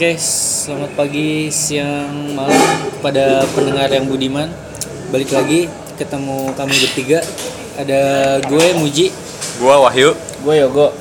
Oke, 0.00 0.16
selamat 0.16 0.96
pagi, 0.96 1.52
siang, 1.52 2.32
malam 2.32 2.56
kepada 2.88 3.44
pendengar 3.52 3.92
yang 3.92 4.08
budiman. 4.08 4.48
Balik 5.12 5.28
lagi 5.28 5.68
ketemu 6.00 6.56
kami 6.56 6.72
bertiga. 6.72 7.20
Ada 7.76 8.00
gue 8.48 8.80
Muji, 8.80 9.12
Gua 9.60 9.84
Wahyu. 9.84 10.16
gue 10.16 10.54
Yogo. 10.56 10.96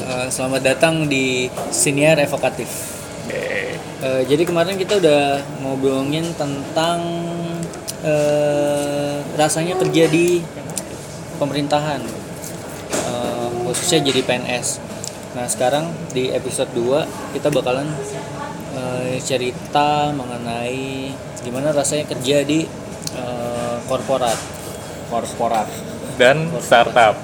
Eh, 0.00 0.32
selamat 0.32 0.64
datang 0.64 1.04
di 1.12 1.52
Siniar 1.68 2.16
Evokatif. 2.16 2.72
Eh, 3.28 3.76
jadi 4.24 4.48
kemarin 4.48 4.80
kita 4.80 4.96
udah 4.96 5.44
ngobrolin 5.60 6.32
tentang 6.40 7.04
eh, 8.00 9.20
rasanya 9.36 9.76
kerja 9.76 10.08
di 10.08 10.40
pemerintahan, 11.36 12.00
Eh, 12.96 13.48
khususnya 13.68 14.08
jadi 14.08 14.24
PNS. 14.24 14.85
Nah 15.36 15.46
sekarang 15.46 15.84
di 16.10 16.32
episode 16.32 16.72
2 16.72 17.04
kita 17.36 17.52
bakalan 17.52 17.84
eh, 18.72 19.20
cerita 19.20 20.08
mengenai 20.10 21.12
gimana 21.44 21.70
rasanya 21.70 22.08
kerja 22.08 22.40
di 22.42 22.64
eh, 23.12 23.76
korporat, 23.84 24.38
korporat 25.06 25.68
dan 26.16 26.48
startup. 26.58 27.14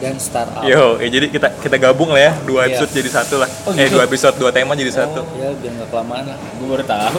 dan 0.00 0.16
startup. 0.16 0.64
Yo, 0.64 0.96
eh, 0.96 1.12
jadi 1.12 1.28
kita 1.28 1.52
kita 1.60 1.76
gabung 1.78 2.08
lah 2.08 2.22
ya, 2.22 2.32
dua 2.40 2.64
Iya. 2.64 2.80
episode 2.80 2.96
jadi 2.96 3.10
satu 3.12 3.36
lah. 3.36 3.48
Oh, 3.68 3.76
Eh, 3.76 3.84
gitu? 3.84 4.00
dua 4.00 4.08
episode 4.08 4.32
dua 4.34 4.48
tema 4.48 4.72
jadi 4.72 4.88
satu. 4.96 5.20
Oh, 5.20 5.36
ya 5.36 5.52
biar 5.52 5.72
nggak 5.76 5.88
kelamaan 5.92 6.24
lah. 6.24 6.38
gue 6.40 6.64
baru 6.66 6.84
tahu 6.86 7.18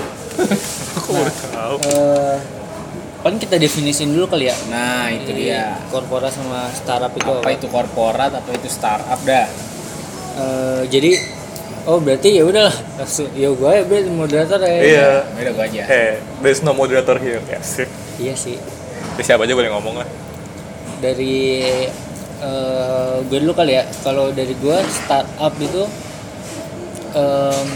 Aku 0.98 1.10
baru 1.14 1.32
tahu. 1.32 1.76
Eh, 1.86 2.36
paling 3.22 3.38
kita 3.38 3.56
definisin 3.56 4.10
dulu 4.10 4.26
kali 4.28 4.50
ya. 4.50 4.58
nah 4.66 5.06
itu 5.08 5.30
dia 5.30 5.78
Korporat 5.94 6.34
sama 6.34 6.74
startup 6.74 7.14
itu 7.14 7.30
apa 7.30 7.50
itu 7.54 7.70
korporat 7.70 8.34
apa 8.34 8.50
itu 8.50 8.66
startup 8.66 9.22
dah 9.22 9.46
Eh, 10.42 10.82
jadi 10.90 11.12
oh 11.86 11.98
berarti 11.98 12.38
ya 12.38 12.44
udahlah 12.46 12.74
langsung 12.98 13.30
ya 13.34 13.50
gue 13.50 13.70
ya 13.74 13.84
berarti 13.86 14.10
moderator 14.10 14.60
ya. 14.62 14.80
Iya. 14.82 15.10
beda 15.38 15.52
gue 15.54 15.66
aja 15.66 15.82
Hey, 15.86 16.10
there's 16.42 16.62
no 16.62 16.74
moderator 16.74 17.18
here. 17.18 17.42
Ya, 17.50 17.60
sih. 17.62 17.88
Iya 18.18 18.34
sih. 18.38 18.58
Ya, 19.18 19.22
siapa 19.26 19.46
aja 19.46 19.54
boleh 19.54 19.70
ngomong 19.74 20.02
lah. 20.02 20.08
Dari 21.02 21.66
eh 22.42 23.16
gue 23.30 23.38
dulu 23.42 23.54
kali 23.54 23.78
ya. 23.78 23.84
Kalau 24.02 24.34
dari 24.34 24.54
gue 24.58 24.78
startup 24.90 25.54
itu 25.62 25.84
em, 27.14 27.70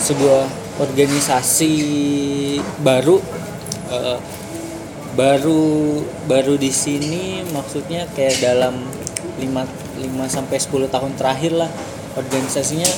sebuah 0.00 0.44
organisasi 0.80 1.72
baru 2.80 3.20
eh, 3.92 4.18
baru 5.10 6.00
baru 6.24 6.54
di 6.56 6.70
sini 6.72 7.44
maksudnya 7.50 8.06
kayak 8.14 8.40
dalam 8.40 8.78
5 9.40 9.64
5 9.98 10.28
sampai 10.28 10.56
10 10.60 10.86
tahun 10.86 11.12
terakhir 11.16 11.52
lah 11.56 11.70
organisasinya. 12.14 12.90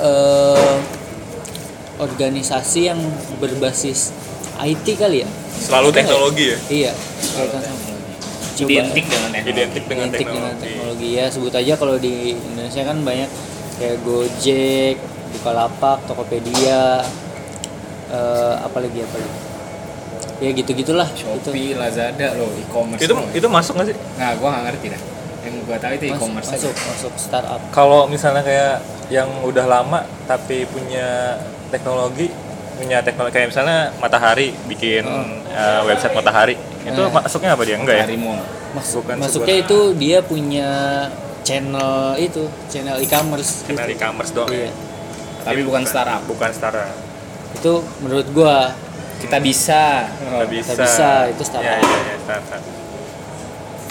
Eh 0.00 0.76
organisasi 2.00 2.80
yang 2.88 3.00
berbasis 3.36 4.16
IT 4.56 4.86
kali 4.96 5.20
ya? 5.20 5.28
Selalu 5.52 5.68
Ada 5.86 5.92
nggak? 5.92 5.92
ya? 5.92 6.08
teknologi 6.08 6.44
ya. 6.46 6.58
iya. 6.70 6.92
Kaitan 7.36 7.60
sama 7.60 7.78
Coba- 8.56 8.68
identik 8.70 9.04
dengan 9.06 9.30
teknologi. 9.30 9.50
Identik 9.50 9.84
dengan 9.84 10.06
identik 10.08 10.26
dengan 10.26 10.40
teknologi. 10.48 10.64
teknologi. 10.64 11.08
Ya 11.12 11.24
sebut 11.28 11.52
aja 11.52 11.72
kalau 11.76 11.96
di 11.96 12.14
Indonesia 12.34 12.82
kan 12.84 12.98
banyak 13.00 13.30
kayak 13.76 13.96
Gojek, 14.04 14.96
Bukalapak, 15.30 15.98
Tokopedia, 16.04 17.04
eh, 18.10 18.54
apalagi 18.60 19.00
apalagi 19.00 19.30
ya 20.40 20.50
gitu 20.50 20.70
gitulah 20.72 21.04
Shopee 21.10 21.72
Lazada 21.72 22.32
loh 22.34 22.48
e-commerce 22.54 23.00
Itu 23.00 23.12
loh. 23.12 23.28
itu 23.30 23.46
masuk 23.46 23.72
nggak 23.76 23.88
sih? 23.88 23.96
nah 24.16 24.32
gue 24.32 24.48
nggak 24.48 24.64
ngerti 24.66 24.86
dah 24.88 25.02
yang 25.40 25.54
gue 25.58 25.76
tahu 25.76 25.92
itu 25.94 26.04
masuk, 26.04 26.16
e-commerce 26.16 26.48
aja. 26.48 26.56
masuk 26.58 26.74
masuk 26.76 27.12
startup 27.14 27.60
Kalau 27.70 28.00
misalnya 28.06 28.40
kayak 28.40 28.74
yang 29.08 29.28
udah 29.42 29.64
lama 29.64 30.00
tapi 30.24 30.64
punya 30.64 31.36
teknologi 31.68 32.32
punya 32.74 32.98
teknologi 33.00 33.34
kayak 33.34 33.48
misalnya 33.48 33.92
Matahari 33.96 34.56
bikin 34.64 35.04
eh, 35.46 35.80
website 35.84 36.12
Matahari 36.12 36.56
itu 36.80 36.96
Eh. 36.98 37.10
masuknya 37.10 37.52
apa 37.52 37.62
dia 37.62 37.76
enggak 37.76 37.96
ya? 37.96 38.04
Harimau 38.04 38.40
Mas- 38.70 38.88
Bukan 38.90 39.16
masuknya 39.18 39.56
itu 39.58 39.78
dia 39.94 40.18
punya 40.20 40.68
channel 41.42 42.16
itu 42.16 42.42
channel 42.66 42.96
e-commerce 42.96 43.64
Channel 43.64 43.88
e-commerce 43.88 44.30
doang 44.30 44.48
iya 44.48 44.68
ya? 44.68 44.72
tapi 45.42 45.60
bukan 45.62 45.82
startup 45.82 46.20
Bukan 46.24 46.50
startup. 46.50 46.88
itu 47.50 47.72
menurut 47.98 48.28
gua 48.30 48.72
kita 49.20 49.36
bisa 49.38 50.08
Nggak 50.08 50.48
bisa. 50.48 50.72
bisa, 50.74 51.08
itu 51.28 51.42
startup. 51.44 51.68
Iya, 51.68 51.76
iya, 51.78 52.00
iya, 52.00 52.16
startup. 52.18 52.62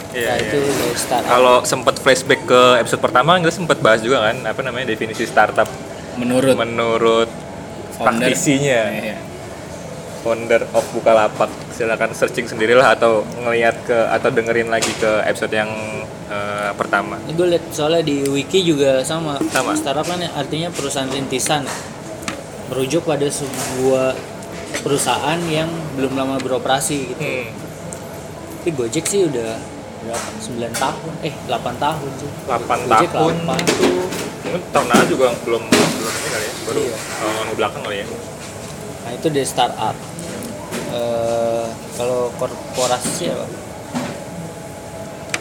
Iya, 0.09 0.25
nah, 0.25 0.35
iya. 0.35 0.41
itu 0.41 0.57
dari 0.57 0.97
startup 0.97 1.29
Kalau 1.29 1.55
sempat 1.63 1.95
flashback 2.01 2.41
ke 2.43 2.61
episode 2.81 2.97
pertama 2.97 3.37
kita 3.37 3.53
sempat 3.53 3.77
bahas 3.77 4.01
juga 4.01 4.25
kan 4.25 4.41
apa 4.41 4.61
namanya 4.65 4.89
definisi 4.89 5.23
startup 5.23 5.69
menurut 6.17 6.57
menurut 6.57 7.29
Founder. 7.93 8.27
praktisinya 8.27 8.81
Iya. 8.89 9.17
founder 10.19 10.67
of 10.73 10.83
Bukalapak 10.91 11.47
silakan 11.71 12.11
searching 12.11 12.43
sendirilah 12.43 12.91
atau 12.91 13.23
ngelihat 13.39 13.71
ke 13.85 13.97
atau 14.11 14.27
dengerin 14.27 14.67
lagi 14.67 14.91
ke 14.97 15.23
episode 15.23 15.53
yang 15.53 15.69
eh, 16.27 16.71
pertama 16.73 17.15
gue 17.23 17.47
lihat 17.47 17.65
soalnya 17.69 18.03
di 18.03 18.25
wiki 18.25 18.65
juga 18.65 18.99
sama. 19.01 19.37
Sama. 19.47 19.77
Startup 19.77 20.03
kan 20.03 20.19
artinya 20.35 20.67
perusahaan 20.69 21.07
rintisan. 21.07 21.63
Merujuk 22.67 23.01
pada 23.03 23.25
sebuah 23.25 24.13
perusahaan 24.77 25.39
yang 25.43 25.67
belum 25.93 26.13
lama 26.13 26.35
beroperasi 26.37 26.97
gitu. 27.07 27.19
hmm, 27.19 27.47
Tapi 28.59 28.69
Gojek 28.71 29.03
sih 29.03 29.25
udah 29.25 29.57
berapa? 29.99 30.29
9 30.39 30.71
tahun. 30.73 31.11
Eh, 31.21 31.33
8 31.45 31.75
tahun 31.77 32.09
sih. 32.15 32.29
8 32.45 32.79
Gojek 32.85 33.09
tahun 33.11 33.35
8. 33.41 33.59
itu 33.65 33.89
mungkin 34.39 34.61
tahun 34.71 34.87
lalu 34.87 35.05
juga 35.07 35.27
belum 35.41 35.63
belum 35.67 36.13
ini 36.15 36.27
kali 36.27 36.41
ya 36.41 36.53
baru 36.63 36.79
Iya. 36.81 36.97
tahun 37.19 37.47
belakang 37.53 37.81
kali 37.83 37.97
ya 37.97 38.05
Nah, 38.99 39.11
itu 39.11 39.27
dari 39.27 39.47
startup. 39.47 39.95
Eh, 40.89 41.65
kalau 41.95 42.29
korporasi 42.35 43.09
sih 43.11 43.27
apa? 43.27 43.45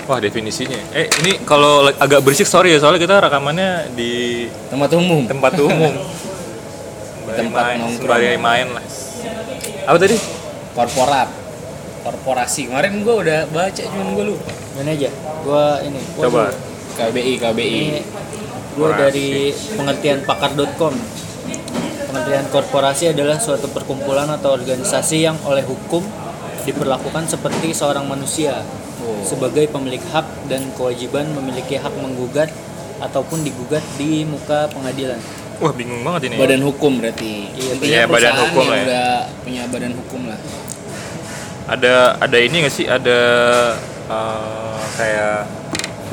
wah 0.05 0.17
definisinya 0.19 0.81
eh 0.91 1.05
ini 1.21 1.37
kalau 1.43 1.85
ag- 1.85 2.01
agak 2.01 2.21
berisik 2.21 2.45
sorry 2.45 2.73
ya 2.73 2.81
soalnya 2.81 2.97
kita 2.97 3.21
rekamannya 3.21 3.93
di 3.93 4.45
tempat 4.67 4.89
umum 4.91 5.21
tempat 5.23 5.53
umum 5.59 5.93
tempat 7.29 7.63
main, 7.63 7.77
nongkrong. 7.79 8.09
sembari 8.09 8.41
main 8.41 8.69
lah 8.73 8.85
apa 9.89 9.97
tadi 9.97 10.21
korporat 10.77 11.29
korporasi 12.05 12.69
kemarin 12.69 13.01
gue 13.01 13.15
udah 13.25 13.41
baca 13.49 13.83
cuman 13.83 14.09
gue 14.13 14.27
lupa 14.37 14.53
Mana 14.79 14.95
aja? 14.95 15.11
Gua 15.43 15.83
ini. 15.83 15.99
gua 16.15 16.25
coba. 16.31 16.45
KBI 16.95 17.35
KBI 17.43 17.67
Ini 17.67 18.01
gue 18.79 18.91
dari 18.95 19.51
pengertian 19.75 20.23
pakar.com. 20.23 20.95
Pengertian 22.07 22.47
korporasi 22.55 23.11
adalah 23.11 23.43
suatu 23.43 23.67
perkumpulan 23.75 24.31
atau 24.31 24.55
organisasi 24.55 25.27
yang 25.27 25.35
oleh 25.43 25.67
hukum 25.67 26.07
diperlakukan 26.63 27.27
seperti 27.27 27.75
seorang 27.75 28.07
manusia 28.07 28.63
Oh. 28.99 29.23
sebagai 29.23 29.71
pemilik 29.71 30.03
hak 30.11 30.51
dan 30.51 30.75
kewajiban 30.75 31.31
memiliki 31.31 31.79
hak 31.79 31.95
menggugat 32.03 32.51
ataupun 32.99 33.47
digugat 33.47 33.81
di 33.95 34.27
muka 34.27 34.67
pengadilan. 34.75 35.23
Wah 35.59 35.73
bingung 35.75 36.03
banget 36.07 36.31
ini. 36.31 36.37
Badan 36.39 36.63
hukum 36.63 36.93
berarti. 37.03 37.33
Iya, 37.55 37.71
intinya 37.75 37.91
iya, 37.91 38.03
badan 38.07 38.35
hukum 38.47 38.65
yang 38.65 38.71
lah 38.71 38.79
ya. 38.79 38.87
udah 38.87 39.09
punya 39.43 39.63
badan 39.71 39.93
hukum 39.99 40.21
lah. 40.31 40.39
Ada 41.69 41.95
ada 42.23 42.39
ini 42.41 42.57
nggak 42.65 42.75
sih? 42.75 42.87
Ada 42.89 43.19
eh, 44.09 44.81
kayak 44.97 45.39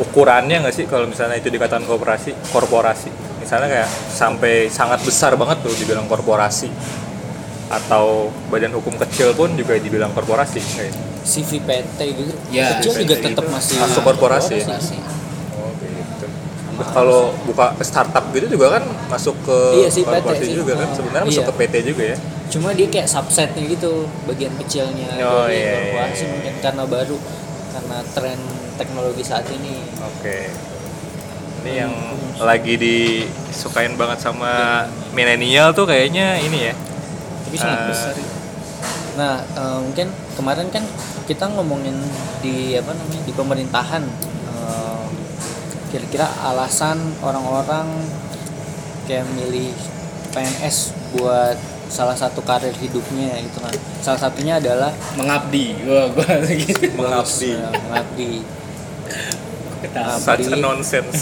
ukurannya 0.02 0.58
nggak 0.68 0.76
sih 0.76 0.86
kalau 0.90 1.08
misalnya 1.08 1.40
itu 1.40 1.48
dikatakan 1.54 1.86
korporasi? 1.88 2.36
Korporasi. 2.52 3.10
Misalnya 3.40 3.68
kayak 3.70 3.90
sampai 4.12 4.68
sangat 4.74 5.00
besar 5.06 5.38
banget 5.38 5.62
tuh 5.64 5.74
dibilang 5.78 6.10
korporasi. 6.10 6.68
Atau 7.70 8.30
badan 8.54 8.74
hukum 8.78 8.94
kecil 8.98 9.34
pun 9.34 9.54
juga 9.58 9.78
dibilang 9.78 10.14
korporasi 10.14 10.60
kayak. 10.62 10.94
CVPT 11.26 12.00
gitu. 12.14 12.34
Ya, 12.54 12.78
Kecil 12.78 13.02
juga 13.02 13.18
CVPT 13.18 13.26
tetap 13.34 13.44
itu 13.50 13.54
masih 13.54 13.76
masuk 13.82 14.02
korporasi. 14.06 14.62
ya? 14.62 14.66
Korporasi. 14.70 14.94
gitu 14.94 15.10
Terus 15.10 15.25
kalau 16.86 17.32
buka 17.44 17.72
startup 17.80 18.26
gitu 18.32 18.52
juga 18.52 18.76
kan 18.76 18.84
masuk 19.08 19.36
ke 19.42 19.58
Iya 19.78 19.88
sih, 19.88 20.04
PT 20.04 20.28
sih. 20.42 20.54
juga 20.54 20.74
kan 20.76 20.90
sebenarnya 20.92 21.26
masuk 21.26 21.44
Iya. 21.44 21.50
ke 21.50 21.56
PT 21.56 21.74
juga 21.86 22.04
ya 22.06 22.18
Cuma 22.46 22.70
dia 22.72 22.88
kayak 22.88 23.08
subsetnya 23.08 23.64
gitu, 23.66 24.06
bagian 24.24 24.54
kecilnya 24.56 25.10
Oh, 25.20 25.44
dari 25.44 25.58
iya, 25.58 25.72
korporasi 25.74 26.14
iya, 26.14 26.22
iya. 26.22 26.28
mungkin 26.30 26.54
karena 26.62 26.84
baru 26.86 27.18
karena 27.72 27.98
tren 28.12 28.40
teknologi 28.76 29.24
saat 29.24 29.44
ini. 29.50 29.82
Oke. 30.00 30.48
Ini 31.60 31.72
yang 31.82 31.94
lagi 32.38 32.78
disukain 32.78 33.96
banget 33.96 34.22
sama 34.22 34.86
milenial 35.12 35.72
tuh 35.72 35.84
kayaknya 35.84 36.38
ini 36.38 36.70
ya. 36.70 36.74
tapi 37.44 37.58
sangat 37.58 37.80
Eh, 37.80 37.88
besar. 37.90 38.14
Nah, 39.16 39.36
eh, 39.42 39.80
mungkin 39.82 40.08
kemarin 40.34 40.68
kan 40.70 40.84
kita 41.24 41.46
ngomongin 41.48 41.98
di 42.40 42.74
apa 42.74 42.92
namanya 42.92 43.22
di 43.22 43.34
pemerintahan 43.34 44.04
kira-kira 45.96 46.28
alasan 46.44 47.00
orang-orang 47.24 47.88
kayak 49.08 49.24
milih 49.32 49.72
PNS 50.36 50.92
buat 51.16 51.56
salah 51.88 52.18
satu 52.20 52.44
karir 52.44 52.76
hidupnya 52.76 53.40
itu 53.40 53.56
kan. 53.64 53.72
Salah 54.04 54.20
satunya 54.28 54.60
adalah 54.60 54.92
mengabdi 55.16 55.80
gua 55.88 56.12
gua 56.12 56.44
gitu 56.52 56.92
Mengabdi. 57.00 57.56
eh, 57.56 57.72
mengabdi. 57.80 58.32
ketawa 59.80 60.20
Such 60.20 60.52
a 60.52 60.58
nonsense. 60.60 61.22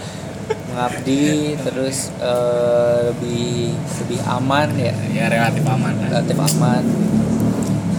mengabdi 0.70 1.58
terus 1.58 2.14
eh, 2.22 3.10
lebih 3.10 3.74
lebih 3.74 4.20
aman 4.22 4.70
ya 4.78 4.94
ya 5.10 5.26
relatif 5.26 5.66
aman 5.66 5.98
relatif 5.98 6.38
aman. 6.38 6.84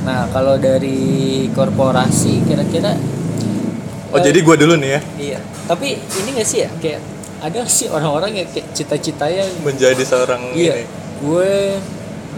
Nah 0.07 0.31
kalau 0.31 0.55
dari 0.55 1.45
korporasi 1.51 2.47
kira-kira 2.47 2.95
Oh 4.11 4.17
eh, 4.17 4.23
jadi 4.23 4.39
gua 4.41 4.55
dulu 4.55 4.75
nih 4.75 4.89
ya 4.89 5.01
iya. 5.17 5.39
Tapi 5.63 5.87
ini 5.95 6.29
gak 6.35 6.45
sih 6.45 6.59
ya 6.61 6.69
kayak 6.77 6.99
ada 7.39 7.65
sih 7.65 7.87
orang-orang 7.87 8.31
yang 8.35 8.47
kayak 8.47 8.69
cita-citanya 8.71 9.47
menjadi 9.61 10.03
seorang 10.03 10.53
iya 10.53 10.77
ini. 10.77 10.85
gue 11.17 11.53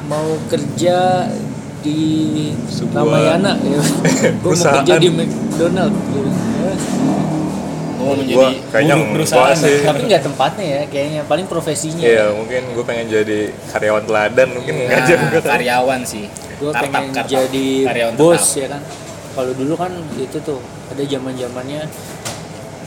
mau 0.06 0.24
kerja 0.48 1.28
di 1.80 2.00
Sebuah 2.66 3.04
Ramayana 3.04 3.60
ya. 3.68 3.80
gue 4.32 4.54
mau 4.54 4.66
kerja 4.72 4.96
di 4.96 5.10
McDonald 5.10 5.92
gitu. 5.92 6.30
gua 7.94 8.14
menjadi 8.14 8.36
Gua 8.36 8.48
kayaknya 8.70 8.96
perusahaan 9.10 9.56
sih. 9.56 9.80
tapi 9.82 10.02
nggak 10.06 10.24
tempatnya 10.24 10.66
ya 10.66 10.82
kayaknya 10.88 11.22
paling 11.24 11.48
profesinya 11.48 12.04
Iya 12.04 12.26
mungkin 12.32 12.62
gue 12.72 12.84
pengen 12.84 13.06
jadi 13.08 13.40
karyawan 13.70 14.04
teladan 14.04 14.48
mungkin 14.52 14.74
Iya. 14.74 14.88
nggak 14.88 15.00
nah, 15.00 15.08
juga 15.10 15.38
kan. 15.38 15.50
karyawan 15.56 16.02
sih 16.04 16.26
gue 16.54 16.72
pengen 16.72 17.06
startup. 17.12 17.28
jadi 17.28 17.68
Karyawan 17.84 18.14
bos 18.16 18.40
tetap. 18.42 18.56
ya 18.56 18.68
kan 18.70 18.82
kalau 19.34 19.52
dulu 19.52 19.74
kan 19.74 19.90
itu 20.16 20.38
tuh 20.40 20.62
ada 20.88 21.02
zaman 21.02 21.34
zamannya 21.34 21.90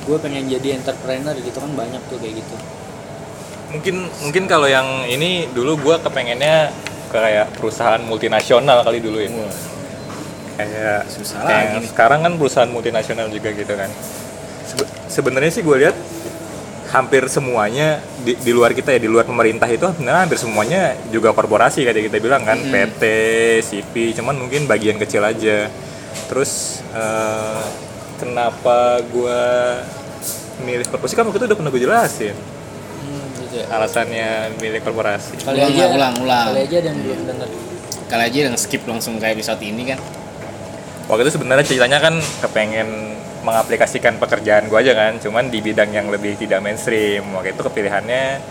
gue 0.02 0.16
pengen 0.16 0.46
jadi 0.46 0.78
entrepreneur 0.78 1.34
gitu 1.34 1.58
kan 1.58 1.70
banyak 1.72 2.02
tuh 2.06 2.18
kayak 2.18 2.38
gitu 2.38 2.56
Mungkin 3.66 3.96
mungkin 4.22 4.44
kalau 4.46 4.70
yang 4.70 4.86
ini 5.04 5.50
dulu 5.50 5.74
gue 5.76 5.96
kepengennya 5.98 6.70
ke 7.10 7.18
kayak 7.18 7.50
perusahaan 7.58 7.98
multinasional 7.98 8.86
kali 8.86 9.02
dulu 9.02 9.18
ya. 9.18 9.26
Kayak 10.56 11.00
Susah 11.10 11.42
kayak 11.42 11.66
lagi 11.74 11.90
sekarang 11.90 12.20
kan 12.22 12.32
perusahaan 12.38 12.70
multinasional 12.70 13.26
juga 13.26 13.50
gitu 13.50 13.74
kan. 13.74 13.90
Sebe- 14.64 14.90
Sebenarnya 15.10 15.50
sih 15.50 15.66
gue 15.66 15.76
lihat 15.82 15.98
hampir 16.88 17.26
semuanya 17.26 17.98
di, 18.22 18.38
di 18.38 18.52
luar 18.54 18.70
kita 18.70 18.94
ya 18.94 19.02
di 19.02 19.10
luar 19.10 19.26
pemerintah 19.26 19.66
itu 19.66 19.82
sebenarnya 19.84 20.22
hampir 20.24 20.38
semuanya 20.38 20.80
juga 21.10 21.34
korporasi 21.34 21.82
kayak 21.82 22.06
kita 22.06 22.22
bilang 22.22 22.46
kan 22.46 22.56
Mhm. 22.56 22.70
PT, 22.70 23.02
CP, 23.60 23.94
cuman 24.14 24.38
mungkin 24.38 24.64
bagian 24.64 24.96
kecil 24.96 25.20
aja. 25.20 25.66
Terus 26.26 26.82
eh, 26.90 27.62
kenapa 28.18 29.00
gue 29.06 29.42
milih 30.64 30.86
korporasi 30.88 31.14
kan 31.14 31.24
waktu 31.28 31.38
itu 31.38 31.46
udah 31.52 31.58
pernah 31.58 31.70
gue 31.72 31.82
jelasin 31.84 32.32
hmm, 32.32 33.24
gitu 33.44 33.54
ya 33.60 33.66
alasannya 33.76 34.56
milih 34.56 34.80
korporasi. 34.80 35.36
kali 35.44 35.60
Ulang 35.60 35.72
aja 35.76 35.84
ulang, 35.92 36.14
ulang. 36.24 36.46
kali 36.52 36.60
aja 36.64 36.76
ada 36.80 36.88
yang 36.88 37.00
belum 37.04 37.20
dengar 37.28 37.48
kali 38.08 38.22
aja 38.24 38.38
yang 38.48 38.56
skip 38.56 38.82
langsung 38.88 39.20
kayak 39.20 39.36
episode 39.36 39.60
ini 39.60 39.84
kan 39.92 40.00
Waktu 41.06 41.22
itu 41.22 41.38
sebenarnya 41.38 41.62
ceritanya 41.62 42.02
kan 42.02 42.18
kepengen 42.42 43.14
mengaplikasikan 43.46 44.18
pekerjaan 44.18 44.66
gue 44.66 44.74
aja 44.74 44.90
kan, 44.90 45.22
cuman 45.22 45.54
di 45.54 45.62
bidang 45.62 45.94
yang 45.94 46.10
lebih 46.10 46.34
tidak 46.34 46.58
mainstream. 46.58 47.22
Waktu 47.30 47.54
itu 47.54 47.62
kepilihannya 47.62 48.42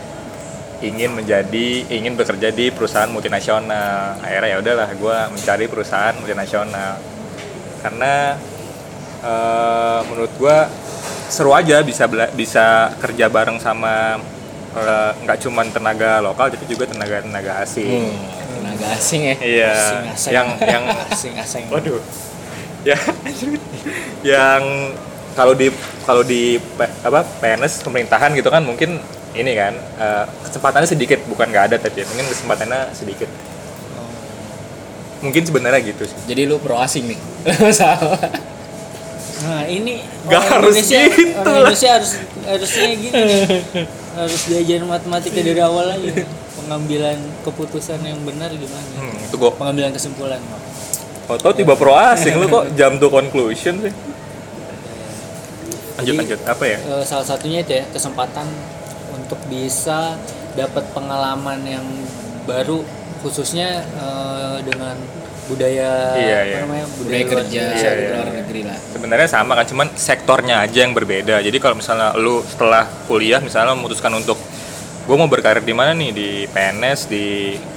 ingin 0.80 1.20
menjadi 1.20 1.84
ingin 1.92 2.16
bekerja 2.16 2.56
di 2.56 2.72
perusahaan 2.72 3.12
multinasional. 3.12 4.24
Akhirnya 4.24 4.56
ya 4.56 4.58
udahlah 4.64 4.88
gue 4.88 5.18
mencari 5.36 5.68
perusahaan 5.68 6.16
multinasional 6.16 6.96
karena 7.86 8.34
eh, 9.22 10.00
menurut 10.06 10.34
gue 10.36 10.58
seru 11.28 11.54
aja 11.54 11.82
bisa 11.82 12.06
bela- 12.06 12.34
bisa 12.34 12.66
kerja 12.98 13.30
bareng 13.30 13.58
sama 13.58 14.18
eh, 14.74 15.12
nggak 15.22 15.38
cuman 15.40 15.70
tenaga 15.70 16.18
lokal 16.20 16.50
tapi 16.50 16.66
juga 16.66 16.86
tenaga 16.86 17.22
tenaga 17.22 17.62
asing. 17.62 18.10
tenaga 18.56 18.86
asing 18.92 19.22
ya 19.24 19.36
Iya, 19.38 19.74
yang 20.30 20.48
yang 20.60 20.84
asing-asing 21.14 21.70
Waduh. 21.70 22.02
Ya. 22.82 22.98
yang 24.24 24.62
kalau 25.34 25.54
di 25.54 25.70
kalau 26.04 26.22
di 26.22 26.58
apa 27.02 27.22
PNS 27.40 27.82
pemerintahan 27.82 28.34
gitu 28.34 28.48
kan 28.48 28.62
mungkin 28.62 28.98
ini 29.34 29.52
kan 29.54 29.74
eh, 29.76 30.26
kesempatannya 30.44 30.88
sedikit 30.88 31.20
bukan 31.26 31.50
nggak 31.50 31.66
ada 31.70 31.78
tapi 31.78 32.02
ya, 32.02 32.06
mungkin 32.08 32.26
kesempatannya 32.26 32.90
sedikit. 32.92 33.30
Mungkin 35.20 35.44
sebenarnya 35.44 35.82
gitu 35.82 36.04
sih. 36.04 36.18
jadi 36.26 36.46
lu 36.46 36.58
pro 36.58 36.76
asing 36.76 37.08
nih 37.08 37.20
salah 37.74 38.20
nah 39.38 39.64
ini 39.64 40.02
Nggak 40.26 40.42
orang 40.42 40.52
harus 40.58 40.74
Indonesia, 40.74 41.00
gitu 41.06 41.22
orang 41.34 41.46
lah. 41.46 41.60
Indonesia 41.62 41.90
harus 41.92 42.12
harusnya 42.42 42.86
gini 42.90 43.14
nih. 43.14 43.42
harus 44.16 44.42
diajar 44.46 44.80
matematika 44.82 45.40
dari 45.40 45.62
awal 45.62 45.86
aja 45.92 46.12
pengambilan 46.56 47.18
keputusan 47.44 48.00
yang 48.00 48.20
benar 48.22 48.50
gimana 48.50 48.90
Hmm, 48.96 49.16
itu 49.20 49.36
gua 49.36 49.52
pengambilan 49.52 49.92
kesimpulan 49.92 50.40
oh, 51.26 51.36
tau 51.36 51.52
tiba 51.52 51.74
pro 51.74 51.94
asing 51.94 52.36
lu 52.36 52.48
kok 52.48 52.74
jam 52.74 52.96
to 52.96 53.08
conclusion 53.08 53.82
sih. 53.82 53.94
Lanjut 55.96 56.06
Jadi, 56.06 56.20
lanjut 56.20 56.40
apa 56.44 56.64
ya? 56.66 56.78
Eh, 56.78 57.04
salah 57.04 57.24
satunya 57.24 57.60
itu 57.60 57.72
ya 57.72 57.84
kesempatan 57.88 58.46
untuk 59.12 59.40
bisa 59.48 60.20
dapat 60.54 60.84
pengalaman 60.92 61.60
yang 61.64 61.86
baru 62.44 62.84
khususnya 63.26 63.82
eh, 63.82 64.58
dengan 64.62 64.94
budaya 65.50 66.14
Iya, 66.18 66.38
apa 66.38 66.46
iya. 66.46 66.58
namanya 66.66 66.86
budaya 66.98 67.14
luar 67.18 67.32
kerja 67.34 67.64
Iya, 67.74 67.90
di 67.90 68.02
iya. 68.06 68.12
luar 68.14 68.30
negeri 68.34 68.62
lah. 68.66 68.78
Sebenarnya 68.94 69.30
sama 69.30 69.52
kan 69.58 69.66
cuman 69.66 69.88
sektornya 69.98 70.56
aja 70.62 70.80
yang 70.86 70.94
berbeda. 70.94 71.42
Jadi 71.42 71.58
kalau 71.58 71.76
misalnya 71.78 72.14
lu 72.18 72.42
setelah 72.46 72.86
kuliah 73.10 73.42
misalnya 73.42 73.74
memutuskan 73.78 74.14
untuk 74.14 74.38
gue 75.06 75.16
mau 75.18 75.30
berkarir 75.30 75.62
di 75.62 75.74
mana 75.78 75.94
nih? 75.94 76.10
Di 76.14 76.30
PNS 76.50 77.00
di 77.10 77.26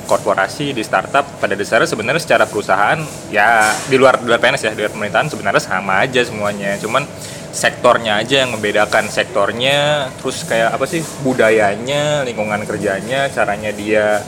korporasi 0.09 0.73
di 0.73 0.81
startup. 0.81 1.29
Pada 1.41 1.53
dasarnya 1.53 1.89
sebenarnya 1.89 2.23
secara 2.25 2.45
perusahaan 2.49 3.00
ya 3.29 3.73
di 3.89 3.97
luar 4.00 4.21
di 4.21 4.29
luar 4.29 4.41
PNS 4.41 4.62
ya 4.65 4.73
di 4.73 4.81
luar 4.85 4.93
pemerintahan 4.97 5.29
sebenarnya 5.29 5.61
sama 5.61 6.00
aja 6.05 6.25
semuanya. 6.25 6.81
Cuman 6.81 7.05
sektornya 7.52 8.25
aja 8.25 8.49
yang 8.49 8.57
membedakan. 8.57 9.12
Sektornya 9.12 10.09
terus 10.17 10.40
kayak 10.49 10.73
apa 10.73 10.88
sih 10.88 11.05
budayanya 11.21 12.25
lingkungan 12.25 12.64
kerjanya 12.64 13.28
caranya 13.28 13.76
dia 13.76 14.25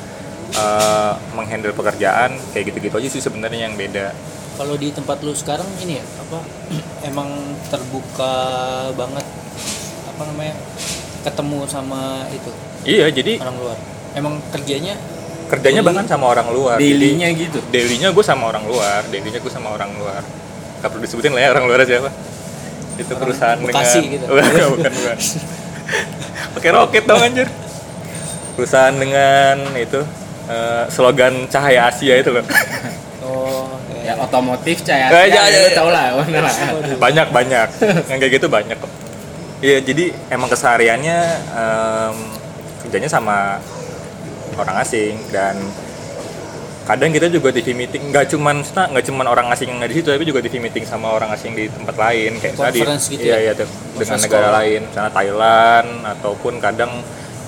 eh, 0.54 1.12
menghandle 1.34 1.74
pekerjaan 1.74 2.34
kayak 2.54 2.64
gitu-gitu 2.72 2.94
aja 2.98 3.08
sih 3.10 3.22
sebenarnya 3.22 3.70
yang 3.70 3.74
beda. 3.78 4.12
Kalau 4.60 4.76
di 4.76 4.92
tempat 4.92 5.24
lu 5.24 5.32
sekarang 5.32 5.66
ini 5.80 5.98
ya 6.00 6.04
apa 6.04 6.38
emang 7.10 7.28
terbuka 7.72 8.34
banget 8.94 9.26
apa 10.10 10.22
namanya 10.28 10.54
ketemu 11.20 11.58
sama 11.68 12.24
itu 12.32 12.50
iya 12.84 13.06
jadi 13.12 13.40
orang 13.40 13.56
luar. 13.60 13.76
Emang 14.16 14.34
kerjanya 14.50 14.94
kerjanya 15.50 15.82
bahkan 15.82 16.06
sama 16.06 16.30
orang 16.30 16.48
luar. 16.54 16.76
Daily-nya 16.78 17.28
gitu? 17.34 17.58
dailynya 17.74 18.14
gue 18.14 18.24
sama 18.24 18.50
orang 18.50 18.64
luar 18.66 19.02
dailynya 19.08 19.40
gue 19.42 19.52
sama 19.52 19.74
orang 19.74 19.90
luar. 19.96 20.22
Gak 20.80 20.88
perlu 20.88 21.04
disebutin 21.04 21.32
lah 21.36 21.42
ya 21.44 21.48
orang 21.52 21.66
luar 21.68 21.80
siapa 21.84 22.10
itu 23.00 23.12
Orang 23.16 23.22
perusahaan 23.24 23.58
Bekasi 23.58 24.00
dengan 24.04 24.12
gitu. 24.12 24.24
bukan 24.30 24.68
bukan, 24.76 24.92
bukan. 24.92 25.16
pakai 26.58 26.70
roket 26.76 27.04
dong 27.08 27.22
anjir. 27.24 27.48
Perusahaan 28.54 28.92
dengan 28.92 29.56
itu 29.78 30.00
eh, 30.50 30.84
slogan 30.90 31.46
cahaya 31.46 31.86
Asia 31.86 32.18
itu 32.18 32.30
loh 32.34 32.44
oh 33.24 33.80
ya. 34.02 34.18
Otomotif 34.18 34.82
cahaya 34.82 35.06
Eh, 35.12 35.26
ya, 35.30 35.42
ya, 35.46 35.58
ya, 35.70 35.70
ya. 35.70 35.82
lah 35.86 36.06
banyak 36.98 37.26
banyak. 37.30 37.68
Yang 38.10 38.18
kayak 38.18 38.32
gitu 38.40 38.46
banyak 38.50 38.76
kok. 38.76 38.92
Iya 39.60 39.78
jadi 39.84 40.04
emang 40.32 40.48
kesehariannya 40.48 41.18
em, 41.52 42.16
kerjanya 42.80 43.12
sama 43.12 43.60
orang 44.56 44.76
asing 44.80 45.20
dan 45.28 45.56
kadang 46.88 47.12
kita 47.12 47.28
juga 47.28 47.52
TV 47.52 47.76
meeting 47.76 48.08
nggak 48.10 48.34
cuman 48.34 48.64
nggak 48.64 49.04
cuman 49.04 49.26
orang 49.28 49.46
asing 49.52 49.68
yang 49.70 49.78
ada 49.78 49.92
di 49.92 50.00
situ 50.00 50.10
tapi 50.10 50.24
juga 50.26 50.40
TV 50.42 50.58
meeting 50.58 50.82
sama 50.88 51.12
orang 51.12 51.30
asing 51.30 51.54
di 51.54 51.68
tempat 51.70 51.94
lain 51.94 52.40
kayak 52.40 52.56
misalnya 52.56 52.72
di 52.74 52.80
Conference 52.82 53.04
gitu 53.12 53.24
iya, 53.30 53.36
ya? 53.36 53.38
iya, 53.46 53.52
tuh, 53.54 53.68
dengan 54.00 54.18
negara 54.18 54.48
lain 54.58 54.80
misalnya 54.90 55.12
Thailand 55.12 55.88
ataupun 56.18 56.52
kadang 56.58 56.92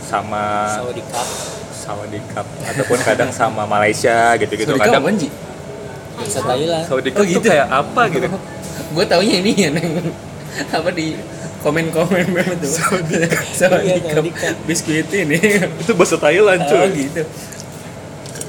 sama 0.07 0.69
Saudi 0.79 1.03
Cup 1.11 1.27
Saudi 1.83 2.23
Cup 2.29 2.47
ataupun 2.63 2.99
kadang 3.01 3.31
sama 3.31 3.67
Malaysia 3.67 4.35
gitu-gitu 4.37 4.73
kadang 4.73 5.03
kapan 5.03 5.15
Ji? 5.17 5.29
bisa 6.15 6.39
Thailand 6.41 6.85
Saudi 6.85 7.09
Oh, 7.11 7.19
tuh 7.19 7.27
gitu? 7.27 7.43
kayak 7.45 7.67
apa 7.67 8.03
gitu 8.09 8.27
gue 8.95 9.05
taunya 9.05 9.35
ini 9.37 9.53
ya 9.53 9.69
Neng. 9.71 10.15
apa 10.71 10.91
di 10.91 11.17
komen-komen 11.59 12.27
banget 12.31 12.59
tuh 12.61 12.71
Iya, 13.09 13.27
Saudi 13.51 13.89
Saudi 13.99 14.01
Cup 14.05 14.27
Cup. 14.33 14.55
biskuit 14.63 15.09
ini 15.11 15.39
itu 15.83 15.93
bahasa 15.93 16.17
Thailand 16.17 16.61
cuy 16.63 16.77
oh 16.77 16.87
gitu 16.89 17.23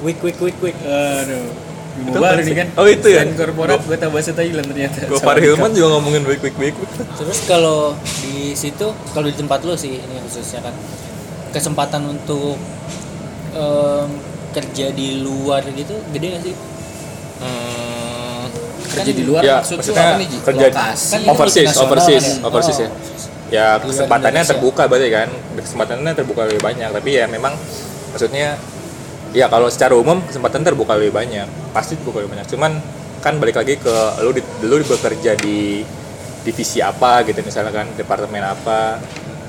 quick 0.00 0.18
quick 0.20 0.36
quick 0.36 0.56
quick 0.60 0.76
aduh 0.80 1.72
Itu 1.96 2.18
baru 2.18 2.36
nih 2.36 2.44
sih? 2.44 2.54
kan 2.54 2.66
Oh, 2.74 2.86
itu 2.86 3.06
ya? 3.06 3.22
Selain 3.22 3.38
korporat 3.38 3.78
gue 3.80 3.94
tahu 3.96 4.10
bahasa 4.12 4.30
Thailand 4.30 4.66
ternyata 4.66 4.98
Gopar 5.06 5.34
Saudi 5.34 5.46
Hilman 5.46 5.70
juga 5.72 5.88
ngomongin 5.92 6.22
baik-baik 6.22 6.54
baik. 6.54 6.74
terus 7.14 7.38
kalau 7.44 7.94
di 8.20 8.52
situ 8.52 8.86
kalau 9.10 9.24
di 9.24 9.34
tempat 9.34 9.62
lu 9.62 9.74
sih 9.74 9.96
ini 9.96 10.16
khususnya 10.20 10.58
kan 10.60 10.74
kesempatan 11.50 12.02
untuk 12.04 12.58
em, 13.54 14.08
kerja 14.52 14.86
di 14.90 15.22
luar 15.22 15.62
gitu 15.66 15.94
gede 16.10 16.26
gak 16.30 16.42
sih 16.44 16.56
Hmm, 17.34 18.46
kerja 18.94 19.10
di 19.10 19.24
luar 19.26 19.42
ya, 19.42 19.58
maksud 19.58 19.76
maksudnya 19.82 20.06
apa 20.06 20.20
nih 20.22 20.28
kerja 20.38 20.66
lokasi 20.70 21.10
Kan 21.10 21.18
itu 21.20 21.30
overseas, 21.34 21.70
overseas, 21.76 22.24
kan 22.24 22.30
ya? 22.30 22.46
overseas 22.46 22.78
Oh. 22.78 22.84
ya. 22.84 22.90
Ya 23.52 23.66
luar 23.76 23.90
kesempatannya 23.90 24.42
terbuka 24.46 24.82
berarti 24.86 25.08
kan, 25.10 25.28
kesempatannya 25.58 26.12
terbuka 26.14 26.42
lebih 26.48 26.62
banyak. 26.62 26.88
Tapi 26.90 27.10
ya 27.12 27.26
memang 27.26 27.52
maksudnya 28.10 28.56
ya 29.30 29.46
kalau 29.50 29.66
secara 29.66 29.98
umum 29.98 30.22
kesempatan 30.22 30.62
terbuka 30.62 30.94
lebih 30.94 31.10
banyak, 31.12 31.46
pasti 31.74 31.98
terbuka 31.98 32.22
lebih 32.22 32.38
banyak. 32.38 32.46
Cuman 32.48 32.72
kan 33.18 33.34
balik 33.36 33.58
lagi 33.58 33.76
ke 33.76 33.94
lu 34.22 34.30
di, 34.30 34.40
lu 34.62 34.78
bekerja 34.80 35.34
di 35.36 35.82
divisi 36.46 36.78
apa 36.78 37.24
gitu 37.26 37.40
misalnya 37.40 37.72
kan 37.72 37.86
departemen 37.96 38.44
apa 38.44 39.00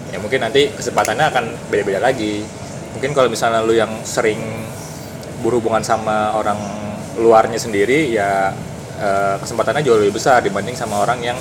ya 0.10 0.18
mungkin 0.18 0.42
nanti 0.42 0.72
kesempatannya 0.72 1.26
akan 1.28 1.44
beda-beda 1.68 2.00
lagi 2.00 2.40
mungkin 2.96 3.12
kalau 3.12 3.28
misalnya 3.28 3.60
lu 3.60 3.76
yang 3.76 3.92
sering 4.08 4.40
berhubungan 5.44 5.84
sama 5.84 6.32
orang 6.34 6.58
luarnya 7.20 7.60
sendiri 7.60 8.10
ya 8.12 8.56
eh, 8.98 9.36
kesempatannya 9.40 9.84
jauh 9.84 10.00
lebih 10.00 10.16
besar 10.16 10.40
dibanding 10.42 10.74
sama 10.74 11.04
orang 11.04 11.20
yang 11.22 11.38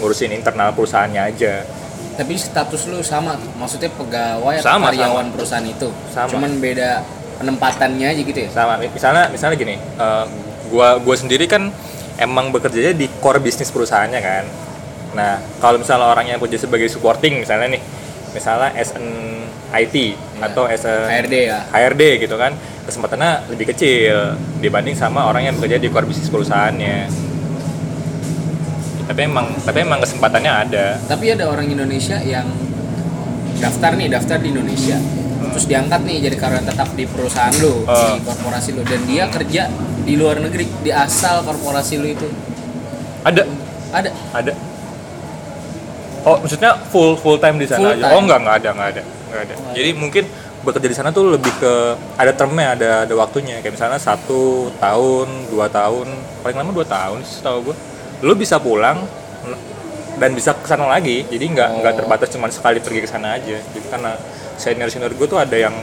ngurusin 0.00 0.32
internal 0.32 0.72
perusahaannya 0.72 1.22
aja. 1.34 1.66
Tapi 2.16 2.34
status 2.36 2.88
lu 2.88 3.00
sama 3.04 3.36
tuh. 3.36 3.50
Maksudnya 3.56 3.90
pegawai 3.92 4.60
atau 4.60 4.78
Sama, 4.78 4.92
karyawan 4.92 5.26
perusahaan 5.32 5.64
itu. 5.64 5.88
Sama. 6.12 6.28
cuman 6.32 6.50
beda 6.60 7.02
penempatannya 7.40 8.06
aja 8.08 8.22
gitu 8.22 8.40
ya? 8.46 8.48
Sama. 8.52 8.78
Misalnya 8.80 9.28
misalnya 9.28 9.56
gini 9.58 9.76
eh, 9.76 10.24
gua 10.72 10.96
gua 11.02 11.16
sendiri 11.18 11.44
kan 11.50 11.68
emang 12.16 12.54
bekerjanya 12.54 12.94
di 12.94 13.10
core 13.20 13.42
bisnis 13.42 13.68
perusahaannya 13.74 14.20
kan. 14.22 14.44
Nah 15.12 15.42
kalau 15.60 15.76
misalnya 15.82 16.08
orang 16.08 16.30
yang 16.30 16.38
kerja 16.40 16.62
sebagai 16.62 16.88
supporting 16.88 17.42
misalnya 17.42 17.76
nih 17.76 17.82
misalnya 18.32 18.72
as 18.76 18.90
an 18.96 19.06
IT 19.72 19.96
atau 20.40 20.68
as 20.68 20.84
a 20.84 21.08
HRD 21.08 21.34
ya. 21.48 21.58
HRD 21.72 22.02
gitu 22.28 22.36
kan 22.36 22.52
kesempatannya 22.84 23.48
lebih 23.52 23.72
kecil 23.72 24.36
dibanding 24.58 24.92
sama 24.98 25.24
orang 25.24 25.48
yang 25.48 25.54
bekerja 25.56 25.78
di 25.80 25.88
core 25.88 26.08
bisnis 26.08 26.28
perusahaannya. 26.28 27.08
Tapi 29.08 29.20
emang 29.24 29.46
tapi 29.64 29.78
emang 29.84 30.00
kesempatannya 30.00 30.52
ada. 30.52 30.86
Tapi 31.08 31.32
ada 31.32 31.48
orang 31.48 31.68
Indonesia 31.68 32.20
yang 32.20 32.48
daftar 33.60 33.96
nih 33.96 34.08
daftar 34.12 34.36
di 34.40 34.48
Indonesia. 34.50 34.96
Terus 35.52 35.68
diangkat 35.68 36.00
nih 36.08 36.16
jadi 36.30 36.36
karyawan 36.40 36.64
tetap 36.64 36.88
di 36.96 37.04
perusahaan 37.04 37.52
lu 37.60 37.84
Oh. 37.84 38.16
di 38.16 38.24
korporasi 38.24 38.72
lu. 38.72 38.82
Dan 38.84 39.04
dia 39.04 39.28
kerja 39.28 39.68
di 40.02 40.14
luar 40.16 40.40
negeri 40.40 40.64
di 40.80 40.90
asal 40.90 41.44
korporasi 41.44 41.94
lu 42.00 42.08
itu. 42.08 42.28
Ada. 43.22 43.44
Ada. 43.92 44.10
Ada 44.32 44.71
oh 46.22 46.36
maksudnya 46.42 46.78
full 46.90 47.18
full 47.18 47.38
time 47.38 47.58
di 47.58 47.66
sana? 47.66 47.80
Full 47.82 47.92
aja 47.98 48.04
time. 48.08 48.14
oh 48.14 48.20
enggak 48.22 48.38
enggak 48.42 48.56
ada 48.62 48.68
enggak 48.74 48.88
ada 48.94 49.02
enggak 49.02 49.40
ada. 49.46 49.54
Jadi 49.74 49.90
mungkin 49.96 50.24
bekerja 50.62 50.88
di 50.88 50.94
sana 50.94 51.10
tuh 51.10 51.34
lebih 51.34 51.50
ke 51.58 51.72
ada 52.14 52.32
termnya 52.32 52.78
ada 52.78 52.90
ada 53.02 53.14
waktunya. 53.18 53.58
Kayak 53.58 53.74
misalnya 53.74 53.98
satu 53.98 54.70
tahun 54.78 55.50
dua 55.50 55.66
tahun 55.66 56.06
paling 56.46 56.56
lama 56.56 56.70
dua 56.70 56.86
tahun 56.86 57.18
sih 57.26 57.42
setahu 57.42 57.70
gue 57.72 57.76
lu 58.22 58.32
bisa 58.38 58.62
pulang 58.62 59.02
dan 60.22 60.30
bisa 60.38 60.54
ke 60.54 60.66
sana 60.70 60.86
lagi. 60.86 61.26
Jadi 61.26 61.44
nggak 61.50 61.68
nggak 61.82 61.92
Oh. 61.92 61.98
terbatas 61.98 62.28
cuma 62.30 62.46
sekali 62.46 62.78
pergi 62.78 63.00
ke 63.02 63.08
sana 63.10 63.34
aja. 63.34 63.58
Jadi 63.58 63.86
karena 63.90 64.14
senior 64.54 64.86
senior 64.86 65.10
gue 65.10 65.26
tuh 65.26 65.40
ada 65.42 65.58
yang 65.58 65.74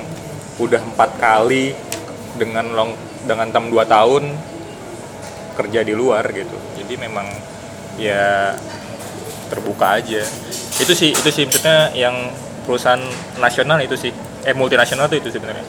udah 0.60 0.80
empat 0.80 1.20
kali 1.20 1.76
dengan 2.40 2.72
long 2.72 2.92
dengan 3.28 3.52
tam 3.52 3.68
dua 3.68 3.84
tahun 3.84 4.32
kerja 5.60 5.84
di 5.84 5.92
luar 5.92 6.24
gitu. 6.32 6.56
Jadi 6.80 6.96
memang 6.96 7.28
ya 8.00 8.56
terbuka 9.50 9.98
aja. 9.98 10.22
Itu 10.78 10.94
sih 10.94 11.12
itu 11.12 11.30
sih 11.30 11.44
maksudnya 11.44 11.92
yang 11.92 12.16
perusahaan 12.64 13.02
nasional 13.36 13.82
itu 13.82 13.94
sih. 13.94 14.14
Eh 14.42 14.54
multinasional 14.54 15.06
tuh 15.06 15.18
itu 15.18 15.30
sebenarnya. 15.30 15.66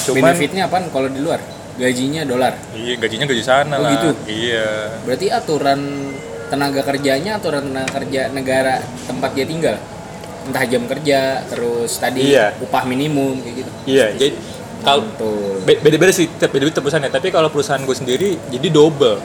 Cuman 0.00 0.32
benefitnya 0.32 0.64
apa 0.64 0.84
kalau 0.88 1.08
di 1.08 1.18
luar? 1.18 1.40
Gajinya 1.74 2.22
dolar? 2.22 2.52
Iya 2.70 2.94
gajinya 2.94 3.24
gaji 3.24 3.40
sana 3.40 3.74
Oh, 3.74 3.82
lah. 3.82 3.90
gitu? 3.90 4.08
iya. 4.28 5.00
Berarti 5.00 5.26
aturan 5.28 5.80
tenaga 6.46 6.82
kerjanya 6.82 7.36
aturan 7.36 7.62
tenaga 7.64 7.90
kerja 7.94 8.28
negara 8.28 8.78
tempat 9.08 9.32
dia 9.32 9.44
tinggal? 9.44 9.76
Entah 10.40 10.64
jam 10.64 10.84
kerja 10.84 11.40
terus 11.46 11.96
tadi 11.96 12.32
Iya. 12.32 12.52
upah 12.60 12.84
minimum 12.84 13.40
kayak 13.40 13.54
gitu? 13.58 13.70
Iya 13.86 14.06
jadi 14.12 14.36
kalau 14.80 15.04
Mantul. 15.06 15.60
be- 15.62 15.76
beda-beda 15.78 16.12
sih 16.12 16.28
tiap 16.30 16.48
beda-beda 16.50 16.74
tiap 16.74 16.84
perusahaan 16.84 17.04
ya 17.04 17.12
tapi 17.12 17.28
kalau 17.28 17.48
perusahaan 17.48 17.80
gue 17.80 17.96
sendiri 17.96 18.28
jadi 18.48 18.68
double. 18.68 19.20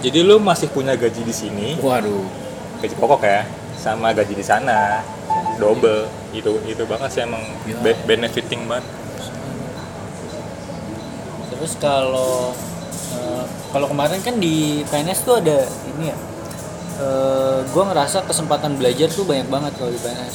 Jadi 0.00 0.18
lu 0.20 0.36
masih 0.36 0.68
punya 0.68 0.92
gaji 0.94 1.20
di 1.20 1.32
sini. 1.32 1.68
Waduh 1.78 2.43
gaji 2.84 2.94
pokok 2.94 3.22
ya 3.22 3.42
sama 3.74 4.12
gaji 4.12 4.32
di 4.32 4.42
sana 4.42 5.00
double 5.56 6.04
itu 6.30 6.50
itu 6.64 6.84
banget 6.84 7.08
sih 7.10 7.22
emang 7.22 7.40
Ya. 7.64 7.80
be- 7.80 8.02
benefiting 8.04 8.64
banget 8.64 8.84
Terus 11.46 11.72
kalau 11.78 12.52
eh, 13.14 13.44
kalau 13.70 13.86
kemarin 13.86 14.20
kan 14.20 14.36
di 14.36 14.54
PNS 14.84 15.24
tuh 15.24 15.38
ada 15.38 15.64
ini 15.88 16.10
ya. 16.10 16.16
eh, 16.96 17.58
gua 17.70 17.84
ngerasa 17.88 18.22
kesempatan 18.22 18.76
belajar 18.76 19.08
tuh 19.08 19.24
banyak 19.24 19.48
banget 19.48 19.72
kalau 19.74 19.88
di 19.88 19.98
PNS. 19.98 20.34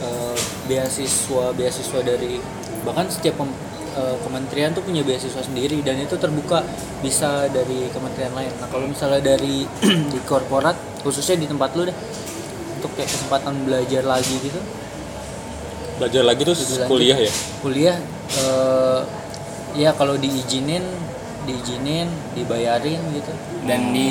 Eh, 0.00 0.36
beasiswa 0.66 1.50
beasiswa 1.50 2.00
dari 2.00 2.38
bahkan 2.82 3.08
setiap 3.08 3.40
eh, 3.96 4.16
kementerian 4.22 4.70
tuh 4.70 4.82
punya 4.84 5.02
beasiswa 5.02 5.42
sendiri 5.42 5.82
dan 5.82 5.98
itu 5.98 6.14
terbuka 6.14 6.62
bisa 7.02 7.50
dari 7.50 7.88
kementerian 7.90 8.34
lain. 8.34 8.52
Nah 8.58 8.68
kalau 8.70 8.86
misalnya 8.86 9.22
dari 9.22 9.66
di 10.12 10.18
korporat 10.26 10.76
khususnya 11.02 11.40
di 11.40 11.46
tempat 11.48 11.74
lu 11.74 11.88
deh 11.88 11.96
untuk 12.80 12.90
kayak 12.96 13.10
kesempatan 13.10 13.54
belajar 13.66 14.02
lagi 14.06 14.36
gitu. 14.40 14.60
Belajar 16.00 16.22
lagi 16.24 16.40
tuh 16.48 16.56
lanjut. 16.56 16.88
kuliah 16.88 17.18
ya? 17.18 17.32
Kuliah 17.60 17.96
eh, 18.38 19.00
ya 19.76 19.90
kalau 19.94 20.16
diizinin 20.16 20.84
diizinin 21.44 22.08
dibayarin 22.36 23.00
gitu. 23.16 23.32
Dan 23.68 23.92
di 23.92 24.10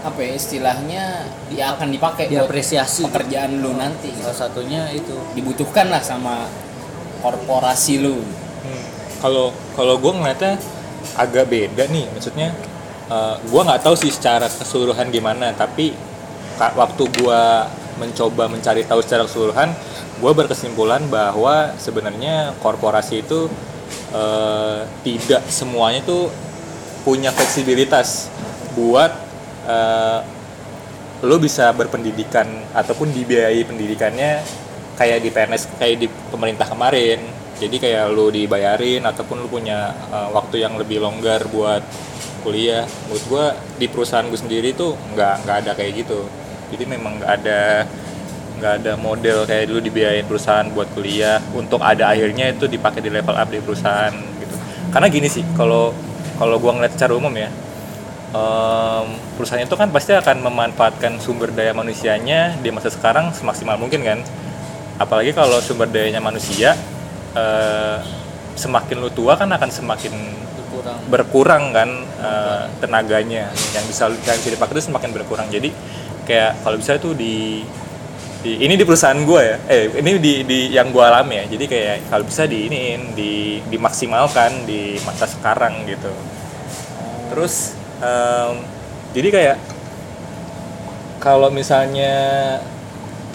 apa 0.00 0.16
ya 0.24 0.32
istilahnya 0.32 1.04
dia 1.52 1.76
akan 1.76 1.92
dipakai 1.92 2.26
buat 2.26 2.48
diapresiasi. 2.48 3.04
pekerjaan 3.06 3.60
lu 3.60 3.76
nanti. 3.76 4.10
Salah 4.18 4.48
satunya 4.48 4.90
itu. 4.90 5.14
Dibutuhkan 5.36 5.92
lah 5.92 6.00
sama 6.00 6.48
korporasi 7.20 8.00
lu 8.00 8.18
Hmm. 8.64 8.84
Kalau 9.20 9.52
kalau 9.76 10.00
gue 10.00 10.12
ngeliatnya 10.12 10.56
agak 11.16 11.48
beda 11.48 11.88
nih, 11.88 12.06
maksudnya 12.12 12.52
uh, 13.08 13.36
gue 13.40 13.60
nggak 13.60 13.82
tahu 13.84 13.96
sih 13.96 14.12
secara 14.12 14.48
keseluruhan 14.48 15.08
gimana, 15.12 15.52
tapi 15.52 15.92
waktu 16.60 17.04
gue 17.08 17.42
mencoba 18.00 18.48
mencari 18.48 18.84
tahu 18.84 19.00
secara 19.04 19.24
keseluruhan, 19.28 19.72
gue 20.20 20.32
berkesimpulan 20.32 21.04
bahwa 21.08 21.72
sebenarnya 21.76 22.56
korporasi 22.60 23.24
itu 23.24 23.48
uh, 24.12 24.84
tidak 25.04 25.44
semuanya 25.48 26.04
tuh 26.04 26.28
punya 27.04 27.32
fleksibilitas 27.32 28.28
buat 28.76 29.12
uh, 29.64 30.20
lo 31.20 31.36
bisa 31.36 31.68
berpendidikan 31.76 32.48
ataupun 32.72 33.12
dibiayai 33.12 33.60
pendidikannya 33.68 34.40
kayak 34.96 35.20
di 35.20 35.28
PNS 35.32 35.62
kayak 35.76 35.96
di 36.00 36.08
pemerintah 36.32 36.64
kemarin 36.68 37.20
jadi 37.60 37.76
kayak 37.76 38.04
lo 38.16 38.32
dibayarin 38.32 39.04
ataupun 39.04 39.44
lo 39.44 39.48
punya 39.52 39.92
uh, 40.08 40.32
waktu 40.32 40.64
yang 40.64 40.80
lebih 40.80 41.04
longgar 41.04 41.44
buat 41.52 41.84
kuliah 42.40 42.88
menurut 43.04 43.24
gua 43.28 43.46
di 43.76 43.84
perusahaan 43.84 44.24
gue 44.24 44.40
sendiri 44.40 44.72
tuh 44.72 44.96
nggak 45.12 45.44
nggak 45.44 45.56
ada 45.60 45.70
kayak 45.76 45.92
gitu. 46.00 46.24
Jadi 46.72 46.84
memang 46.88 47.20
nggak 47.20 47.32
ada 47.36 47.84
nggak 48.56 48.72
ada 48.80 48.92
model 48.96 49.44
kayak 49.44 49.68
dulu 49.68 49.80
dibiayain 49.84 50.24
perusahaan 50.24 50.64
buat 50.72 50.88
kuliah 50.96 51.36
untuk 51.52 51.84
ada 51.84 52.08
akhirnya 52.08 52.48
itu 52.48 52.64
dipakai 52.64 53.04
di 53.04 53.12
level 53.12 53.36
up 53.36 53.48
di 53.52 53.60
perusahaan 53.60 54.12
gitu. 54.40 54.56
Karena 54.88 55.06
gini 55.12 55.28
sih 55.28 55.44
kalau 55.52 55.92
kalau 56.40 56.56
gua 56.56 56.80
ngeliat 56.80 56.96
secara 56.96 57.12
umum 57.12 57.32
ya 57.36 57.52
em, 58.32 59.06
perusahaan 59.36 59.60
itu 59.60 59.76
kan 59.76 59.92
pasti 59.92 60.16
akan 60.16 60.40
memanfaatkan 60.40 61.20
sumber 61.20 61.52
daya 61.52 61.76
manusianya 61.76 62.56
di 62.56 62.72
masa 62.72 62.88
sekarang 62.88 63.36
semaksimal 63.36 63.76
mungkin 63.76 64.00
kan. 64.00 64.24
Apalagi 64.96 65.36
kalau 65.36 65.60
sumber 65.60 65.92
dayanya 65.92 66.24
manusia 66.24 66.72
eh, 67.36 67.98
semakin 68.58 68.96
lu 69.00 69.10
tua 69.12 69.38
kan 69.38 69.48
akan 69.48 69.70
semakin 69.70 70.14
kurang 70.70 70.98
berkurang 71.10 71.64
kan 71.74 71.90
eh, 72.22 72.64
tenaganya. 72.78 73.50
Yang 73.74 73.84
bisa 73.90 74.04
yang 74.10 74.38
bisa 74.38 74.50
dipakai 74.54 74.74
itu 74.78 74.82
semakin 74.90 75.10
berkurang. 75.14 75.46
Jadi 75.50 75.70
kayak 76.24 76.62
kalau 76.62 76.76
bisa 76.78 76.94
itu 76.96 77.10
di, 77.16 77.66
di 78.40 78.52
ini 78.62 78.74
di 78.78 78.84
perusahaan 78.86 79.18
gue 79.18 79.42
ya. 79.42 79.56
Eh 79.66 79.84
ini 79.98 80.10
di, 80.22 80.32
di 80.46 80.58
yang 80.70 80.94
gue 80.94 81.02
alami 81.02 81.42
ya. 81.42 81.44
Jadi 81.50 81.64
kayak 81.66 81.96
kalau 82.08 82.24
bisa 82.24 82.46
di 82.46 82.70
ini 82.70 82.82
di 83.12 83.32
dimaksimalkan 83.66 84.64
di 84.64 84.96
masa 85.02 85.26
sekarang 85.26 85.84
gitu. 85.90 86.12
Terus 87.30 87.74
em, 88.02 88.62
jadi 89.10 89.28
kayak 89.30 89.56
kalau 91.20 91.52
misalnya 91.52 92.14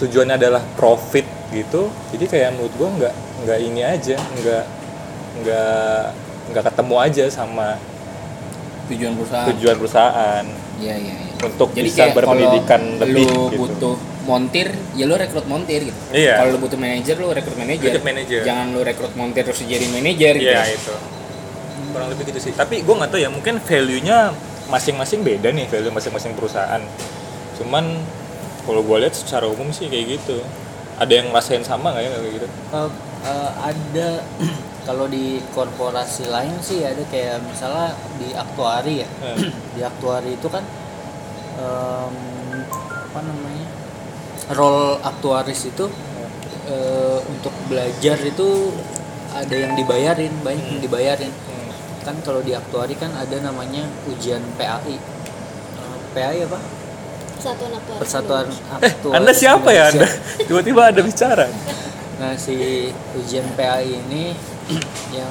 tujuannya 0.02 0.36
adalah 0.36 0.62
profit 0.74 1.35
gitu. 1.54 1.90
Jadi 2.14 2.24
kayak 2.26 2.58
menurut 2.58 2.74
gue 2.74 2.88
nggak 3.02 3.14
nggak 3.46 3.58
ini 3.62 3.82
aja 3.84 4.16
nggak 4.18 4.64
nggak 5.42 6.02
nggak 6.52 6.64
ketemu 6.72 6.94
aja 7.02 7.24
sama 7.30 7.68
tujuan 8.86 9.12
perusahaan. 9.18 9.46
tujuan 9.54 9.76
perusahaan. 9.76 10.44
Iya 10.78 10.94
iya 10.94 11.14
iya. 11.14 11.34
Untuk 11.42 11.68
jadi 11.74 11.86
bisa 11.86 12.02
berpendidikan 12.14 12.80
lebih 13.02 13.26
lu 13.26 13.50
gitu. 13.50 13.58
butuh 13.58 13.96
montir 14.26 14.74
ya 14.98 15.04
lu 15.06 15.14
rekrut 15.14 15.46
montir 15.46 15.80
gitu. 15.90 16.00
Iya. 16.14 16.42
kalau 16.42 16.50
lu 16.54 16.60
butuh 16.62 16.78
manajer 16.78 17.14
lu 17.18 17.28
rekrut 17.30 17.56
manajer. 17.58 17.90
Rekrut 17.92 18.06
manajer. 18.06 18.40
jangan 18.46 18.66
lu 18.74 18.80
rekrut 18.82 19.12
montir 19.18 19.42
terus 19.46 19.60
jadi 19.62 19.86
manajer 19.90 20.34
gitu. 20.38 20.50
Iya 20.50 20.62
itu. 20.70 20.94
kurang 21.94 22.08
lebih 22.12 22.24
gitu 22.28 22.40
sih. 22.50 22.52
Tapi 22.52 22.84
gue 22.84 22.94
nggak 22.94 23.10
tahu 23.10 23.20
ya 23.20 23.30
mungkin 23.32 23.56
value 23.62 24.02
nya 24.04 24.30
masing-masing 24.66 25.22
beda 25.22 25.48
nih 25.54 25.66
value 25.70 25.94
masing-masing 25.94 26.32
perusahaan. 26.36 26.82
Cuman 27.58 27.84
kalau 28.66 28.82
gue 28.82 28.96
lihat 29.00 29.14
secara 29.14 29.46
umum 29.46 29.70
sih 29.70 29.86
kayak 29.86 30.18
gitu 30.18 30.42
ada 30.96 31.12
yang 31.12 31.28
ngerasain 31.28 31.64
sama 31.64 31.92
nggak 31.92 32.04
ya 32.04 32.10
kayak 32.16 32.32
gitu? 32.40 32.46
Eh, 32.48 32.90
eh, 33.28 33.50
ada 33.60 34.08
kalau 34.88 35.06
di 35.10 35.42
korporasi 35.52 36.30
lain 36.32 36.56
sih 36.64 36.80
ada 36.84 37.02
kayak 37.12 37.44
misalnya 37.44 37.92
di 38.16 38.32
aktuari 38.32 39.04
ya. 39.04 39.08
Eh. 39.32 39.36
di 39.76 39.80
aktuari 39.84 40.36
itu 40.36 40.48
kan 40.48 40.64
em, 41.60 42.16
apa 43.12 43.20
namanya 43.20 43.66
role 44.56 44.96
aktuaris 45.04 45.68
itu 45.68 45.84
eh, 46.70 47.20
untuk 47.28 47.52
belajar 47.68 48.16
itu 48.24 48.72
ada 49.36 49.52
yang 49.52 49.76
dibayarin 49.76 50.32
banyak 50.40 50.64
yang 50.64 50.80
dibayarin. 50.80 51.32
Hmm. 51.32 51.72
kan 52.06 52.16
kalau 52.22 52.38
di 52.38 52.54
aktuari 52.54 52.94
kan 52.94 53.10
ada 53.18 53.36
namanya 53.42 53.82
ujian 54.06 54.40
PAI 54.56 54.96
Eh, 55.76 55.98
PAI 56.16 56.38
apa 56.46 56.58
Persatuan 57.36 57.72
Aktuaris 57.72 58.00
Persatuan 58.00 58.46
eh 58.82 58.92
anda 59.12 59.32
siapa 59.32 59.68
ya 59.70 59.92
anda 59.92 60.08
tiba-tiba 60.40 60.90
ada 60.90 61.00
bicara 61.04 61.46
Nah, 62.16 62.32
si 62.32 62.88
ujian 63.12 63.44
PAI 63.60 63.92
ini 63.92 64.32
yang 65.12 65.28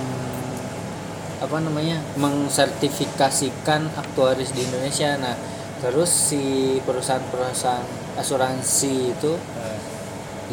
apa 1.41 1.57
namanya? 1.57 1.97
mengsertifikasikan 2.13 3.89
aktuaris 3.97 4.53
di 4.53 4.61
Indonesia. 4.61 5.17
Nah, 5.17 5.33
terus 5.81 6.13
si 6.13 6.77
perusahaan-perusahaan 6.85 7.81
asuransi 8.21 9.17
itu 9.17 9.33
Eh, 9.33 9.79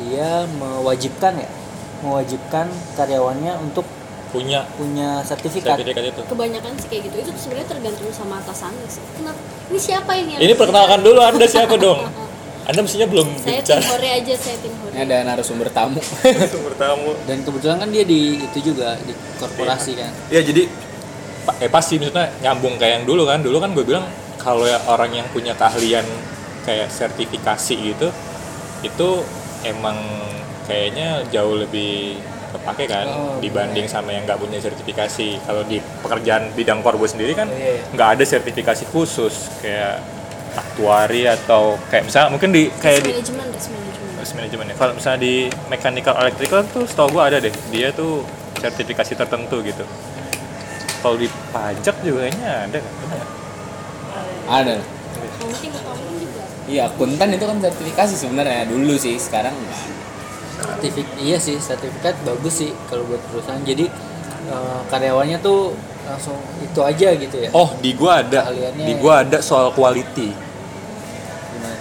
dia 0.01 0.49
mewajibkan 0.57 1.37
ya, 1.37 1.53
mewajibkan 2.01 2.65
karyawannya 2.97 3.53
untuk 3.61 3.85
punya 4.33 4.65
punya 4.81 5.21
sertifikat. 5.23 5.77
sertifikat 5.77 6.05
itu 6.09 6.23
Kebanyakan 6.25 6.73
sih 6.81 6.89
kayak 6.89 7.03
gitu. 7.13 7.17
Itu 7.21 7.31
sebenarnya 7.37 7.69
tergantung 7.69 8.09
sama 8.17 8.41
atasannya 8.41 8.89
sih. 8.89 9.05
Kenapa? 9.21 9.41
Ini 9.69 9.79
siapa 9.79 10.13
ini? 10.17 10.33
ini 10.41 10.53
perkenalkan 10.57 11.01
dulu 11.05 11.21
anda 11.21 11.45
siapa 11.45 11.77
dong 11.77 12.01
anda 12.69 12.81
mestinya 12.81 13.09
belum 13.11 13.29
Saya 13.37 13.59
tim 13.59 13.61
bicara 13.61 13.85
Hore 13.91 14.11
aja, 14.23 14.35
saya 14.39 14.57
tim 14.63 14.73
Hore. 14.81 14.93
Ini 14.95 15.01
ada 15.05 15.17
narasumber 15.27 15.69
tamu. 15.69 16.01
sumber 16.49 16.75
tamu 16.79 17.11
Dan 17.29 17.45
kebetulan 17.45 17.77
kan 17.83 17.89
dia 17.93 18.05
di 18.07 18.41
itu 18.41 18.59
juga 18.73 18.97
di 19.03 19.13
korporasi 19.37 19.93
kan. 19.99 20.11
ya 20.31 20.41
jadi 20.41 20.71
eh 21.59 21.71
pasti 21.71 21.99
maksudnya 21.99 22.31
nyambung 22.39 22.79
kayak 22.79 23.03
yang 23.03 23.05
dulu 23.05 23.27
kan 23.27 23.43
dulu 23.43 23.59
kan 23.59 23.75
gue 23.75 23.83
bilang 23.83 24.07
kalau 24.39 24.63
ya 24.63 24.79
orang 24.87 25.11
yang 25.11 25.27
punya 25.35 25.59
keahlian 25.59 26.07
kayak 26.63 26.87
sertifikasi 26.87 27.75
gitu 27.75 28.09
itu 28.87 29.09
emang 29.67 29.99
kayaknya 30.71 31.27
jauh 31.35 31.59
lebih 31.59 32.19
kepake 32.53 32.85
kan 32.87 33.07
Oh, 33.09 33.41
dibanding 33.41 33.89
sama 33.89 34.13
yang 34.13 34.29
nggak 34.29 34.39
punya 34.39 34.61
sertifikasi 34.61 35.41
kalau 35.43 35.65
di 35.65 35.81
pekerjaan 35.81 36.53
bidang 36.53 36.85
korbo 36.85 37.05
sendiri 37.05 37.33
kan 37.33 37.49
Oh, 37.49 37.57
iya, 37.57 37.81
iya. 37.81 37.83
nggak 37.91 38.09
ada 38.21 38.25
sertifikasi 38.29 38.85
khusus 38.93 39.49
kayak 39.59 40.05
aktuari 40.53 41.25
atau 41.25 41.81
kayak 41.89 42.13
misalnya 42.13 42.29
mungkin 42.29 42.53
di 42.53 42.69
kayak 42.77 43.09
Risk 43.09 43.09
di 43.09 43.33
manajemen, 43.33 43.47
risk 44.21 44.35
management 44.37 44.67
ya. 44.69 44.77
Kalau 44.77 44.93
misalnya 44.93 45.21
di 45.25 45.35
mechanical 45.67 46.15
electrical 46.21 46.61
tuh 46.69 46.85
setahu 46.85 47.09
gua 47.17 47.33
ada 47.33 47.41
deh. 47.41 47.55
Dia 47.73 47.89
tuh 47.91 48.21
sertifikasi 48.61 49.17
tertentu 49.17 49.65
gitu. 49.65 49.83
Kalau 51.01 51.17
di 51.17 51.27
pajak 51.51 51.97
juga 52.05 52.29
kayaknya 52.29 52.69
ada 52.69 52.79
kan? 52.79 52.93
Ada. 54.47 54.75
Iya, 56.71 56.87
akuntan 56.87 57.35
itu 57.35 57.43
kan 57.43 57.59
sertifikasi 57.59 58.15
sebenarnya 58.15 58.71
dulu 58.71 58.95
sih, 58.95 59.19
sekarang 59.19 59.51
enggak. 59.51 59.81
Sertifik 60.63 61.09
iya 61.19 61.37
sih, 61.43 61.59
sertifikat 61.59 62.15
bagus 62.23 62.63
sih 62.63 62.71
kalau 62.87 63.03
buat 63.11 63.21
perusahaan. 63.29 63.63
Jadi 63.67 63.91
eh, 64.49 64.81
karyawannya 64.89 65.43
tuh 65.43 65.75
langsung 66.03 66.39
itu 66.59 66.81
aja 66.83 67.09
gitu 67.15 67.37
ya. 67.39 67.51
Oh, 67.55 67.75
di 67.79 67.95
gua 67.95 68.23
ada. 68.27 68.51
Di 68.75 68.95
gua 68.99 69.23
ada 69.23 69.39
soal 69.39 69.71
quality. 69.71 70.35
Gimana? 71.55 71.77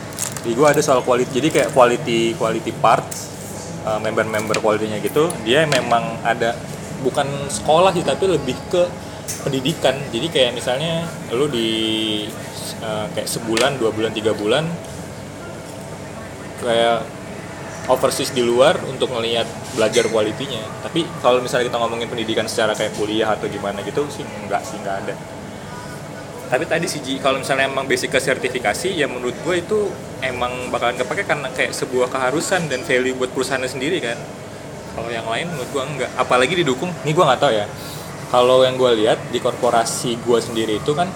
Di 0.45 0.51
gua 0.53 0.67
ada 0.73 0.81
soal 0.81 1.01
quality. 1.01 1.31
Jadi 1.41 1.47
kayak 1.49 1.69
quality 1.73 2.37
quality 2.37 2.71
parts 2.77 3.31
uh, 3.85 3.97
member-member 3.97 4.61
quality-nya 4.61 5.01
gitu, 5.01 5.29
dia 5.41 5.65
memang 5.65 6.21
ada 6.21 6.53
bukan 7.01 7.25
sekolah 7.49 7.89
sih 7.97 8.05
tapi 8.05 8.29
lebih 8.29 8.57
ke 8.69 8.83
pendidikan. 9.41 9.97
Jadi 10.13 10.27
kayak 10.29 10.51
misalnya 10.53 11.09
lu 11.33 11.49
di 11.49 11.69
uh, 12.85 13.09
kayak 13.17 13.25
sebulan, 13.25 13.81
dua 13.81 13.89
bulan, 13.89 14.13
tiga 14.13 14.37
bulan 14.37 14.69
kayak 16.61 17.01
overseas 17.89 18.29
di 18.29 18.45
luar 18.45 18.77
untuk 18.85 19.09
ngelihat 19.09 19.47
belajar 19.73 20.05
kualitinya. 20.11 20.61
Tapi 20.85 21.07
kalau 21.23 21.41
misalnya 21.41 21.73
kita 21.73 21.77
ngomongin 21.81 22.07
pendidikan 22.11 22.45
secara 22.45 22.77
kayak 22.77 22.93
kuliah 22.93 23.33
atau 23.33 23.49
gimana 23.49 23.81
gitu 23.81 24.05
sih 24.13 24.21
enggak 24.45 24.61
sih 24.61 24.77
enggak 24.77 25.01
ada. 25.05 25.13
Tapi 26.51 26.67
tadi 26.67 26.83
sih 26.83 26.99
kalau 27.23 27.39
misalnya 27.39 27.71
emang 27.71 27.87
basic 27.87 28.11
ke 28.11 28.19
sertifikasi 28.19 28.91
ya 28.91 29.07
menurut 29.07 29.33
gue 29.39 29.55
itu 29.63 29.87
emang 30.19 30.67
bakalan 30.67 30.99
kepake 30.99 31.23
karena 31.23 31.47
kayak 31.55 31.71
sebuah 31.71 32.11
keharusan 32.11 32.67
dan 32.67 32.83
value 32.83 33.15
buat 33.15 33.31
perusahaannya 33.31 33.71
sendiri 33.71 34.03
kan. 34.03 34.19
Kalau 34.91 35.07
yang 35.07 35.23
lain 35.23 35.47
menurut 35.47 35.69
gue 35.71 35.83
enggak. 35.95 36.11
Apalagi 36.19 36.59
didukung, 36.59 36.91
ini 37.07 37.15
gue 37.15 37.23
nggak 37.23 37.39
tahu 37.39 37.55
ya. 37.55 37.65
Kalau 38.27 38.67
yang 38.67 38.75
gue 38.75 38.91
lihat 38.99 39.19
di 39.31 39.39
korporasi 39.39 40.19
gue 40.19 40.39
sendiri 40.43 40.83
itu 40.83 40.91
kan 40.91 41.07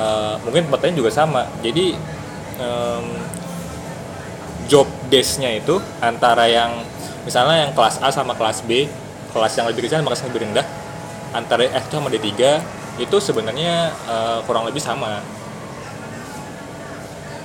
eh, 0.00 0.34
mungkin 0.40 0.64
tempat 0.66 0.80
lain 0.88 0.96
juga 0.96 1.12
sama. 1.12 1.44
Jadi 1.60 1.92
em, 2.56 3.06
job 4.66 4.86
desk-nya 5.10 5.58
itu 5.58 5.78
antara 6.02 6.46
yang 6.46 6.82
misalnya 7.22 7.66
yang 7.66 7.72
kelas 7.74 8.02
A 8.02 8.10
sama 8.10 8.34
kelas 8.34 8.62
B, 8.66 8.86
kelas 9.30 9.52
yang 9.58 9.66
lebih 9.70 9.86
kecil 9.86 10.02
sama 10.02 10.10
kelas 10.12 10.22
yang 10.26 10.30
lebih 10.34 10.42
rendah, 10.50 10.66
antara 11.32 11.64
F 11.66 11.86
sama 11.88 12.08
D3 12.12 12.30
itu 13.00 13.16
sebenarnya 13.18 13.90
eh, 13.90 14.38
kurang 14.44 14.68
lebih 14.68 14.82
sama. 14.82 15.24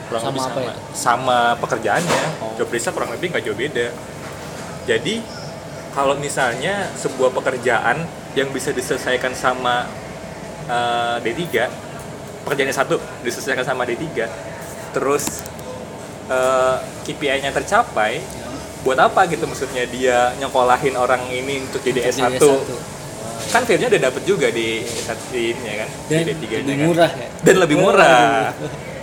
Kurang 0.07 0.23
Sama 0.23 0.31
lebih 0.31 0.43
sama. 0.43 0.59
ya? 0.63 0.73
Sama 0.95 1.39
pekerjaannya. 1.59 2.21
Oh. 2.39 2.55
Job 2.55 2.71
desk 2.71 2.95
kurang 2.95 3.11
lebih 3.11 3.27
nggak 3.31 3.43
jauh 3.43 3.57
beda. 3.59 3.87
Jadi 4.87 5.19
kalau 5.91 6.15
misalnya 6.15 6.87
sebuah 6.95 7.35
pekerjaan 7.35 8.07
yang 8.31 8.47
bisa 8.55 8.71
diselesaikan 8.71 9.35
sama 9.35 9.83
eh, 10.67 11.17
D3, 11.23 11.43
pekerjaannya 12.47 12.75
satu 12.75 12.95
diselesaikan 13.23 13.67
sama 13.67 13.83
D3, 13.83 14.27
terus 14.95 15.43
eh, 16.27 16.75
KPI-nya 17.03 17.51
tercapai, 17.51 18.19
buat 18.83 18.99
apa 18.99 19.27
gitu 19.27 19.43
maksudnya 19.47 19.83
dia 19.89 20.31
nyekolahin 20.39 20.95
orang 20.95 21.27
ini 21.27 21.63
untuk 21.63 21.83
jadi 21.83 22.07
S1? 22.07 22.39
Jadi 22.39 22.39
S1. 22.39 22.45
Kan 23.47 23.63
value-nya 23.63 23.87
udah 23.95 24.01
dapet 24.11 24.23
juga 24.27 24.47
di 24.51 24.83
S1 24.83 25.31
ini 25.31 25.63
ya 25.63 25.75
kan, 25.83 25.89
Dan 26.11 26.17
di 26.23 26.33
D3 26.35 26.43
-nya 26.43 26.59
lebih 26.59 26.75
kan. 26.75 26.87
murah 26.87 27.11
ya. 27.11 27.27
Dan 27.43 27.55
lebih 27.63 27.77
murah. 27.79 28.51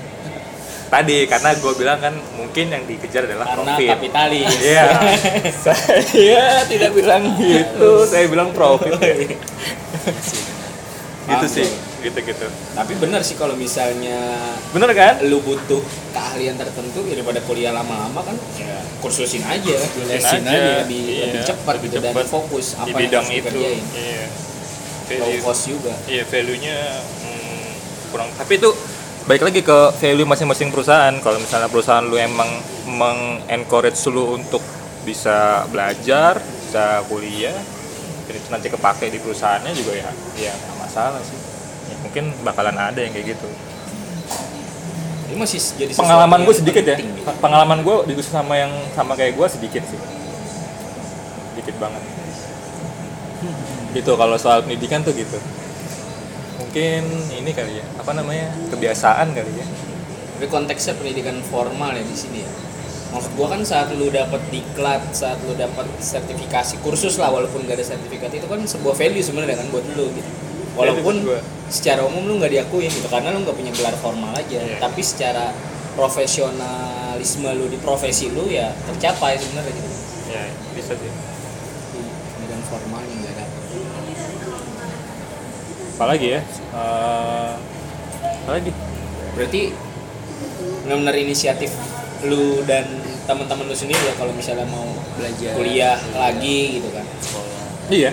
Tadi 0.94 1.26
karena 1.26 1.50
gue 1.58 1.72
bilang 1.74 1.98
kan 1.98 2.14
mungkin 2.38 2.70
yang 2.70 2.84
dikejar 2.86 3.26
adalah 3.26 3.50
Karena 3.50 3.74
profit. 3.74 3.88
kapitalis. 3.98 4.46
Iya. 4.62 4.84
saya 5.64 6.62
tidak 6.70 6.90
bilang 6.94 7.34
gitu, 7.40 7.90
saya 8.06 8.30
bilang 8.30 8.54
profit. 8.54 8.94
gitu 11.24 11.46
sih. 11.50 11.66
Gitu-gitu. 12.04 12.46
Tapi 12.70 12.92
benar 12.94 13.20
sih 13.20 13.34
kalau 13.34 13.54
misalnya 13.54 14.36
Bener 14.70 14.92
kan? 14.92 15.24
lu 15.24 15.40
butuh 15.40 15.80
keahlian 16.10 16.54
tertentu 16.54 17.00
ya 17.02 17.14
daripada 17.14 17.40
kuliah 17.40 17.70
lama-lama 17.70 18.20
kan 18.22 18.36
ya 18.54 18.76
kursusin 19.00 19.40
aja 19.42 19.74
Lesin 20.04 20.42
aja. 20.42 20.84
lebih, 20.84 21.00
Iya, 21.02 21.24
lebih 21.26 21.40
cepat 21.42 21.74
lebih 21.76 21.88
gitu 21.88 21.96
dan 21.98 22.12
cepat. 22.14 22.26
fokus 22.26 22.66
Di 22.70 22.76
apa 22.76 22.88
yang 22.88 23.00
bidang 23.00 23.24
harus 23.24 23.32
itu. 23.32 23.40
dikerjain 23.42 23.84
Iya. 23.90 24.24
low 24.24 25.28
Value- 25.28 25.42
cost 25.42 25.62
juga 25.66 25.92
Iya, 26.04 26.22
value-nya 26.24 26.78
hmm, 27.18 27.66
kurang. 28.08 28.28
Tapi 28.34 28.52
itu 28.54 28.70
baik 29.24 29.42
lagi 29.42 29.60
ke 29.60 29.78
value 29.94 30.24
masing-masing 30.24 30.68
perusahaan. 30.68 31.14
Kalau 31.18 31.38
misalnya 31.38 31.68
perusahaan 31.68 32.02
lu 32.02 32.16
emang 32.16 32.48
mengencourage 32.86 34.00
lu 34.08 34.34
untuk 34.34 34.60
bisa 35.02 35.36
belajar, 35.68 36.40
bisa 36.40 37.04
kuliah, 37.04 37.52
dan 38.24 38.34
itu 38.34 38.48
nanti 38.48 38.68
kepake 38.68 39.06
di 39.06 39.18
perusahaannya 39.18 39.72
juga 39.72 39.92
ya, 39.94 40.10
ya 40.40 40.52
nggak 40.54 40.76
masalah 40.80 41.20
sih. 41.20 41.36
Mungkin 42.14 42.46
bakalan 42.46 42.78
ada 42.78 42.94
yang 43.02 43.10
kayak 43.10 43.34
gitu. 43.34 43.50
ini 45.24 45.42
masih 45.42 45.58
jadi 45.74 45.90
Pengalaman 45.98 46.46
gue 46.46 46.54
sedikit 46.54 46.84
ya. 46.86 46.94
gitu. 46.94 47.26
Pengalaman 47.42 47.82
gue 47.82 47.96
di 48.06 48.14
sama 48.22 48.54
yang 48.54 48.70
sama 48.94 49.18
kayak 49.18 49.34
gue 49.34 49.46
sedikit 49.50 49.82
sih. 49.82 49.98
Sedikit 51.50 51.74
banget. 51.82 51.98
Gitu 53.98 54.12
kalau 54.14 54.38
soal 54.38 54.62
pendidikan 54.62 55.02
tuh 55.02 55.10
gitu. 55.10 55.42
Mungkin 56.62 57.02
ini 57.34 57.50
kali 57.50 57.82
ya, 57.82 57.86
apa 57.98 58.14
namanya? 58.14 58.54
kebiasaan 58.70 59.34
kali 59.34 59.52
ya. 59.58 59.66
tapi 60.34 60.50
konteksnya 60.50 60.98
pendidikan 60.98 61.38
formal 61.46 61.94
ya 61.94 62.02
di 62.02 62.18
sini 62.18 62.42
ya 62.42 62.50
maksud 63.14 63.30
gua 63.38 63.54
kan 63.54 63.62
saat 63.62 63.94
lu 63.94 64.10
dapat 64.10 64.42
diklat 64.50 64.98
saat 65.14 65.38
lu 65.46 65.54
dapat 65.54 65.86
sertifikasi 66.02 66.82
kursus 66.82 67.22
lah 67.22 67.30
walaupun 67.30 67.62
gak 67.70 67.78
ada 67.78 67.86
sertifikat 67.94 68.34
itu 68.34 68.46
kan 68.50 68.58
sebuah 68.66 68.98
value 68.98 69.22
sebenarnya 69.22 69.62
kan 69.62 69.70
buat 69.70 69.86
lu 69.94 70.10
gitu 70.10 70.30
walaupun 70.74 71.14
secara 71.70 72.02
umum 72.04 72.26
lu 72.26 72.38
nggak 72.42 72.52
diakuin 72.52 72.90
gitu 72.90 73.08
karena 73.08 73.30
lu 73.34 73.46
nggak 73.46 73.56
punya 73.56 73.72
gelar 73.74 73.96
formal 73.98 74.30
aja. 74.34 74.58
Iya. 74.58 74.78
tapi 74.82 75.00
secara 75.00 75.54
profesionalisme 75.94 77.46
lu 77.54 77.70
di 77.70 77.78
profesi 77.78 78.30
lu 78.34 78.50
ya 78.50 78.74
tercapai 78.90 79.38
sebenarnya 79.38 79.72
gitu. 79.72 79.90
Ya, 80.34 80.50
bisa 80.74 80.92
sih. 80.98 81.12
pendidikan 82.34 82.62
formal 82.66 83.00
yang 83.06 83.18
nggak 83.22 83.34
dapet 83.38 83.62
apalagi 85.94 86.26
ya? 86.34 86.40
Eh, 86.74 87.52
apalagi? 88.42 88.70
Berarti 89.38 89.62
benar-benar 90.84 91.16
inisiatif 91.16 91.70
lu 92.26 92.66
dan 92.66 92.84
teman-teman 93.24 93.70
lu 93.70 93.76
sendiri 93.76 94.02
ya 94.02 94.14
kalau 94.18 94.34
misalnya 94.34 94.66
mau 94.68 94.84
belajar 95.16 95.54
kuliah 95.54 95.96
lagi 96.18 96.82
gitu 96.82 96.88
kan? 96.90 97.06
Iya. 97.94 98.10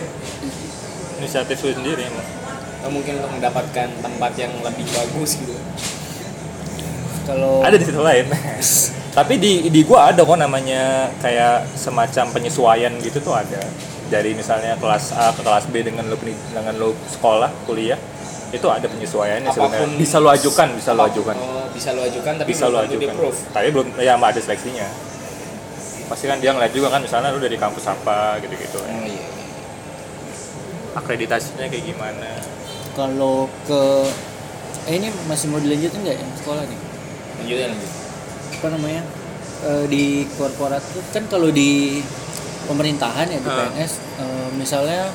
Inisiatif 1.17 1.57
lu 1.65 1.73
sendiri 1.73 2.05
emang 2.05 2.40
mungkin 2.89 3.21
untuk 3.21 3.31
mendapatkan 3.37 3.87
tempat 4.01 4.31
yang 4.39 4.53
lebih 4.65 4.87
bagus 4.89 5.37
gitu. 5.37 5.53
Kalau 7.27 7.61
ada 7.61 7.77
di 7.77 7.85
situ 7.85 8.01
lain. 8.01 8.25
Tapi 9.17 9.35
di 9.35 9.67
di 9.67 9.83
gua 9.83 10.09
ada 10.09 10.23
kok 10.23 10.39
namanya 10.39 11.11
kayak 11.19 11.67
semacam 11.75 12.31
penyesuaian 12.31 12.93
gitu 13.03 13.19
tuh 13.21 13.35
ada. 13.35 13.61
Dari 14.07 14.35
misalnya 14.35 14.79
kelas 14.79 15.11
A 15.15 15.35
ke 15.35 15.43
kelas 15.43 15.67
B 15.69 15.83
dengan 15.83 16.07
lo 16.07 16.17
dengan 16.19 16.73
lo 16.79 16.95
sekolah 17.11 17.51
kuliah 17.67 17.99
itu 18.51 18.67
ada 18.67 18.87
penyesuaiannya 18.87 19.51
sebenarnya. 19.51 19.95
Bisa 19.95 20.17
lo 20.19 20.29
ajukan 20.31 20.67
bisa 20.75 20.91
lo 20.91 21.03
ajukan. 21.07 21.35
oh, 21.39 21.67
bisa 21.71 21.89
lu 21.95 22.03
ajukan 22.03 22.33
tapi 22.35 22.49
bisa 22.51 22.67
lo 22.67 22.83
ajukan. 22.83 23.15
tapi 23.55 23.67
belum 23.71 23.87
ya 23.99 24.19
ada 24.19 24.39
seleksinya. 24.39 24.87
Pasti 26.11 26.27
kan 26.27 26.43
dia 26.43 26.51
ngeliat 26.51 26.75
juga 26.75 26.91
kan 26.91 26.99
misalnya 26.99 27.31
lu 27.31 27.39
dari 27.39 27.55
kampus 27.55 27.87
apa 27.87 28.35
gitu 28.43 28.51
gitu 28.59 28.79
oh 28.83 29.07
iya. 29.07 29.23
Akreditasinya 30.91 31.71
kayak 31.71 31.83
gimana 31.87 32.31
kalau 32.93 33.47
ke 33.63 33.81
eh 34.89 34.97
ini 34.97 35.07
masih 35.25 35.47
mau 35.47 35.61
dilanjutin 35.61 36.01
nggak 36.01 36.17
yang 36.17 36.31
sekolah 36.37 36.63
nih? 36.65 36.79
Lanjut 37.41 37.57
ya 37.57 37.67
lanjut 37.69 37.91
apa 38.51 38.67
namanya? 38.77 39.03
Eh, 39.61 39.85
di 39.85 40.05
korporat 40.35 40.81
tuh 40.81 41.01
kan 41.13 41.23
kalau 41.29 41.49
di 41.49 42.01
pemerintahan 42.65 43.29
ya 43.29 43.37
di 43.37 43.49
Ah. 43.49 43.69
PNS 43.69 43.93
eh, 44.17 44.49
misalnya 44.57 45.09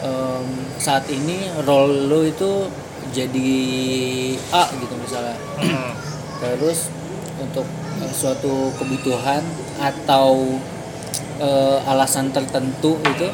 em, 0.00 0.46
saat 0.76 1.04
ini 1.08 1.48
role 1.64 2.06
lo 2.06 2.20
itu 2.22 2.68
jadi 3.10 3.52
A 4.52 4.68
gitu 4.76 4.94
misalnya. 5.00 5.36
Terus 6.38 6.92
untuk 7.40 7.64
eh, 8.00 8.12
suatu 8.12 8.72
kebutuhan 8.76 9.40
atau 9.80 10.58
alasan 11.86 12.34
tertentu 12.34 12.98
itu 12.98 13.26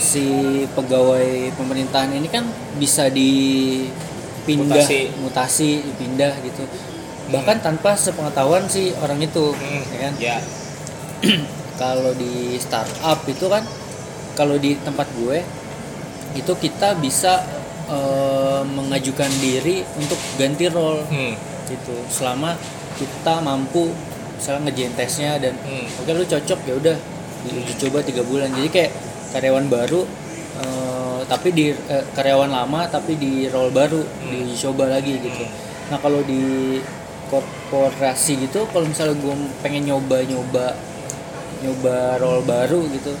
si 0.00 0.26
pegawai 0.72 1.28
pemerintahan 1.54 2.10
ini 2.10 2.26
kan 2.26 2.42
bisa 2.74 3.06
dipindah 3.06 4.80
Mutasi. 4.80 5.00
mutasi 5.20 5.70
dipindah 5.84 6.32
gitu 6.42 6.64
bahkan 7.30 7.60
tanpa 7.60 7.94
sepengetahuan 7.94 8.66
si 8.66 8.90
orang 8.96 9.20
itu 9.20 9.54
Hmm. 9.54 9.82
ya 9.86 9.98
kan 10.00 10.14
ya 10.18 10.36
kalau 11.80 12.10
di 12.12 12.58
startup 12.58 13.22
itu 13.24 13.46
kan 13.46 13.62
kalau 14.34 14.56
di 14.56 14.74
tempat 14.76 15.06
gue 15.14 15.38
itu 16.32 16.52
kita 16.56 16.96
bisa 16.96 17.44
eh, 17.86 18.62
mengajukan 18.64 19.30
diri 19.38 19.82
untuk 19.94 20.18
ganti 20.34 20.66
role 20.66 21.04
hmm. 21.06 21.34
gitu 21.66 21.94
selama 22.08 22.58
kita 22.96 23.38
mampu 23.40 23.90
misalnya 24.34 24.66
ngejain 24.66 24.94
tesnya 24.94 25.38
dan 25.38 25.54
Hmm. 25.60 25.86
oke 26.00 26.10
lu 26.10 26.24
cocok 26.24 26.58
ya 26.64 26.74
udah 26.74 26.96
diuji 27.40 27.72
coba 27.78 28.02
tiga 28.02 28.20
bulan 28.20 28.50
jadi 28.50 28.68
kayak 28.68 28.92
karyawan 29.30 29.66
baru 29.70 30.02
eh, 30.60 31.20
tapi 31.30 31.48
di 31.54 31.70
eh, 31.70 32.04
karyawan 32.14 32.50
lama 32.50 32.90
tapi 32.90 33.14
di 33.16 33.46
role 33.46 33.70
baru 33.70 34.02
diuji 34.26 34.54
coba 34.66 34.90
lagi 34.90 35.18
gitu. 35.22 35.44
Nah 35.90 35.98
kalau 36.02 36.22
di 36.26 36.78
korporasi 37.30 38.50
gitu 38.50 38.66
kalau 38.74 38.86
misalnya 38.90 39.14
gue 39.22 39.34
pengen 39.62 39.86
nyoba 39.86 40.18
nyoba 40.26 40.74
nyoba 41.62 42.18
role 42.18 42.42
baru 42.42 42.82
gitu 42.90 43.14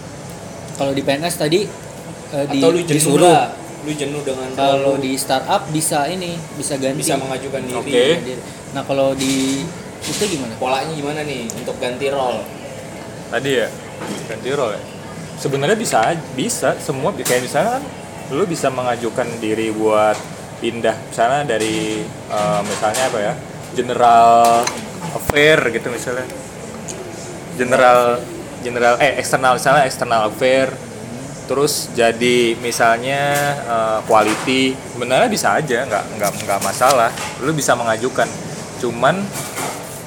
kalau 0.74 0.90
di 0.90 1.02
PNS 1.06 1.36
tadi 1.38 1.60
eh, 2.34 2.46
di, 2.50 2.58
atau 2.58 2.74
lu 2.74 2.82
jenuh 2.82 2.98
disuruh. 2.98 3.30
lah 3.30 3.54
lu 3.80 3.92
jenuh 3.96 4.20
dengan 4.26 4.48
kalau 4.58 4.98
di 5.00 5.16
startup 5.16 5.64
bisa 5.72 6.04
ini 6.10 6.36
bisa 6.58 6.76
ganti. 6.76 7.00
Bisa 7.00 7.16
mengajukan 7.16 7.64
diri. 7.64 8.20
Diri. 8.20 8.42
nah 8.76 8.84
kalau 8.84 9.16
di 9.16 9.64
itu 10.00 10.24
gimana? 10.26 10.52
Polanya 10.60 10.92
gimana 10.92 11.20
nih 11.24 11.48
untuk 11.54 11.76
ganti 11.80 12.08
role? 12.12 12.44
Tadi 13.30 13.50
ya 13.56 13.68
ganti 14.28 14.48
role 14.52 14.74
ya 14.76 14.99
sebenarnya 15.40 15.78
bisa 15.80 16.12
bisa. 16.36 16.76
Semua 16.76 17.16
kayak 17.16 17.42
misalnya 17.48 17.80
kan 17.80 17.84
lu 18.30 18.44
bisa 18.44 18.68
mengajukan 18.68 19.26
diri 19.40 19.72
buat 19.74 20.14
pindah 20.60 20.92
misalnya 21.08 21.56
dari 21.56 22.04
eh, 22.06 22.60
misalnya 22.68 23.02
apa 23.08 23.18
ya 23.18 23.34
general 23.72 24.60
affair 25.16 25.58
gitu 25.72 25.88
misalnya. 25.88 26.28
General 27.56 28.20
general 28.60 29.00
eh 29.00 29.16
eksternal 29.16 29.56
misalnya 29.56 29.88
eksternal 29.88 30.28
affair. 30.28 30.68
Terus 31.48 31.90
jadi 31.96 32.54
misalnya 32.60 33.20
eh, 33.64 33.98
quality. 34.04 34.76
Sebenarnya 34.76 35.28
bisa 35.32 35.56
aja 35.56 35.88
nggak 35.88 36.04
nggak 36.20 36.32
nggak 36.44 36.60
masalah. 36.60 37.10
Lu 37.40 37.56
bisa 37.56 37.72
mengajukan. 37.72 38.28
Cuman 38.78 39.24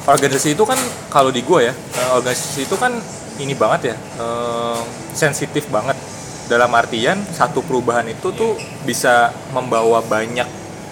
organisasi 0.04 0.56
itu 0.56 0.64
kan 0.68 0.78
kalau 1.08 1.32
di 1.32 1.42
gua 1.42 1.66
ya 1.66 1.74
eh, 1.74 2.10
organisasi 2.14 2.70
itu 2.70 2.78
kan 2.78 2.94
ini 3.36 3.54
banget 3.54 3.94
ya 3.94 3.96
eh, 4.20 4.80
sensitif 5.12 5.66
banget. 5.68 5.96
Dalam 6.44 6.70
artian 6.70 7.24
satu 7.32 7.64
perubahan 7.64 8.04
itu 8.06 8.30
tuh 8.30 8.54
bisa 8.84 9.32
membawa 9.50 10.04
banyak 10.04 10.46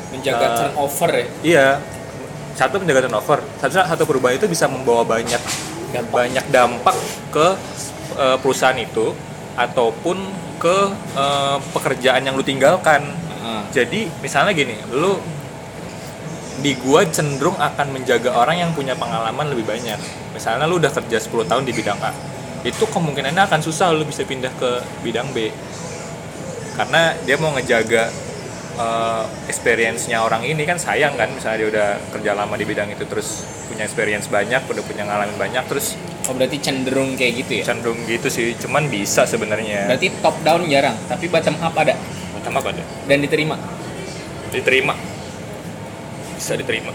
menjaga 0.09 0.45
Eh, 0.45 0.55
turnover 0.57 1.09
ya? 1.11 1.25
iya. 1.43 1.67
Satu 2.51 2.79
menjaga 2.79 3.05
turnover. 3.05 3.39
Satu 3.59 3.73
satu 3.77 4.03
perubahan 4.05 4.35
itu 4.35 4.47
bisa 4.47 4.65
membawa 4.65 5.03
banyak 5.03 5.39
Dampak. 5.91 6.07
banyak 6.09 6.45
dampak 6.49 6.95
ke 7.29 7.47
eh, 8.15 8.37
perusahaan 8.39 8.75
itu 8.75 9.11
ataupun 9.53 10.17
ke 10.57 10.77
eh, 11.15 11.57
pekerjaan 11.71 12.23
yang 12.23 12.33
lu 12.33 12.41
tinggalkan. 12.41 13.03
Heeh. 13.03 13.61
jadi 13.73 13.99
misalnya 14.21 14.53
gini 14.53 14.77
lu 14.93 15.17
di 16.61 16.77
gua 16.77 17.01
cenderung 17.03 17.57
akan 17.57 17.89
menjaga 17.89 18.29
orang 18.31 18.53
yang 18.55 18.71
punya 18.71 18.93
pengalaman 18.93 19.49
lebih 19.49 19.65
banyak. 19.65 19.97
Misalnya 20.31 20.63
lu 20.63 20.77
udah 20.77 20.89
kerja 20.89 21.17
10 21.17 21.43
tahun 21.43 21.65
di 21.65 21.73
bidang 21.73 21.97
A 21.99 22.13
itu 22.61 22.83
kemungkinannya 22.85 23.43
akan 23.49 23.61
susah 23.61 23.89
lu 23.93 24.05
bisa 24.05 24.21
pindah 24.21 24.53
ke 24.57 24.81
bidang 25.01 25.33
B. 25.33 25.49
Karena 26.77 27.17
dia 27.25 27.35
mau 27.41 27.51
ngejaga 27.57 28.09
eh, 28.77 29.23
experience-nya 29.49 30.21
orang 30.21 30.45
ini 30.45 30.63
kan 30.63 30.77
sayang 30.77 31.17
kan 31.17 31.29
misalnya 31.33 31.57
dia 31.65 31.69
udah 31.73 31.89
kerja 32.13 32.31
lama 32.37 32.53
di 32.55 32.65
bidang 32.65 32.89
itu 32.93 33.03
terus 33.09 33.43
punya 33.71 33.87
experience 33.87 34.27
banyak 34.27 34.61
udah 34.67 34.83
punya 34.83 35.07
ngalamin 35.07 35.37
banyak 35.39 35.63
terus 35.71 35.95
oh 36.27 36.33
berarti 36.35 36.59
cenderung 36.59 37.15
kayak 37.15 37.33
gitu 37.39 37.63
ya? 37.63 37.71
cenderung 37.71 37.97
gitu 38.05 38.27
sih 38.27 38.53
cuman 38.61 38.87
bisa 38.91 39.25
sebenarnya. 39.25 39.89
Berarti 39.89 40.07
top 40.21 40.35
down 40.45 40.61
jarang 40.69 40.97
tapi 41.09 41.25
bottom 41.31 41.55
up 41.63 41.73
ada? 41.75 41.95
Macam 42.37 42.53
apa 42.61 42.69
deh 42.77 42.85
dan 43.09 43.17
diterima? 43.21 43.55
Diterima. 44.51 44.93
Bisa 46.37 46.57
diterima. 46.57 46.93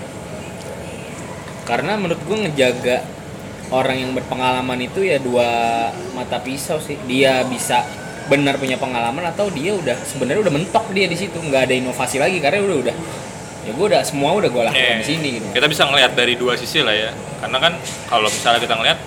Karena 1.67 1.99
menurut 1.99 2.23
gue 2.23 2.37
ngejaga 2.47 3.16
orang 3.71 3.97
yang 3.99 4.11
berpengalaman 4.15 4.79
itu 4.79 5.03
ya 5.03 5.19
dua 5.19 5.49
mata 6.13 6.39
pisau 6.39 6.79
sih. 6.79 6.99
Dia 7.07 7.43
bisa 7.45 7.83
benar 8.27 8.59
punya 8.59 8.75
pengalaman 8.75 9.23
atau 9.31 9.47
dia 9.51 9.75
udah 9.75 9.95
sebenarnya 10.03 10.43
udah 10.47 10.55
mentok 10.55 10.91
dia 10.91 11.07
di 11.07 11.17
situ. 11.19 11.39
Nggak 11.39 11.71
ada 11.71 11.75
inovasi 11.75 12.17
lagi 12.19 12.39
karena 12.39 12.63
udah 12.63 12.79
udah. 12.89 12.97
Ya 13.67 13.75
gue 13.75 13.87
udah 13.91 14.03
semua 14.07 14.31
udah 14.31 14.47
gue 14.47 14.63
lakukan 14.63 14.79
Eh, 14.95 15.03
di 15.03 15.07
sini 15.07 15.29
gitu. 15.43 15.47
Kita 15.51 15.67
bisa 15.67 15.83
ngelihat 15.91 16.15
dari 16.15 16.39
dua 16.39 16.55
sisi 16.55 16.87
lah 16.87 16.95
ya. 16.95 17.11
Karena 17.43 17.59
kan 17.59 17.73
kalau 18.07 18.31
misalnya 18.31 18.63
kita 18.63 18.75
ngelihat 18.79 18.99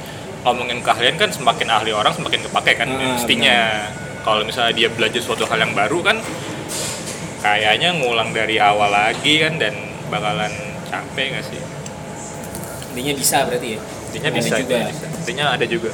ngomongin 0.43 0.79
keahlian 0.83 1.15
kan 1.15 1.29
semakin 1.31 1.67
ahli 1.71 1.91
orang 1.95 2.11
semakin 2.11 2.43
kepake 2.43 2.75
kan 2.75 2.87
Ah, 2.91 3.15
mestinya. 3.15 3.57
Kalau 4.19 4.43
misalnya 4.43 4.75
dia 4.75 4.91
belajar 4.91 5.23
suatu 5.23 5.47
hal 5.47 5.63
yang 5.63 5.71
baru 5.71 6.03
kan 6.03 6.19
kayaknya 7.39 7.95
ngulang 7.95 8.35
dari 8.35 8.59
awal 8.59 8.91
lagi 8.91 9.39
kan 9.39 9.55
dan 9.55 9.71
bakalan 10.11 10.51
capek 10.91 11.39
nggak 11.39 11.45
sih? 11.47 11.61
intinya 12.89 13.13
bisa 13.15 13.45
berarti 13.47 13.77
ya 13.77 13.79
Intinya 14.09 14.29
bisa, 14.33 14.55
juga. 14.57 14.77
intinya 15.21 15.45
ada 15.53 15.65
juga. 15.65 15.91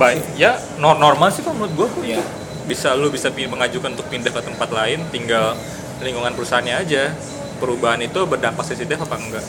Baik, 0.00 0.24
ya 0.34 0.56
nor- 0.80 0.96
normal 0.96 1.28
sih 1.28 1.44
kok 1.44 1.52
menurut 1.52 1.72
gue 1.76 1.88
Iya. 2.16 2.22
bisa 2.64 2.96
lu 2.96 3.12
bisa 3.12 3.28
mengajukan 3.28 3.92
untuk 3.92 4.08
pindah 4.08 4.32
ke 4.32 4.40
tempat 4.40 4.68
lain 4.72 5.04
tinggal 5.10 5.52
lingkungan 6.00 6.32
perusahaannya 6.32 6.74
aja 6.78 7.12
perubahan 7.58 8.00
itu 8.00 8.22
berdampak 8.24 8.64
sensitif 8.64 8.98
apa 8.98 9.14
enggak 9.18 9.44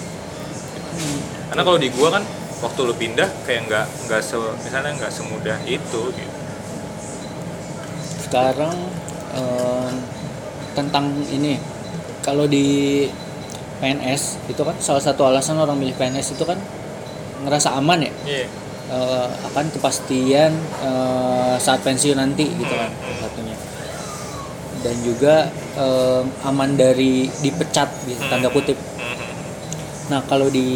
karena 1.49 1.62
kalau 1.62 1.78
di 1.78 1.89
gua 1.93 2.13
kan 2.13 2.23
waktu 2.60 2.80
lu 2.84 2.93
pindah 2.93 3.30
kayak 3.45 3.69
nggak 3.69 3.86
nggak 4.06 4.21
se 4.21 4.38
misalnya 4.62 4.93
nggak 4.97 5.10
semudah 5.10 5.58
itu 5.65 6.02
gitu 6.10 6.34
sekarang 8.21 8.73
em, 9.34 9.93
tentang 10.73 11.06
ini 11.30 11.62
kalau 12.21 12.45
di 12.45 13.06
PNS 13.78 14.49
itu 14.49 14.62
kan 14.62 14.73
salah 14.80 15.04
satu 15.04 15.28
alasan 15.28 15.60
orang 15.60 15.78
milih 15.78 15.93
PNS 15.93 16.34
itu 16.34 16.43
kan 16.45 16.58
ngerasa 17.43 17.75
aman 17.75 17.99
ya? 18.01 18.12
Iya. 18.23 18.45
Eh, 18.84 19.27
akan 19.47 19.65
kepastian 19.71 20.51
eh, 20.82 21.56
saat 21.58 21.79
pensiun 21.82 22.15
nanti 22.15 22.43
gitu 22.45 22.73
kan 22.73 22.89
Hmm, 22.89 23.17
satunya. 23.19 23.56
Dan 24.84 24.99
juga 24.99 25.47
em, 25.73 26.27
aman 26.43 26.75
dari 26.75 27.32
dipecat 27.39 27.88
gitu 28.03 28.19
tanda 28.27 28.47
kutip. 28.47 28.75
Mhm. 28.75 29.15
nah 30.03 30.19
kalau 30.27 30.51
di 30.51 30.67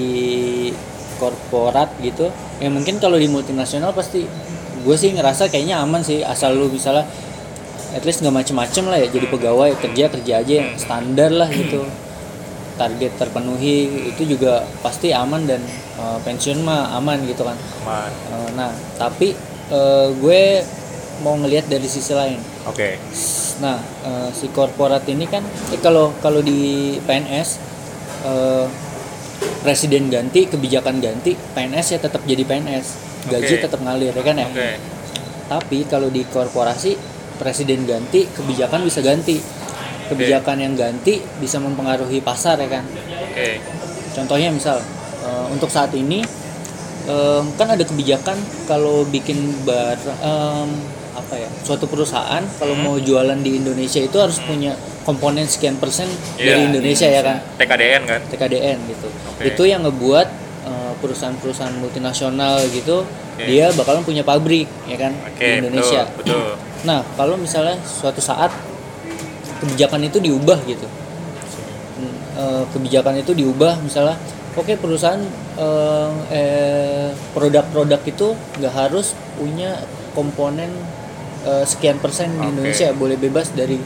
korporat 1.17 1.91
gitu 1.99 2.32
ya 2.58 2.71
mungkin 2.71 2.97
kalau 2.97 3.19
di 3.19 3.27
multinasional 3.27 3.91
pasti 3.91 4.23
gue 4.80 4.95
sih 4.95 5.12
ngerasa 5.12 5.51
kayaknya 5.51 5.84
aman 5.84 5.99
sih 5.99 6.23
asal 6.23 6.56
lu 6.56 6.71
misalnya 6.71 7.03
at 7.91 8.03
least 8.06 8.23
nggak 8.23 8.32
macem-macem 8.32 8.88
lah 8.88 8.95
ya 8.95 9.12
jadi 9.12 9.27
pegawai 9.27 9.75
kerja 9.75 10.08
kerja 10.08 10.34
aja 10.39 10.53
yang 10.63 10.69
standar 10.80 11.27
lah 11.27 11.49
gitu 11.51 11.84
target 12.78 13.18
terpenuhi 13.18 14.08
itu 14.13 14.38
juga 14.38 14.63
pasti 14.80 15.12
aman 15.12 15.44
dan 15.44 15.62
eh, 15.98 16.18
pensiun 16.24 16.62
mah 16.62 16.96
aman 16.96 17.20
gitu 17.26 17.44
kan 17.44 17.58
aman 17.84 18.10
Eh, 18.10 18.50
nah 18.54 18.72
tapi 18.96 19.34
eh, 19.70 20.08
gue 20.16 20.42
mau 21.20 21.34
ngelihat 21.34 21.66
dari 21.66 21.90
sisi 21.90 22.13
lain 22.13 22.38
oke 22.63 22.90
Nah, 23.58 23.82
eh, 24.06 24.30
si 24.38 24.54
korporat 24.54 25.02
ini 25.10 25.26
kan 25.26 25.42
eh, 25.74 25.82
kalau 25.82 26.13
kalau 26.22 26.46
di 26.46 26.94
PNS 27.02 27.50
eh, 28.24 28.66
presiden 29.66 30.08
ganti, 30.08 30.46
kebijakan 30.46 31.02
ganti, 31.02 31.34
PNS 31.34 31.98
ya 31.98 32.00
tetap 32.00 32.22
jadi 32.24 32.46
PNS. 32.46 32.88
Gaji 33.28 33.60
Oke. 33.60 33.63
tetap 33.68 33.80
ngalir 33.84 34.16
ya 34.16 34.24
kan 34.24 34.40
ya. 34.40 34.48
oke 34.48 34.70
Tapi 35.48 35.78
kalau 35.90 36.08
di 36.08 36.24
korporasi 36.24 36.96
presiden 37.36 37.84
ganti, 37.84 38.24
kebijakan 38.30 38.88
bisa 38.88 39.04
ganti. 39.04 39.42
Kebijakan 40.08 40.58
yang 40.58 40.74
ganti 40.74 41.20
bisa 41.38 41.58
mempengaruhi 41.58 42.20
pasar 42.20 42.56
ya 42.58 42.70
kan. 42.70 42.84
oke. 43.22 43.48
Contohnya 44.13 44.50
misal 44.50 44.80
eh, 45.20 45.46
untuk 45.50 45.67
saat 45.67 45.91
ini 45.93 46.24
eh, 47.06 47.41
kan 47.54 47.67
ada 47.67 47.84
kebijakan 47.84 48.38
kalau 48.65 49.04
bikin 49.06 49.36
bar 49.63 49.96
em, 50.20 50.70
apa 51.13 51.34
ya 51.36 51.50
suatu 51.60 51.86
perusahaan 51.86 52.46
kalau 52.54 52.76
mau 52.76 52.96
jualan 52.96 53.36
di 53.38 53.58
Indonesia 53.58 53.98
itu 53.98 54.15
harus 54.15 54.38
punya 54.39 54.78
komponen 55.02 55.43
sekian 55.43 55.76
persen 55.76 56.06
Iya, 56.38 56.54
dari 56.54 56.62
Indonesia 56.70 57.08
ya 57.08 57.22
kan? 57.22 57.38
TKDN 57.58 58.02
kan? 58.06 58.22
TKDN 58.28 58.78
gitu. 58.86 59.08
Oke. 59.28 59.43
itu 59.50 59.63
yang 59.65 59.82
ngebuat 59.82 60.28
eh, 60.63 60.93
perusahaan-perusahaan 60.98 61.74
multinasional 61.76 62.62
gitu 62.70 63.02
Oke. 63.04 63.43
dia 63.43 63.70
bakalan 63.72 64.02
punya 64.02 64.22
pabrik 64.22 64.65
ya 64.86 64.98
kan 64.98 65.13
oke 65.15 65.41
di 65.41 65.58
Indonesia. 65.60 66.06
betul, 66.12 66.38
betul. 66.38 66.54
Nah, 66.86 67.02
kalau 67.13 67.34
misalnya 67.36 67.82
suatu 67.82 68.22
saat 68.22 68.54
kebijakan 69.58 70.06
itu 70.06 70.17
diubah 70.22 70.60
gitu, 70.70 70.88
eh, 72.38 72.63
kebijakan 72.74 73.17
itu 73.17 73.34
diubah, 73.34 73.82
misalnya, 73.82 74.17
oke 74.54 74.74
perusahaan 74.78 75.22
eh, 75.58 76.12
eh, 76.34 77.10
produk-produk 77.34 78.02
itu 78.06 78.38
nggak 78.62 78.74
harus 78.74 79.17
punya 79.38 79.82
komponen 80.13 80.70
eh, 81.46 81.65
sekian 81.65 81.98
persen 81.98 82.34
di 82.38 82.41
Oke. 82.41 82.50
Indonesia, 82.54 82.88
boleh 82.93 83.17
bebas 83.17 83.50
dari 83.54 83.82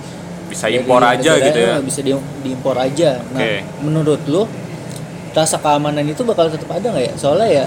bisa 0.52 0.68
dari 0.68 0.84
impor 0.84 1.00
aja 1.00 1.32
gitu 1.40 1.60
ya 1.64 1.80
bisa 1.80 2.04
di- 2.04 2.28
diimpor 2.44 2.76
aja. 2.76 3.24
Nah, 3.32 3.40
Oke. 3.40 3.64
menurut 3.88 4.20
lu 4.28 4.44
rasa 5.32 5.56
keamanan 5.64 6.04
itu 6.04 6.28
bakal 6.28 6.52
tetap 6.52 6.68
ada 6.76 6.92
nggak 6.92 7.06
ya? 7.08 7.14
Soalnya 7.16 7.48
ya 7.48 7.66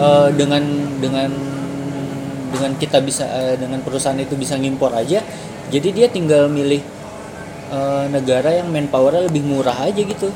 eh, 0.00 0.28
dengan 0.32 0.64
dengan 0.96 1.28
dengan 2.56 2.72
kita 2.80 3.04
bisa 3.04 3.28
dengan 3.60 3.84
perusahaan 3.84 4.16
itu 4.16 4.32
bisa 4.32 4.56
ngimpor 4.56 4.88
aja, 4.96 5.20
jadi 5.68 5.88
dia 5.92 6.08
tinggal 6.08 6.48
milih 6.48 6.80
eh, 7.70 8.04
negara 8.10 8.50
yang 8.54 8.68
manpowernya 8.70 9.28
lebih 9.28 9.42
murah 9.46 9.76
aja 9.76 10.00
gitu, 10.00 10.28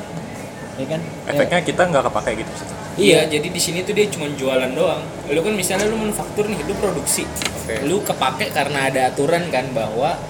ya 0.76 0.86
kan? 0.86 1.00
Ya. 1.00 1.30
efeknya 1.34 1.60
kita 1.62 1.82
nggak 1.90 2.04
kepake 2.10 2.42
gitu 2.42 2.52
Iya, 3.00 3.24
jadi 3.30 3.48
di 3.48 3.60
sini 3.60 3.80
tuh 3.80 3.96
dia 3.96 4.04
cuma 4.12 4.28
jualan 4.28 4.70
doang. 4.76 5.00
Lu 5.32 5.40
kan 5.40 5.54
misalnya 5.56 5.88
lu 5.88 5.96
manufaktur 5.96 6.44
nih, 6.50 6.60
lu 6.68 6.76
produksi. 6.76 7.24
Oke. 7.24 7.86
Lu 7.88 8.04
kepake 8.04 8.52
karena 8.52 8.92
ada 8.92 9.08
aturan 9.08 9.48
kan 9.48 9.72
bahwa 9.72 10.20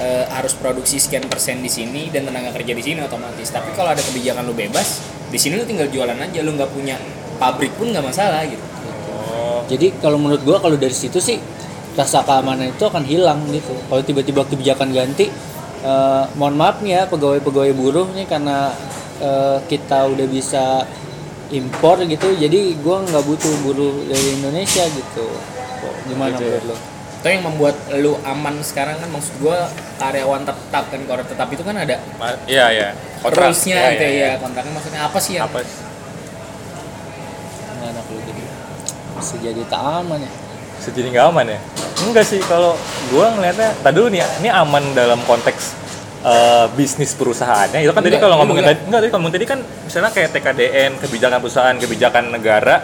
eh, 0.00 0.24
harus 0.32 0.56
produksi 0.56 0.96
sekian 0.96 1.26
persen 1.28 1.60
di 1.60 1.68
sini 1.68 2.08
dan 2.08 2.24
tenaga 2.24 2.54
kerja 2.56 2.72
di 2.72 2.80
sini 2.80 2.98
otomatis. 3.04 3.52
Tapi 3.52 3.76
kalau 3.76 3.92
ada 3.92 4.00
kebijakan 4.00 4.48
lu 4.48 4.56
bebas, 4.56 5.04
di 5.28 5.36
sini 5.36 5.60
lu 5.60 5.68
tinggal 5.68 5.90
jualan 5.92 6.16
aja, 6.16 6.38
lu 6.40 6.56
nggak 6.56 6.70
punya 6.72 6.96
pabrik 7.36 7.74
pun 7.76 7.92
nggak 7.92 8.04
masalah 8.08 8.46
gitu. 8.48 8.62
oh 9.12 9.66
Jadi 9.66 9.92
kalau 9.98 10.16
menurut 10.16 10.42
gua 10.46 10.62
kalau 10.62 10.78
dari 10.78 10.94
situ 10.94 11.18
sih 11.18 11.36
rasa 11.92 12.24
keamanan 12.24 12.72
itu 12.72 12.84
akan 12.88 13.04
hilang 13.04 13.44
gitu. 13.52 13.74
Kalau 13.90 14.00
tiba-tiba 14.00 14.48
kebijakan 14.48 14.94
ganti, 14.96 15.28
eh, 15.82 16.24
mohon 16.38 16.54
maaf 16.54 16.80
nih 16.80 16.94
ya 16.96 17.06
pegawai-pegawai 17.06 17.72
buruh 17.74 18.08
nih 18.14 18.24
karena 18.24 18.72
eh, 19.18 19.58
kita 19.66 20.06
udah 20.08 20.26
bisa 20.26 20.86
impor 21.52 22.00
gitu, 22.08 22.32
jadi 22.32 22.72
gua 22.80 23.04
nggak 23.04 23.24
butuh 23.28 23.52
buruh 23.60 23.92
dari 24.08 24.40
Indonesia 24.40 24.88
gitu. 24.88 25.28
Kok 25.82 25.94
Gimana 26.08 26.32
Gitu 26.32 26.48
ya. 26.48 26.56
menurut 26.56 26.64
lo? 26.72 26.76
Itu 27.22 27.26
yang 27.28 27.44
membuat 27.46 27.76
lu 28.02 28.18
aman 28.24 28.58
sekarang 28.64 28.96
kan 28.98 29.06
maksud 29.12 29.36
gua 29.38 29.68
karyawan 30.00 30.42
tetap 30.42 30.90
kan 30.90 31.00
kalau 31.06 31.22
tetap 31.22 31.46
itu 31.52 31.62
kan 31.62 31.76
ada 31.76 32.00
Ma- 32.18 32.34
iya 32.48 32.72
iya 32.72 32.88
Kontrak. 33.22 33.54
Iya, 33.54 33.94
gitu 33.94 34.02
iya, 34.02 34.10
ya 34.10 34.10
iya. 34.10 34.34
kontraknya 34.42 34.72
maksudnya 34.74 35.06
apa 35.06 35.18
sih 35.22 35.38
ya? 35.38 35.46
apa 35.46 35.62
Nggak 35.62 35.70
anak 37.94 38.04
lu 38.10 38.18
jadi 38.26 38.42
bisa 39.14 39.38
jadi 39.38 39.62
tak 39.70 39.78
aman 40.02 40.18
ya. 40.18 40.26
Sejadi 40.82 41.14
nggak 41.14 41.26
aman 41.30 41.46
ya? 41.54 41.58
Enggak 42.02 42.26
sih 42.26 42.42
kalau 42.42 42.74
gua 43.14 43.30
ngelihatnya 43.32 43.70
tadi 43.78 43.94
dulu 43.94 44.08
nih 44.10 44.26
ini 44.42 44.50
aman 44.50 44.82
dalam 44.92 45.22
konteks 45.22 45.78
eh, 46.26 46.66
bisnis 46.74 47.14
perusahaannya. 47.14 47.86
Itu 47.86 47.94
kan 47.94 48.02
tadi 48.02 48.18
kalau 48.18 48.42
ngomongin 48.42 48.66
enggak. 48.66 48.82
tadi 48.82 48.86
enggak 48.90 49.00
tadi 49.00 49.10
kalau 49.10 49.20
ngomongin 49.22 49.38
tadi 49.38 49.46
kan 49.46 49.58
misalnya 49.86 50.10
kayak 50.10 50.28
TKDN 50.34 50.90
kebijakan 50.98 51.38
perusahaan 51.38 51.76
kebijakan 51.78 52.24
negara 52.34 52.76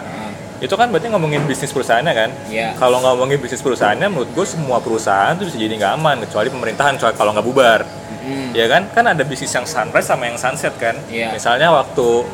Nah, 0.59 0.67
itu 0.67 0.75
kan 0.75 0.91
berarti 0.91 1.07
ngomongin 1.07 1.47
bisnis 1.47 1.71
perusahaannya 1.71 2.13
kan? 2.15 2.29
Iya. 2.51 2.75
kalau 2.75 2.99
ngomongin 2.99 3.39
bisnis 3.39 3.63
perusahaannya 3.63 4.11
menurut 4.11 4.27
gue 4.35 4.43
semua 4.43 4.83
perusahaan 4.83 5.31
tuh 5.39 5.47
bisa 5.47 5.55
jadi 5.55 5.71
nggak 5.71 5.93
aman 5.95 6.19
kecuali 6.27 6.51
pemerintahan 6.51 6.99
kecuali 6.99 7.15
kalau 7.15 7.31
nggak 7.31 7.47
bubar. 7.47 7.87
Mm, 8.19 8.51
ya 8.51 8.67
kan? 8.67 8.83
Kan 8.91 9.07
ada 9.07 9.23
bisnis 9.23 9.55
yang 9.55 9.63
sunrise 9.63 10.03
sama 10.11 10.27
yang 10.27 10.35
sunset 10.35 10.75
kan? 10.75 10.99
Iya. 11.07 11.31
misalnya 11.31 11.71
waktu 11.71 12.27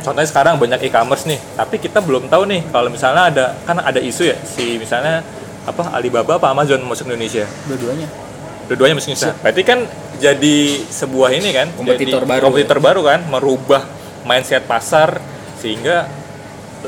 contohnya 0.00 0.28
sekarang 0.28 0.56
banyak 0.56 0.80
e-commerce 0.88 1.28
nih 1.28 1.38
tapi 1.56 1.76
kita 1.78 2.00
belum 2.00 2.26
tahu 2.32 2.48
nih 2.48 2.60
kalau 2.72 2.88
misalnya 2.88 3.22
ada 3.28 3.44
kan 3.64 3.78
ada 3.80 4.00
isu 4.00 4.28
ya 4.28 4.36
si 4.42 4.80
misalnya 4.80 5.22
apa 5.68 5.92
Alibaba 5.92 6.40
apa 6.40 6.50
Amazon 6.50 6.80
masuk 6.88 7.08
Indonesia? 7.12 7.44
Dua-duanya. 7.68 8.08
dua-duanya 8.70 8.94
masuk 9.02 9.12
Indonesia. 9.12 9.34
Berarti 9.42 9.62
kan 9.66 9.78
jadi 10.22 10.58
sebuah 10.86 11.30
ini 11.34 11.48
kan 11.50 11.66
Kompetitor 11.74 12.22
jadi 12.22 12.30
baru 12.30 12.42
kompetitor 12.48 12.78
baru 12.78 13.00
kan 13.02 13.20
merubah 13.26 13.82
mindset 14.22 14.68
pasar 14.68 15.18
sehingga 15.58 16.06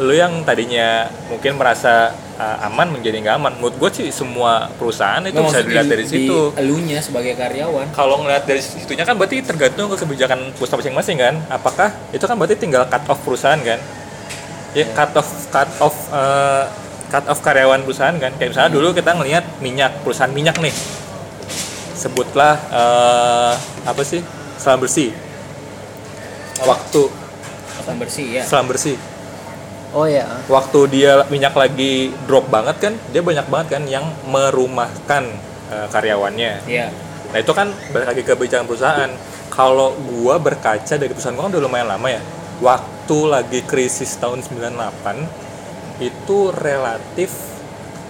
lo 0.01 0.13
yang 0.17 0.41
tadinya 0.49 1.05
mungkin 1.29 1.61
merasa 1.61 2.17
uh, 2.41 2.67
aman 2.69 2.97
menjadi 2.97 3.21
nggak 3.21 3.37
aman. 3.37 3.53
Menurut 3.61 3.77
gue 3.77 3.91
sih 4.01 4.09
semua 4.09 4.73
perusahaan 4.81 5.21
itu 5.21 5.37
nggak, 5.37 5.45
bisa 5.45 5.59
maksud 5.61 5.69
dilihat 5.69 5.87
di- 5.87 5.93
dari 5.93 6.05
situ. 6.09 6.39
Di 6.57 6.61
elunya 6.65 6.99
sebagai 7.05 7.37
karyawan. 7.37 7.93
kalau 7.93 8.25
ngeliat 8.25 8.49
dari 8.49 8.63
situnya 8.65 9.05
kan 9.05 9.21
berarti 9.21 9.45
tergantung 9.45 9.93
ke 9.93 9.97
kebijakan 10.01 10.57
perusahaan 10.57 10.81
masing-masing 10.81 11.17
kan? 11.21 11.35
Apakah 11.53 11.93
itu 12.17 12.25
kan 12.25 12.37
berarti 12.41 12.57
tinggal 12.57 12.89
cut 12.89 13.05
off 13.05 13.21
perusahaan 13.21 13.61
kan? 13.61 13.81
Ya 14.73 14.89
cut 14.97 15.13
off 15.13 15.29
cut 15.53 15.71
off 15.85 15.97
eh, 16.09 16.65
cut 17.13 17.25
off 17.29 17.41
karyawan 17.45 17.85
perusahaan 17.85 18.17
kan? 18.17 18.33
Kayak 18.41 18.57
misalnya 18.57 18.71
dulu 18.73 18.97
kita 18.97 19.13
ngelihat 19.13 19.45
minyak 19.61 19.93
perusahaan 20.01 20.33
minyak 20.33 20.57
nih. 20.57 20.73
Sebutlah 21.93 22.57
eh, 22.73 23.53
apa 23.85 24.03
sih? 24.09 24.25
Selam 24.57 24.81
bersih. 24.81 25.13
Waktu. 26.65 27.03
Apa 27.83 27.99
bersih 27.99 28.27
ya? 28.39 28.43
selam 28.47 28.71
bersih 28.71 28.95
Oh 29.93 30.09
ya. 30.09 30.25
waktu 30.49 30.89
dia 30.89 31.21
minyak 31.29 31.53
lagi 31.53 32.17
drop 32.25 32.49
banget 32.49 32.81
kan 32.81 32.93
dia 33.13 33.21
banyak 33.21 33.45
banget 33.53 33.69
kan 33.77 33.83
yang 33.85 34.09
merumahkan 34.25 35.29
eh, 35.69 35.87
karyawannya 35.93 36.65
Iya. 36.65 36.89
Nah 37.33 37.39
itu 37.41 37.53
kan 37.57 37.73
balik 37.91 38.07
lagi 38.13 38.23
ke 38.23 38.37
kebijakan 38.37 38.69
perusahaan. 38.69 39.11
Kalau 39.49 39.97
gua 39.97 40.37
berkaca 40.37 41.01
dari 41.01 41.09
perusahaan 41.13 41.33
gua 41.33 41.49
kan 41.49 41.57
udah 41.57 41.65
lumayan 41.65 41.89
lama 41.89 42.09
ya. 42.13 42.21
Waktu 42.61 43.19
lagi 43.27 43.61
krisis 43.65 44.21
tahun 44.21 44.45
98 44.45 46.05
itu 46.05 46.39
relatif 46.53 47.33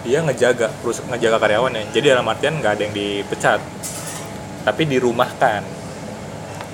dia 0.03 0.19
ngejaga 0.19 0.67
perusahaan 0.83 1.07
ngejaga 1.07 1.39
karyawannya. 1.39 1.95
Jadi 1.95 2.05
dalam 2.11 2.27
artian 2.27 2.59
nggak 2.59 2.73
ada 2.75 2.83
yang 2.83 2.95
dipecat, 2.95 3.59
tapi 4.67 4.83
dirumahkan. 4.83 5.63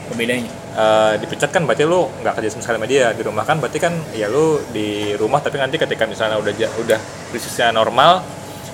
Pembedanya. 0.10 0.50
Eh, 0.70 1.14
dipecat 1.18 1.50
kan 1.50 1.66
berarti 1.66 1.82
lu 1.82 2.06
nggak 2.22 2.34
kerja 2.38 2.50
sama 2.54 2.62
sekali 2.62 2.78
sama 2.78 2.88
dia. 2.88 3.10
Dirumahkan 3.18 3.58
berarti 3.58 3.80
kan 3.82 3.94
ya 4.14 4.30
lu 4.30 4.62
di 4.70 5.18
rumah 5.18 5.42
tapi 5.42 5.58
nanti 5.58 5.82
ketika 5.82 6.06
misalnya 6.06 6.38
udah 6.38 6.54
udah 6.54 7.00
krisisnya 7.34 7.74
normal 7.74 8.22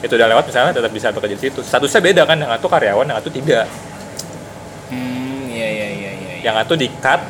itu 0.03 0.11
udah 0.11 0.27
lewat 0.27 0.43
misalnya 0.45 0.75
tetap 0.75 0.91
bisa 0.91 1.15
bekerja 1.15 1.35
di 1.39 1.43
situ. 1.49 1.59
Statusnya 1.63 2.01
beda 2.03 2.21
kan 2.27 2.37
yang 2.37 2.51
satu 2.51 2.67
karyawan 2.67 3.05
yang 3.07 3.17
satu 3.23 3.31
tidak. 3.31 3.65
Hmm, 4.91 5.49
iya 5.49 5.67
iya 5.71 5.87
iya 5.87 6.11
iya. 6.13 6.33
yang 6.45 6.55
satu 6.61 6.77
di 6.77 6.91
cut 6.99 7.21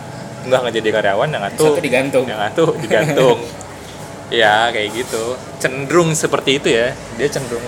nggak 0.46 0.60
nggak 0.62 0.76
jadi 0.82 0.90
karyawan 0.92 1.30
yang 1.32 1.44
Satu 1.56 1.82
digantung. 1.82 2.26
yang 2.28 2.38
satu 2.38 2.64
digantung 2.78 3.38
ya 4.44 4.70
kayak 4.70 4.90
gitu 4.94 5.40
cenderung 5.58 6.14
seperti 6.14 6.62
itu 6.62 6.68
ya 6.70 6.94
dia 7.18 7.28
cenderung 7.32 7.64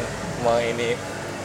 mau 0.46 0.58
ini 0.62 0.94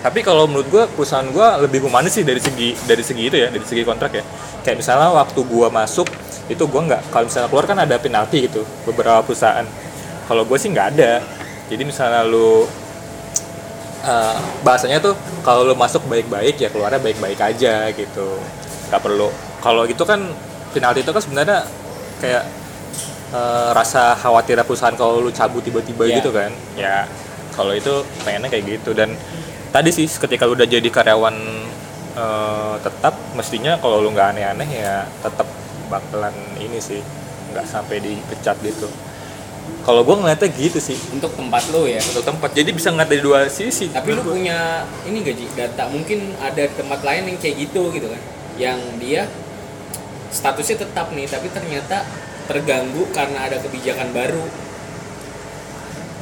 tapi 0.03 0.21
kalau 0.21 0.51
menurut 0.51 0.67
gua 0.67 0.85
perusahaan 0.91 1.25
gua 1.31 1.57
lebih 1.63 1.87
humanis 1.87 2.19
sih 2.19 2.27
dari 2.27 2.43
segi 2.43 2.75
dari 2.85 3.01
segi 3.01 3.23
itu 3.31 3.37
ya 3.39 3.49
dari 3.49 3.63
segi 3.63 3.87
kontrak 3.87 4.11
ya. 4.13 4.25
Kayak 4.67 4.83
misalnya 4.83 5.15
waktu 5.15 5.41
gua 5.47 5.71
masuk 5.71 6.11
itu 6.51 6.63
gua 6.67 6.83
nggak 6.91 7.03
kalau 7.15 7.25
misalnya 7.31 7.49
keluar 7.49 7.67
kan 7.71 7.79
ada 7.79 7.97
penalti 8.03 8.51
gitu 8.51 8.67
beberapa 8.83 9.23
perusahaan. 9.23 9.65
Kalau 10.23 10.43
gue 10.47 10.59
sih 10.59 10.71
nggak 10.71 10.89
ada. 10.97 11.19
Jadi 11.69 11.83
misalnya 11.83 12.23
lu 12.25 12.65
eh, 14.03 14.37
bahasanya 14.63 14.99
tuh 15.03 15.15
kalau 15.47 15.67
lu 15.67 15.75
masuk 15.75 16.03
baik-baik 16.07 16.59
ya 16.59 16.69
keluarnya 16.71 16.99
baik-baik 17.03 17.39
aja 17.39 17.91
gitu. 17.95 18.39
Nggak 18.91 19.03
perlu. 19.03 19.29
Kalau 19.63 19.87
gitu 19.87 20.03
kan 20.03 20.31
penalti 20.73 21.03
itu 21.05 21.13
kan 21.13 21.23
sebenarnya 21.23 21.59
kayak 22.23 22.45
eh, 23.35 23.69
rasa 23.75 24.15
khawatir 24.19 24.59
perusahaan 24.67 24.95
kalau 24.97 25.23
lu 25.23 25.31
cabut 25.35 25.63
tiba-tiba 25.63 26.07
Iya. 26.07 26.15
gitu 26.23 26.31
kan. 26.35 26.51
Ya 26.79 27.07
kalau 27.53 27.75
itu 27.77 28.03
pengennya 28.25 28.49
kayak 28.49 28.65
gitu. 28.81 28.97
Dan 28.97 29.15
tadi 29.73 29.91
sih 29.91 30.07
ketika 30.07 30.45
lu 30.45 30.55
udah 30.55 30.69
jadi 30.69 30.85
karyawan 30.85 31.37
eh, 32.15 32.75
tetap 32.85 33.17
mestinya 33.35 33.81
kalau 33.81 34.05
lu 34.05 34.13
nggak 34.13 34.37
aneh-aneh 34.37 34.69
ya 34.69 35.09
tetap 35.25 35.49
bakalan 35.89 36.33
ini 36.61 36.79
sih 36.79 37.01
nggak 37.53 37.67
sampai 37.69 38.01
dipecat 38.01 38.57
gitu. 38.65 38.89
Kalau 39.83 40.07
gue 40.07 40.15
ngeliatnya 40.15 40.51
gitu 40.55 40.79
sih. 40.79 40.95
Untuk 41.11 41.35
tempat 41.35 41.67
lo 41.75 41.87
ya? 41.91 41.99
Untuk 41.99 42.23
tempat 42.23 42.55
jadi 42.55 42.71
bisa 42.71 42.95
ngeliat 42.95 43.11
dari 43.11 43.23
dua 43.23 43.51
sisi. 43.51 43.91
Tapi 43.91 44.15
lu 44.15 44.23
punya 44.23 44.87
ini 45.07 45.27
gaji 45.27 45.47
data 45.59 45.91
mungkin 45.91 46.39
ada 46.39 46.71
tempat 46.71 47.03
lain 47.03 47.35
yang 47.35 47.39
kayak 47.39 47.67
gitu 47.67 47.91
gitu 47.91 48.07
kan? 48.07 48.23
Yang 48.59 48.79
dia 49.03 49.23
statusnya 50.33 50.87
tetap 50.89 51.13
nih 51.13 51.29
tapi 51.29 51.51
ternyata 51.53 52.09
terganggu 52.49 53.05
karena 53.13 53.47
ada 53.47 53.61
kebijakan 53.61 54.11
baru 54.17 54.43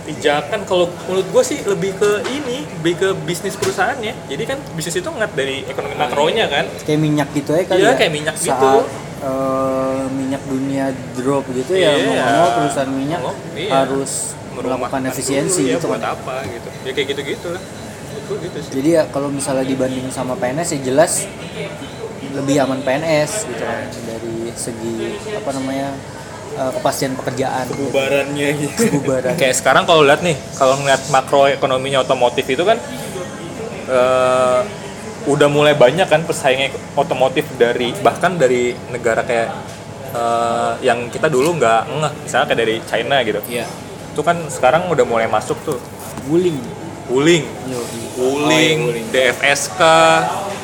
pijakan. 0.02 0.64
Kalau 0.64 0.86
menurut 1.04 1.26
gue 1.26 1.42
sih 1.42 1.58
lebih 1.62 1.92
ke 1.94 2.10
ini 2.26 2.64
lebih 2.80 2.94
ke 2.96 3.08
bisnis 3.22 3.54
perusahaannya 3.54 4.14
jadi 4.26 4.42
kan 4.46 4.58
bisnis 4.72 4.96
itu 4.96 5.06
ngeliat 5.06 5.32
dari 5.32 5.62
ekonomi 5.64 5.94
makronya 5.94 6.46
kan. 6.46 6.64
Kayak 6.82 7.00
minyak 7.00 7.28
gitu 7.32 7.50
ya 7.52 7.62
kali 7.64 7.78
Iya, 7.78 7.88
ya. 7.88 7.94
kayak 7.96 8.12
minyak 8.12 8.36
Saat, 8.36 8.46
gitu. 8.46 8.72
eh, 9.20 10.02
minyak 10.10 10.42
dunia 10.44 10.84
drop 11.14 11.44
gitu 11.50 11.72
ya 11.74 11.92
Iya. 11.92 12.06
mau 12.06 12.16
mau 12.16 12.48
perusahaan 12.56 12.88
minyak 12.88 13.20
Mau, 13.20 13.34
iya. 13.52 13.70
harus 13.78 14.12
melakukan 14.50 15.02
efisiensi 15.06 15.62
dulu, 15.62 15.70
ya, 15.70 15.76
gitu 15.76 15.86
buat 15.86 16.00
kan. 16.00 16.14
apa 16.14 16.34
gitu. 16.44 16.68
Ya 16.82 16.90
kayak 16.92 17.06
gitu 17.10 17.22
gitu 17.24 17.48
lah 17.52 17.62
gitu 18.30 18.58
sih. 18.62 18.70
Jadi 18.72 18.88
ya 18.94 19.02
kalau 19.08 19.26
misalnya 19.26 19.66
dibanding 19.66 20.06
sama 20.08 20.34
PNS 20.34 20.74
ya 20.74 20.80
jelas 20.84 21.26
lebih 22.30 22.62
aman 22.62 22.78
PNS 22.80 23.42
gitu 23.44 23.58
kan 23.60 23.90
dari 24.06 24.54
segi 24.54 24.94
apa 25.34 25.50
namanya 25.50 25.88
eh, 26.54 26.70
kepastian 26.74 27.12
pekerjaan 27.14 27.66
bubarannya 27.70 28.48
gitu. 28.58 28.82
Bubaran 29.00 29.34
kayak 29.36 29.54
sekarang 29.56 29.84
kalau 29.84 30.02
lihat 30.02 30.22
nih 30.22 30.36
kalau 30.54 30.78
ngeliat 30.80 31.02
makroekonominya 31.08 32.02
otomotif 32.02 32.46
itu 32.46 32.62
kan 32.62 32.78
eh, 33.90 34.60
udah 35.28 35.48
mulai 35.52 35.76
banyak 35.76 36.08
kan 36.08 36.24
pesaingnya 36.24 36.72
otomotif 36.96 37.44
dari 37.60 37.92
bahkan 38.00 38.40
dari 38.40 38.72
negara 38.88 39.20
kayak 39.22 39.48
eh, 40.10 40.72
yang 40.82 41.12
kita 41.12 41.28
dulu 41.28 41.56
nggak 41.60 41.82
ngeh 41.90 42.12
misalnya 42.24 42.46
kayak 42.48 42.60
dari 42.60 42.74
China 42.86 43.16
gitu. 43.22 43.40
Iya. 43.46 43.66
Itu 44.10 44.26
kan 44.26 44.48
sekarang 44.50 44.90
udah 44.90 45.04
mulai 45.06 45.30
masuk 45.30 45.56
tuh. 45.62 45.78
Guling 46.26 46.80
Wuling. 47.10 47.42
Yo, 47.66 47.80
Wuling, 48.14 48.78
Oh, 48.86 48.94
iya, 48.94 49.02
Wuling. 49.02 49.06
DFSK 49.10 49.82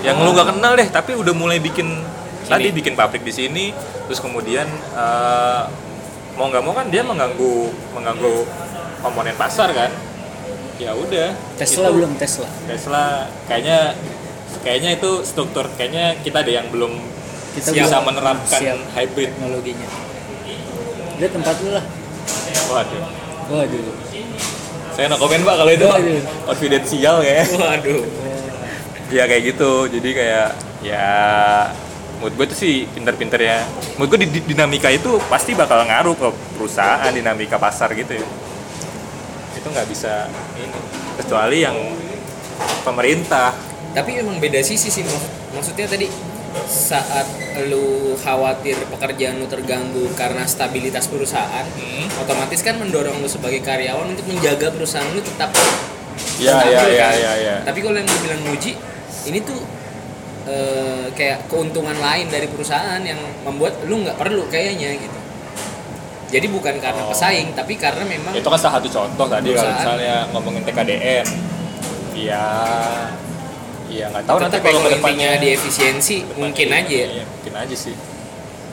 yang 0.06 0.22
lu 0.22 0.30
nggak 0.30 0.54
kenal 0.54 0.72
deh 0.78 0.86
tapi 0.86 1.18
udah 1.18 1.34
mulai 1.34 1.58
bikin 1.58 1.90
tadi 2.46 2.70
bikin 2.70 2.94
pabrik 2.94 3.20
di 3.20 3.30
sini 3.30 3.64
terus 4.06 4.18
kemudian 4.18 4.64
eh, 4.92 5.62
mau 6.34 6.46
nggak 6.46 6.62
mau 6.62 6.72
kan 6.72 6.86
dia 6.86 7.00
mengganggu 7.00 7.54
mengganggu 7.92 8.34
komponen 9.00 9.34
pasar 9.34 9.70
kan? 9.70 9.90
Ya 10.76 10.92
udah 10.92 11.32
Tesla 11.56 11.88
Itu- 11.88 11.96
belum 11.96 12.12
Tesla? 12.16 12.48
Tesla 12.66 13.04
kayaknya 13.46 13.96
kayaknya 14.60 14.90
itu 14.94 15.24
struktur 15.24 15.66
kayaknya 15.74 16.20
kita 16.20 16.42
ada 16.42 16.52
yang 16.52 16.68
belum 16.68 16.92
Kita 17.56 17.72
bisa 17.72 17.96
belum 17.96 18.04
menerapkan 18.12 18.60
siap. 18.60 18.78
hybrid. 18.92 19.32
teknologinya. 19.32 19.88
Udah 21.16 21.30
tempat 21.32 21.54
lu 21.64 21.70
lah. 21.72 21.84
Waduh. 22.68 23.02
Waduh. 23.48 23.84
Saya 24.92 25.08
no 25.08 25.16
komen 25.16 25.40
pak 25.40 25.56
kalau 25.56 25.72
itu 25.72 25.86
Waduh. 25.86 26.20
konfidensial 26.44 27.16
ya 27.22 27.40
waduh. 27.56 28.04
Ya 29.08 29.24
kayak 29.24 29.56
gitu. 29.56 29.88
Jadi 29.88 30.10
kayak 30.12 30.48
ya 30.84 31.08
menurut 32.16 32.34
gue 32.34 32.46
tuh 32.48 32.58
sih 32.58 32.74
pinter-pinter 32.88 33.38
ya 33.38 33.60
menurut 33.94 34.16
gue 34.16 34.20
di, 34.24 34.28
di- 34.34 34.46
dinamika 34.50 34.88
itu 34.88 35.20
pasti 35.28 35.52
bakal 35.52 35.84
ngaruh 35.84 36.14
ke 36.14 36.28
perusahaan 36.56 37.12
dinamika 37.12 37.56
pasar 37.56 37.92
gitu 37.92 38.16
ya 38.16 38.26
itu 39.52 39.66
nggak 39.66 39.86
bisa 39.86 40.26
ini 40.56 40.72
kecuali 41.16 41.58
yang 41.60 41.76
pemerintah 42.82 43.52
tapi 43.92 44.16
emang 44.16 44.36
beda 44.36 44.60
sisi 44.60 44.88
sih 44.88 45.04
maksud 45.04 45.32
maksudnya 45.52 45.88
tadi 45.88 46.08
saat 46.64 47.28
lu 47.68 48.16
khawatir 48.16 48.80
pekerjaan 48.88 49.36
lu 49.36 49.44
terganggu 49.44 50.08
karena 50.16 50.44
stabilitas 50.44 51.04
perusahaan 51.04 51.64
Hmm. 51.76 52.08
otomatis 52.16 52.60
kan 52.60 52.76
mendorong 52.76 53.20
lu 53.20 53.28
sebagai 53.28 53.60
karyawan 53.60 54.08
untuk 54.08 54.24
menjaga 54.24 54.72
perusahaan 54.72 55.04
lu 55.12 55.20
tetap 55.20 55.52
ya 56.40 56.64
ya 56.64 56.80
ya 56.80 56.80
kan? 56.80 57.12
ya 57.12 57.32
ya 57.36 57.56
tapi 57.60 57.84
kalau 57.84 57.96
yang 57.96 58.08
lu 58.08 58.18
bilang 58.24 58.40
Muji 58.46 58.72
ini 59.26 59.38
tuh 59.42 59.60
eh, 60.46 61.06
kayak 61.12 61.50
keuntungan 61.50 61.94
lain 61.94 62.26
dari 62.30 62.46
perusahaan 62.46 63.02
yang 63.02 63.18
membuat 63.42 63.82
lu 63.84 64.02
nggak 64.02 64.16
perlu 64.16 64.46
kayaknya 64.46 64.94
gitu. 64.94 65.18
Jadi 66.26 66.46
bukan 66.50 66.74
karena 66.82 67.02
Oh. 67.06 67.10
pesaing 67.14 67.54
tapi 67.54 67.78
karena 67.78 68.02
memang 68.02 68.34
itu 68.34 68.42
kan 68.42 68.58
salah 68.58 68.82
satu 68.82 68.90
contoh 68.90 69.26
tadi 69.30 69.54
kalau 69.54 69.70
misalnya 69.70 70.26
ngomongin 70.34 70.62
TKDN 70.66 71.26
ya 72.18 72.46
ya 73.86 74.10
nggak 74.10 74.26
tahu 74.26 74.36
nanti 74.42 74.58
kalau 74.58 74.82
ke 74.82 74.90
depannya 74.98 75.38
di 75.38 75.48
efisiensi 75.54 76.26
mungkin 76.34 76.68
aja. 76.74 76.90
ya 76.90 77.06
Iya, 77.06 77.24
mungkin 77.30 77.54
aja 77.54 77.76
sih. 77.78 77.94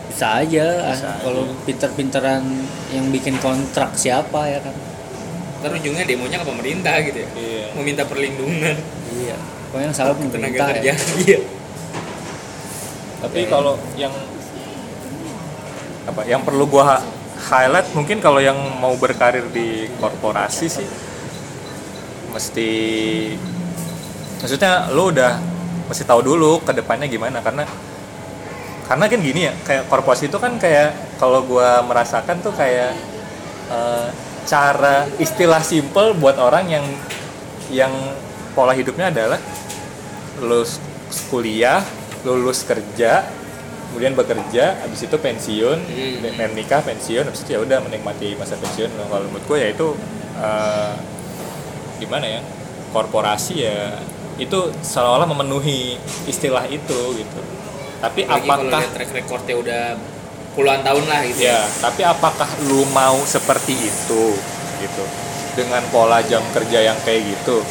Bisa 0.09 0.41
aja. 0.41 0.65
Bisa 0.89 1.09
ah, 1.09 1.17
kalau 1.21 1.45
pinter-pinteran 1.65 2.41
yang 2.89 3.05
bikin 3.13 3.37
kontrak 3.37 3.93
siapa 3.93 4.49
ya 4.49 4.57
kan? 4.61 4.73
Ntar 5.61 5.77
ujungnya 5.77 6.03
demonya 6.03 6.41
ke 6.41 6.45
pemerintah 6.49 6.95
gitu 7.05 7.17
ya. 7.21 7.29
Iya. 7.37 7.65
Meminta 7.77 8.03
perlindungan. 8.09 8.75
Iya. 9.13 9.37
Pokoknya 9.69 9.85
yang 9.89 9.95
salah 9.95 10.13
tenaga 10.17 10.29
pemerintah 10.33 10.67
kerja 10.69 10.89
ya 10.89 10.95
iya 11.25 11.37
tapi 13.23 13.47
kalau 13.47 13.79
yang 13.95 14.11
apa 16.03 16.27
yang 16.27 16.43
perlu 16.43 16.67
gua 16.67 16.99
highlight 17.47 17.87
mungkin 17.95 18.19
kalau 18.19 18.43
yang 18.43 18.59
mau 18.83 18.91
berkarir 18.99 19.47
di 19.47 19.87
korporasi 19.95 20.67
sih 20.67 20.87
mesti 22.35 22.71
maksudnya 24.43 24.91
lo 24.91 25.07
udah 25.07 25.39
mesti 25.87 26.03
tahu 26.03 26.19
dulu 26.19 26.59
ke 26.67 26.75
depannya 26.75 27.07
gimana 27.07 27.39
karena 27.39 27.63
karena 28.83 29.05
kan 29.07 29.19
gini 29.23 29.41
ya 29.47 29.53
kayak 29.63 29.87
korporasi 29.87 30.27
itu 30.27 30.35
kan 30.35 30.59
kayak 30.59 31.15
kalau 31.15 31.47
gua 31.47 31.79
merasakan 31.87 32.43
tuh 32.43 32.51
kayak 32.51 32.91
eh, 33.71 34.07
cara 34.43 35.07
istilah 35.23 35.63
simple 35.63 36.11
buat 36.19 36.35
orang 36.35 36.67
yang 36.67 36.85
yang 37.71 37.93
pola 38.51 38.75
hidupnya 38.75 39.07
adalah 39.07 39.39
lulus 40.43 40.83
kuliah 41.31 41.79
lulus 42.23 42.63
kerja 42.63 43.27
kemudian 43.91 44.17
bekerja 44.17 44.81
habis 44.81 45.05
itu 45.05 45.13
pensiun 45.13 45.77
Hmm. 45.77 46.17
dan 46.33 46.49
nikah 46.57 46.81
pensiun 46.81 47.29
habis 47.29 47.45
itu 47.45 47.53
ya 47.53 47.61
udah 47.61 47.77
menikmati 47.77 48.33
masa 48.33 48.57
pensiun. 48.57 48.89
Nah, 48.89 49.05
kalau 49.05 49.29
menurut 49.29 49.45
gue 49.45 49.57
ya 49.59 49.69
itu 49.69 49.87
eh, 50.33 50.93
gimana 52.01 52.25
ya 52.25 52.41
korporasi 52.89 53.55
ya 53.61 54.01
itu 54.41 54.73
seolah-olah 54.81 55.29
memenuhi 55.29 56.01
istilah 56.25 56.65
itu 56.65 56.99
gitu. 57.13 57.39
Tapi 58.01 58.25
kalau 58.25 58.41
apakah 58.65 58.81
track 58.89 59.11
recordnya 59.13 59.55
udah 59.61 59.83
puluhan 60.57 60.81
tahun 60.81 61.05
lah 61.05 61.21
gitu. 61.29 61.45
Ya 61.45 61.61
tapi 61.77 62.01
apakah 62.01 62.49
lu 62.65 62.89
mau 62.97 63.21
seperti 63.29 63.77
itu 63.77 64.23
gitu? 64.81 65.03
Dengan 65.53 65.85
pola 65.93 66.17
jam 66.25 66.41
kerja 66.49 66.81
yang 66.81 66.97
kayak 67.05 67.29
gitu. 67.29 67.61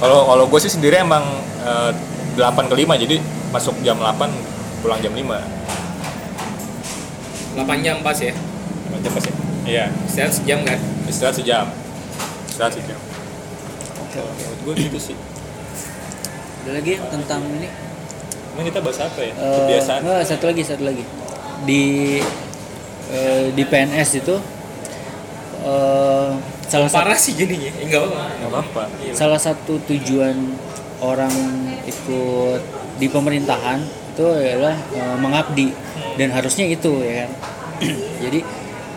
Kalau 0.00 0.26
kalau 0.26 0.44
gue 0.48 0.60
sih 0.64 0.72
sendiri 0.72 1.04
emang 1.04 1.28
eh, 1.60 1.92
8 2.34 2.70
ke 2.70 2.74
5 2.74 3.02
jadi 3.06 3.16
masuk 3.54 3.74
jam 3.86 3.96
8 3.98 4.30
pulang 4.82 4.98
jam 5.00 5.14
5 5.14 5.22
8 7.54 7.86
jam 7.86 7.96
pas 8.02 8.18
ya? 8.18 8.34
Jam 9.02 9.12
pas 9.14 9.24
ya? 9.24 9.34
Iya. 9.64 9.84
Istirahat 10.04 10.32
sejam 10.34 10.58
kan? 10.66 10.78
Istirahat 11.08 11.34
sejam. 11.38 11.66
Istirahat 12.50 12.72
sejam. 12.74 12.98
Oke 14.04 14.18
oke. 14.20 14.44
Gue 14.66 14.74
gitu 14.76 14.98
sih. 14.98 15.16
Ada 16.64 16.80
lagi 16.80 16.90
yang 16.98 17.08
tentang 17.08 17.40
ini? 17.60 17.68
Emang 18.54 18.64
kita 18.70 18.78
bahas 18.82 18.98
apa 19.02 19.20
ya? 19.22 19.32
Eh, 19.34 19.56
kebiasaan. 19.60 20.00
enggak, 20.04 20.22
satu 20.26 20.44
lagi 20.50 20.62
satu 20.62 20.82
lagi. 20.86 21.04
Di 21.64 21.82
eh, 23.12 23.46
di 23.54 23.62
PNS 23.64 24.10
itu 24.18 24.36
eh, 25.64 26.30
salah 26.68 26.88
parah 26.90 27.18
sih 27.18 27.38
jadinya. 27.38 27.70
Enggak 27.80 28.08
apa 28.10 28.22
nggak 28.40 28.50
apa-apa. 28.50 28.82
salah 29.14 29.40
satu 29.40 29.78
tujuan 29.86 30.34
orang 31.04 31.34
ikut 31.84 32.60
di 32.96 33.06
pemerintahan 33.06 33.78
itu 34.14 34.24
adalah 34.24 34.72
eh, 34.90 35.16
mengabdi 35.18 35.68
dan 36.14 36.30
harusnya 36.30 36.64
itu 36.66 37.02
ya 37.02 37.26
kan 37.26 37.30
jadi 38.24 38.40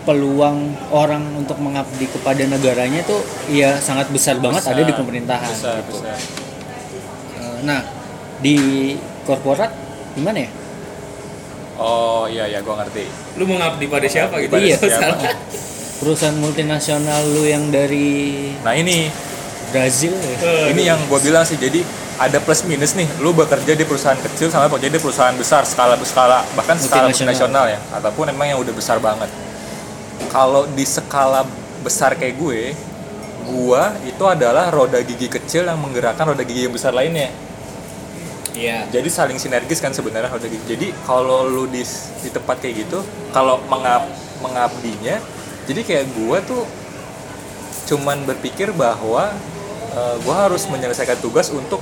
peluang 0.03 0.57
orang 0.87 1.35
untuk 1.35 1.59
mengabdi 1.59 2.07
kepada 2.07 2.39
negaranya 2.41 3.03
itu 3.03 3.17
ya 3.51 3.75
sangat 3.77 4.07
besar 4.07 4.39
banget 4.39 4.63
ada 4.63 4.79
di 4.79 4.87
Besar, 4.87 4.97
pemerintahan 4.97 5.51
besar, 5.51 5.75
gitu. 5.83 5.99
besar. 5.99 6.15
Eh, 7.35 7.57
nah 7.61 7.81
di 8.39 8.55
korporat 9.23 9.73
gimana 10.13 10.39
ya 10.39 10.49
oh 11.75 12.23
iya 12.25 12.47
iya 12.47 12.59
gue 12.61 12.71
ngerti 12.71 13.03
lu 13.35 13.43
mau 13.45 13.57
ngabdi 13.57 13.85
pada 13.85 14.07
siapa 14.07 14.35
gitu 14.39 14.53
Pada 14.53 14.63
Iya. 14.63 14.77
siapa? 14.79 15.27
perusahaan 15.99 16.37
multinasional 16.37 17.21
lu 17.27 17.43
yang 17.43 17.67
dari 17.67 18.53
nah 18.61 18.71
ini 18.71 19.09
Brazil 19.71 20.15
ya 20.15 20.71
ini 20.71 20.87
yang 20.87 20.99
gue 21.11 21.19
bilang 21.19 21.43
sih 21.43 21.59
jadi 21.59 21.83
ada 22.17 22.41
plus 22.41 22.65
minus 22.65 22.97
nih. 22.97 23.05
Lu 23.21 23.31
bekerja 23.31 23.77
di 23.77 23.85
perusahaan 23.85 24.17
kecil 24.17 24.49
sama 24.49 24.65
bekerja 24.67 24.97
di 24.97 25.01
perusahaan 25.01 25.37
besar 25.37 25.63
skala 25.69 25.93
skala 26.01 26.41
bahkan 26.57 26.75
skala 26.77 27.13
nasional 27.13 27.69
ya. 27.69 27.79
Ataupun 27.93 28.33
emang 28.33 28.49
yang 28.49 28.59
udah 28.59 28.73
besar 28.73 28.97
banget. 28.97 29.29
Kalau 30.33 30.65
di 30.73 30.83
skala 30.83 31.45
besar 31.85 32.17
kayak 32.17 32.35
gue 32.41 32.61
gua 33.47 33.95
itu 34.03 34.23
adalah 34.27 34.67
roda 34.73 34.99
gigi 34.99 35.31
kecil 35.31 35.63
yang 35.63 35.79
menggerakkan 35.79 36.27
roda 36.27 36.43
gigi 36.43 36.67
yang 36.67 36.75
besar 36.75 36.91
lainnya. 36.91 37.31
Iya. 38.57 38.89
jadi 38.89 39.05
saling 39.05 39.37
sinergis 39.37 39.77
kan 39.77 39.93
sebenarnya 39.93 40.33
roda 40.33 40.49
gigi. 40.49 40.65
Jadi 40.65 40.87
kalau 41.05 41.45
lu 41.45 41.69
di 41.69 41.85
di 42.25 42.29
tempat 42.33 42.57
kayak 42.57 42.89
gitu 42.89 43.05
kalau 43.29 43.61
mengab 43.69 44.09
mengabdinya 44.41 45.21
jadi 45.69 45.81
kayak 45.85 46.05
gua 46.17 46.41
tuh 46.41 46.65
cuman 47.87 48.25
berpikir 48.27 48.73
bahwa 48.75 49.31
eh, 49.97 50.15
gua 50.21 50.45
harus 50.45 50.69
menyelesaikan 50.69 51.17
tugas 51.17 51.49
untuk 51.49 51.81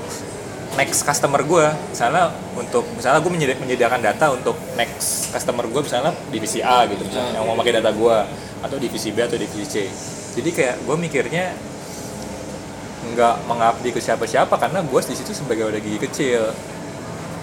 next 0.79 1.03
customer 1.03 1.43
gua. 1.43 1.75
Misalnya 1.91 2.31
untuk 2.55 2.87
misalnya 2.95 3.19
gue 3.19 3.31
menyediakan 3.35 3.99
data 3.99 4.31
untuk 4.31 4.55
next 4.79 5.35
customer 5.35 5.67
gue 5.67 5.81
misalnya 5.83 6.15
divisi 6.31 6.63
A 6.63 6.87
gitu 6.87 7.03
misalnya 7.03 7.39
yang 7.39 7.43
mau 7.43 7.59
pakai 7.59 7.83
data 7.83 7.91
gua 7.91 8.23
atau 8.63 8.79
divisi 8.79 9.11
B 9.11 9.19
atau 9.23 9.35
divisi 9.35 9.65
C. 9.67 9.75
Jadi 10.35 10.49
kayak 10.51 10.75
gue 10.83 10.95
mikirnya 10.99 11.55
nggak 13.15 13.35
mengabdi 13.47 13.93
ke 13.93 14.01
siapa-siapa 14.01 14.57
karena 14.57 14.81
gue 14.83 14.99
di 15.05 15.15
situ 15.15 15.31
sebagai 15.31 15.69
roda 15.69 15.79
gigi 15.79 15.99
kecil. 16.01 16.51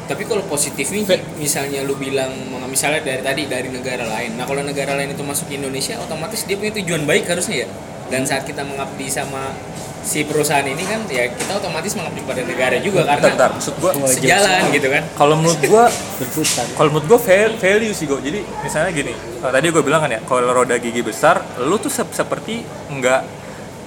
Tapi 0.02 0.26
kalau 0.26 0.42
positifnya 0.50 1.16
misalnya 1.38 1.86
lu 1.86 1.94
bilang 1.94 2.28
misalnya 2.66 3.00
dari 3.00 3.22
tadi 3.22 3.42
dari 3.46 3.68
negara 3.70 4.04
lain. 4.04 4.34
Nah, 4.34 4.44
kalau 4.44 4.60
negara 4.60 4.98
lain 4.98 5.14
itu 5.14 5.22
masuk 5.22 5.46
ke 5.48 5.56
Indonesia 5.56 5.96
otomatis 6.02 6.42
dia 6.44 6.58
punya 6.58 6.74
tujuan 6.82 7.06
baik 7.06 7.30
harusnya 7.30 7.64
ya. 7.64 7.68
Dan 8.10 8.26
saat 8.28 8.44
kita 8.44 8.66
mengabdi 8.66 9.08
sama 9.08 9.54
si 10.02 10.22
perusahaan 10.22 10.64
ini 10.64 10.82
kan 10.82 11.06
ya 11.06 11.30
kita 11.30 11.56
otomatis 11.56 11.94
mengabdi 11.94 12.20
pada 12.22 12.42
negara 12.42 12.74
juga 12.76 13.06
karena 13.06 13.22
bentar, 13.24 13.50
maksud 13.50 13.74
gue 13.76 13.90
sejalan 14.10 14.62
gitu 14.70 14.88
kan. 14.88 15.02
kalau 15.14 15.34
menurut 15.36 15.58
gue 15.58 15.84
berputar 16.18 16.66
kalau 16.72 16.88
menurut 16.90 17.06
gue 17.06 17.20
value 17.56 17.92
sih 17.92 18.04
gue 18.04 18.18
jadi 18.20 18.40
misalnya 18.60 18.90
gini 18.90 19.12
tadi 19.40 19.66
gue 19.68 19.80
bilang 19.80 20.00
kan 20.00 20.10
ya 20.10 20.20
kalau 20.22 20.42
roda 20.44 20.74
gigi 20.76 21.00
besar 21.00 21.38
lu 21.60 21.78
tuh 21.78 21.88
sep- 21.88 22.10
seperti 22.10 22.60
nggak 22.90 23.20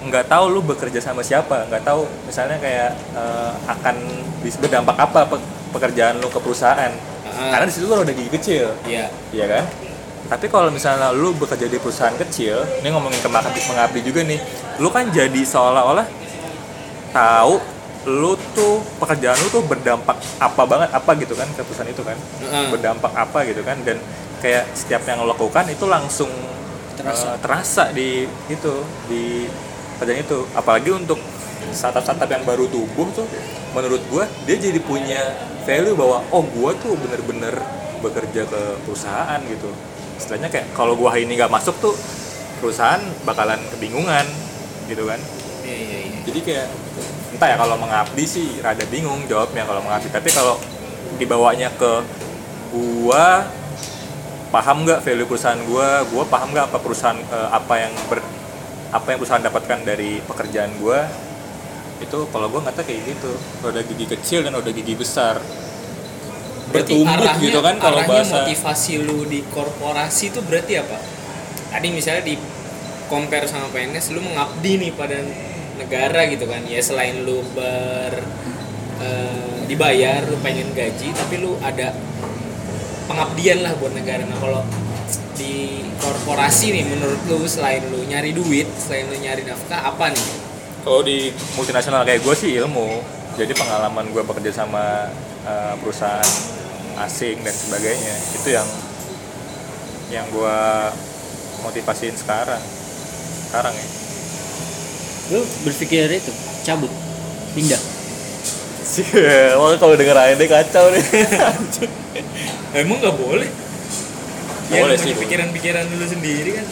nggak 0.05 0.25
tahu 0.25 0.45
lu 0.49 0.61
bekerja 0.61 0.99
sama 0.99 1.19
siapa 1.19 1.65
nggak 1.65 1.83
tahu 1.83 2.07
misalnya 2.23 2.57
kayak 2.57 2.89
eh, 3.11 3.51
akan 3.67 3.95
bisa 4.39 4.55
berdampak 4.57 4.95
apa 4.95 5.27
pe- 5.27 5.45
pekerjaan 5.71 6.17
lu 6.17 6.27
ke 6.27 6.39
perusahaan 6.39 6.93
Ah. 7.27 7.51
karena 7.51 7.67
di 7.67 7.73
situ 7.73 7.83
lu 7.83 7.95
roda 7.97 8.13
gigi 8.13 8.31
kecil 8.31 8.71
Iya. 8.85 9.11
Iya 9.29 9.45
kan? 9.49 9.63
Tapi 10.25 10.45
kalau 10.49 10.73
misalnya 10.73 11.13
lu 11.13 11.37
bekerja 11.37 11.69
di 11.69 11.77
perusahaan 11.77 12.15
kecil, 12.17 12.65
ini 12.81 12.89
ngomongin 12.89 13.21
ke 13.21 13.29
mengabdi, 13.29 14.01
juga 14.01 14.25
nih, 14.25 14.41
lu 14.81 14.89
kan 14.89 15.05
jadi 15.13 15.41
seolah-olah 15.45 16.07
tahu 17.13 17.55
lu 18.05 18.37
tuh 18.53 18.85
pekerjaan 19.01 19.33
lu 19.41 19.49
tuh 19.49 19.65
berdampak 19.65 20.13
apa 20.37 20.61
banget 20.69 20.89
apa 20.93 21.11
gitu 21.17 21.33
kan 21.33 21.49
ke 21.57 21.65
perusahaan 21.65 21.89
itu 21.89 22.05
kan 22.05 22.13
Heeh. 22.13 22.69
berdampak 22.69 23.09
apa 23.17 23.41
gitu 23.49 23.65
kan 23.65 23.81
dan 23.81 23.97
kayak 24.45 24.69
setiap 24.77 25.01
yang 25.09 25.25
lo 25.25 25.33
lakukan 25.33 25.65
itu 25.73 25.89
langsung 25.89 26.29
Terasa. 26.93 27.33
eh, 27.33 27.37
terasa 27.41 27.83
di 27.89 28.29
itu 28.45 28.73
di 29.09 29.49
kerjaan 29.97 30.21
itu 30.21 30.45
apalagi 30.53 30.93
untuk 30.93 31.17
startup-startup 31.73 32.29
yang 32.29 32.45
baru 32.45 32.69
tumbuh 32.69 33.09
tuh 33.09 33.25
menurut 33.73 34.05
gua 34.13 34.29
dia 34.45 34.61
jadi 34.61 34.77
punya 34.85 35.33
value 35.65 35.97
bahwa 35.97 36.21
oh 36.29 36.45
gua 36.45 36.77
tuh 36.77 36.93
bener-bener 37.01 37.57
bekerja 38.05 38.45
ke 38.45 38.61
perusahaan 38.85 39.41
gitu 39.49 39.73
istilahnya 40.15 40.49
kayak 40.49 40.71
kalau 40.73 40.95
gua 40.95 41.13
hari 41.15 41.27
ini 41.27 41.35
nggak 41.37 41.51
masuk 41.51 41.75
tuh 41.83 41.93
perusahaan 42.59 43.01
bakalan 43.27 43.59
kebingungan 43.75 44.25
gitu 44.87 45.05
kan? 45.05 45.19
Iya, 45.65 45.75
iya, 45.75 45.99
iya. 46.07 46.19
jadi 46.29 46.39
kayak 46.45 46.67
entah 47.35 47.47
ya 47.51 47.57
kalau 47.57 47.75
mengabdi 47.75 48.23
sih 48.23 48.47
rada 48.61 48.85
bingung 48.87 49.25
jawabnya 49.27 49.65
kalau 49.67 49.81
mengabdi. 49.83 50.09
Tapi 50.13 50.29
kalau 50.31 50.55
dibawanya 51.19 51.69
ke 51.75 51.91
gua 52.71 53.45
paham 54.53 54.87
nggak 54.87 55.03
value 55.03 55.27
perusahaan 55.27 55.59
gua? 55.67 56.05
Gua 56.09 56.23
paham 56.29 56.53
nggak 56.55 56.71
apa 56.71 56.77
perusahaan 56.79 57.17
eh, 57.17 57.49
apa 57.51 57.73
yang 57.81 57.93
ber 58.07 58.19
apa 58.93 59.07
yang 59.11 59.17
perusahaan 59.19 59.43
dapatkan 59.43 59.79
dari 59.83 60.23
pekerjaan 60.23 60.71
gua? 60.79 61.03
Itu 61.99 62.29
kalau 62.31 62.47
gua 62.47 62.63
ngata 62.69 62.85
kayak 62.85 63.01
gitu. 63.03 63.31
Roda 63.65 63.81
gigi 63.83 64.05
kecil 64.05 64.45
dan 64.45 64.55
roda 64.55 64.71
gigi 64.71 64.95
besar 64.95 65.41
bertumbuh 66.81 67.15
arahnya, 67.15 67.43
gitu 67.43 67.59
kan 67.63 67.75
kalau 67.79 67.99
arahnya 68.03 68.11
bahasa 68.19 68.35
motivasi 68.43 68.93
lu 69.03 69.19
di 69.27 69.39
korporasi 69.47 70.23
itu 70.35 70.39
berarti 70.43 70.73
apa? 70.81 70.97
Tadi 71.71 71.87
misalnya 71.91 72.23
di 72.23 72.35
compare 73.07 73.45
sama 73.47 73.71
PNS 73.71 74.15
lu 74.15 74.21
mengabdi 74.23 74.81
nih 74.81 74.91
pada 74.95 75.17
negara 75.79 76.21
gitu 76.31 76.45
kan. 76.47 76.61
Ya 76.67 76.79
selain 76.83 77.23
lu 77.23 77.43
ber 77.55 78.13
eh, 78.99 79.59
dibayar, 79.67 80.23
lu 80.27 80.37
pengen 80.43 80.71
gaji, 80.71 81.11
tapi 81.15 81.41
lu 81.41 81.57
ada 81.63 81.95
pengabdian 83.05 83.61
lah 83.65 83.73
buat 83.77 83.93
negara. 83.93 84.25
Nah, 84.25 84.37
kalau 84.39 84.61
di 85.35 85.83
korporasi 85.99 86.71
nih 86.71 86.85
menurut 86.87 87.21
lu 87.27 87.43
selain 87.45 87.83
lu 87.91 88.01
nyari 88.07 88.31
duit, 88.31 88.67
selain 88.79 89.05
lu 89.11 89.17
nyari 89.19 89.43
nafkah 89.43 89.91
apa 89.93 90.13
nih? 90.13 90.27
Kalau 90.85 91.01
di 91.01 91.33
multinasional 91.57 92.05
kayak 92.05 92.21
gue 92.21 92.35
sih 92.37 92.51
ilmu. 92.61 93.01
Jadi 93.35 93.51
pengalaman 93.51 94.15
gue 94.15 94.23
bekerja 94.23 94.63
sama 94.63 95.11
uh, 95.43 95.75
perusahaan 95.83 96.23
asing 96.97 97.37
dan 97.41 97.51
sebagainya 97.51 98.15
itu 98.33 98.49
yang 98.49 98.67
yang 100.07 100.25
gue 100.29 100.57
motivasiin 101.61 102.13
sekarang. 102.13 102.61
Sekarang 103.45 103.73
ya. 103.73 103.87
lu 105.25 105.41
berpikir 105.63 106.05
itu 106.07 106.29
cabut 106.61 106.91
pindah 107.51 107.81
Sih, 108.85 109.01
wah 109.57 109.73
kalau 109.75 109.97
denger 109.97 110.13
AND 110.13 110.43
kacau 110.43 110.93
nih. 110.93 111.01
Emang 112.77 113.01
nggak 113.01 113.15
boleh? 113.15 113.49
Ya, 114.67 114.81
Boleh 114.81 114.97
sih, 114.97 115.13
pikiran-pikiran 115.13 115.85
dulu 115.87 116.05
sendiri 116.05 116.51
kan. 116.53 116.65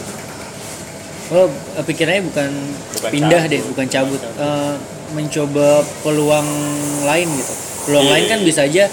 oh 1.31 1.47
eh, 1.49 1.83
pikirannya 1.83 2.21
bukan, 2.23 2.49
Bukan 2.93 3.09
pindah 3.09 3.41
cabut. 3.41 3.53
deh 3.53 3.61
bukan 3.65 3.87
cabut 3.87 4.21
Eh, 4.21 4.73
mencoba 5.13 5.67
peluang 6.01 6.47
lain 7.03 7.27
gitu 7.31 7.53
peluang 7.83 8.05
Iya, 8.05 8.11
lain 8.11 8.25
kan 8.27 8.39
iya. 8.39 8.45
bisa 8.45 8.61
aja 8.63 8.83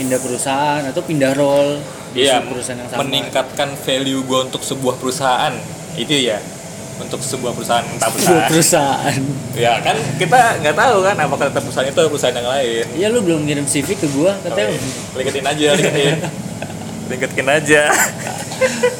pindah 0.00 0.16
perusahaan 0.16 0.80
atau 0.82 1.02
pindah 1.04 1.36
role 1.36 1.76
di 2.10 2.24
Iya, 2.24 2.40
perusahaan 2.42 2.80
yang 2.80 2.88
sama 2.88 3.04
meningkatkan 3.04 3.76
value 3.76 4.24
gue 4.24 4.40
untuk 4.42 4.64
sebuah 4.64 4.96
perusahaan. 4.96 5.52
Itu 5.94 6.10
ya. 6.10 6.40
Untuk 6.96 7.20
sebuah 7.20 7.52
perusahaan 7.52 7.84
entah 7.86 8.08
Sebuah 8.08 8.48
perusahaan. 8.48 8.48
perusahaan 8.48 9.20
ya 9.56 9.80
kan 9.80 9.96
kita 10.20 10.60
nggak 10.60 10.76
tahu 10.76 10.96
kan 11.00 11.16
apakah 11.16 11.48
tetap 11.48 11.62
perusahaan 11.62 11.88
itu 11.88 12.00
perusahaan 12.02 12.34
yang 12.34 12.48
lain. 12.48 12.84
Iya 12.92 13.06
lu 13.08 13.20
belum 13.20 13.40
ngirim 13.44 13.64
CV 13.64 13.96
ke 13.96 14.08
gua 14.10 14.36
katanya 14.40 14.72
linketin 15.16 15.44
aja, 15.44 15.68
linketin. 15.74 16.16
linketin 17.12 17.48
aja. 17.48 17.82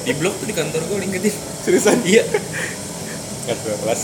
Di 0.00 0.12
blog 0.16 0.32
tuh 0.36 0.46
di 0.48 0.54
kantor 0.56 0.80
gue 0.80 0.98
LinkedIn. 1.04 1.34
Seriusan? 1.60 2.00
Iya. 2.00 2.24
Nggak 3.44 3.56
kelas. 3.84 4.00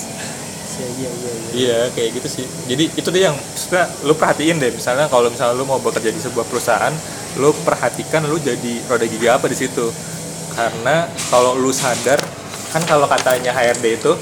Iya 0.76 0.88
iya 0.92 1.10
iya. 1.10 1.30
iya. 1.56 1.78
Kayak 1.92 2.20
gitu 2.20 2.28
sih. 2.40 2.46
Jadi 2.68 2.84
itu 2.92 3.08
dia 3.12 3.32
yang 3.32 3.36
maksudnya 3.36 3.84
lu 4.04 4.12
perhatiin 4.12 4.56
deh, 4.60 4.70
misalnya 4.72 5.08
kalau 5.08 5.32
misalnya 5.32 5.56
lu 5.56 5.64
mau 5.64 5.80
bekerja 5.80 6.12
di 6.12 6.20
sebuah 6.20 6.44
perusahaan, 6.44 6.92
lu 7.40 7.52
perhatikan 7.64 8.28
lu 8.28 8.36
jadi 8.36 8.84
roda 8.88 9.06
gigi 9.08 9.28
apa 9.28 9.46
di 9.48 9.56
situ. 9.56 9.88
Karena 10.52 11.08
kalau 11.32 11.56
lu 11.56 11.72
sadar, 11.72 12.20
kan 12.72 12.82
kalau 12.84 13.08
katanya 13.08 13.52
HRD 13.52 14.00
itu 14.00 14.12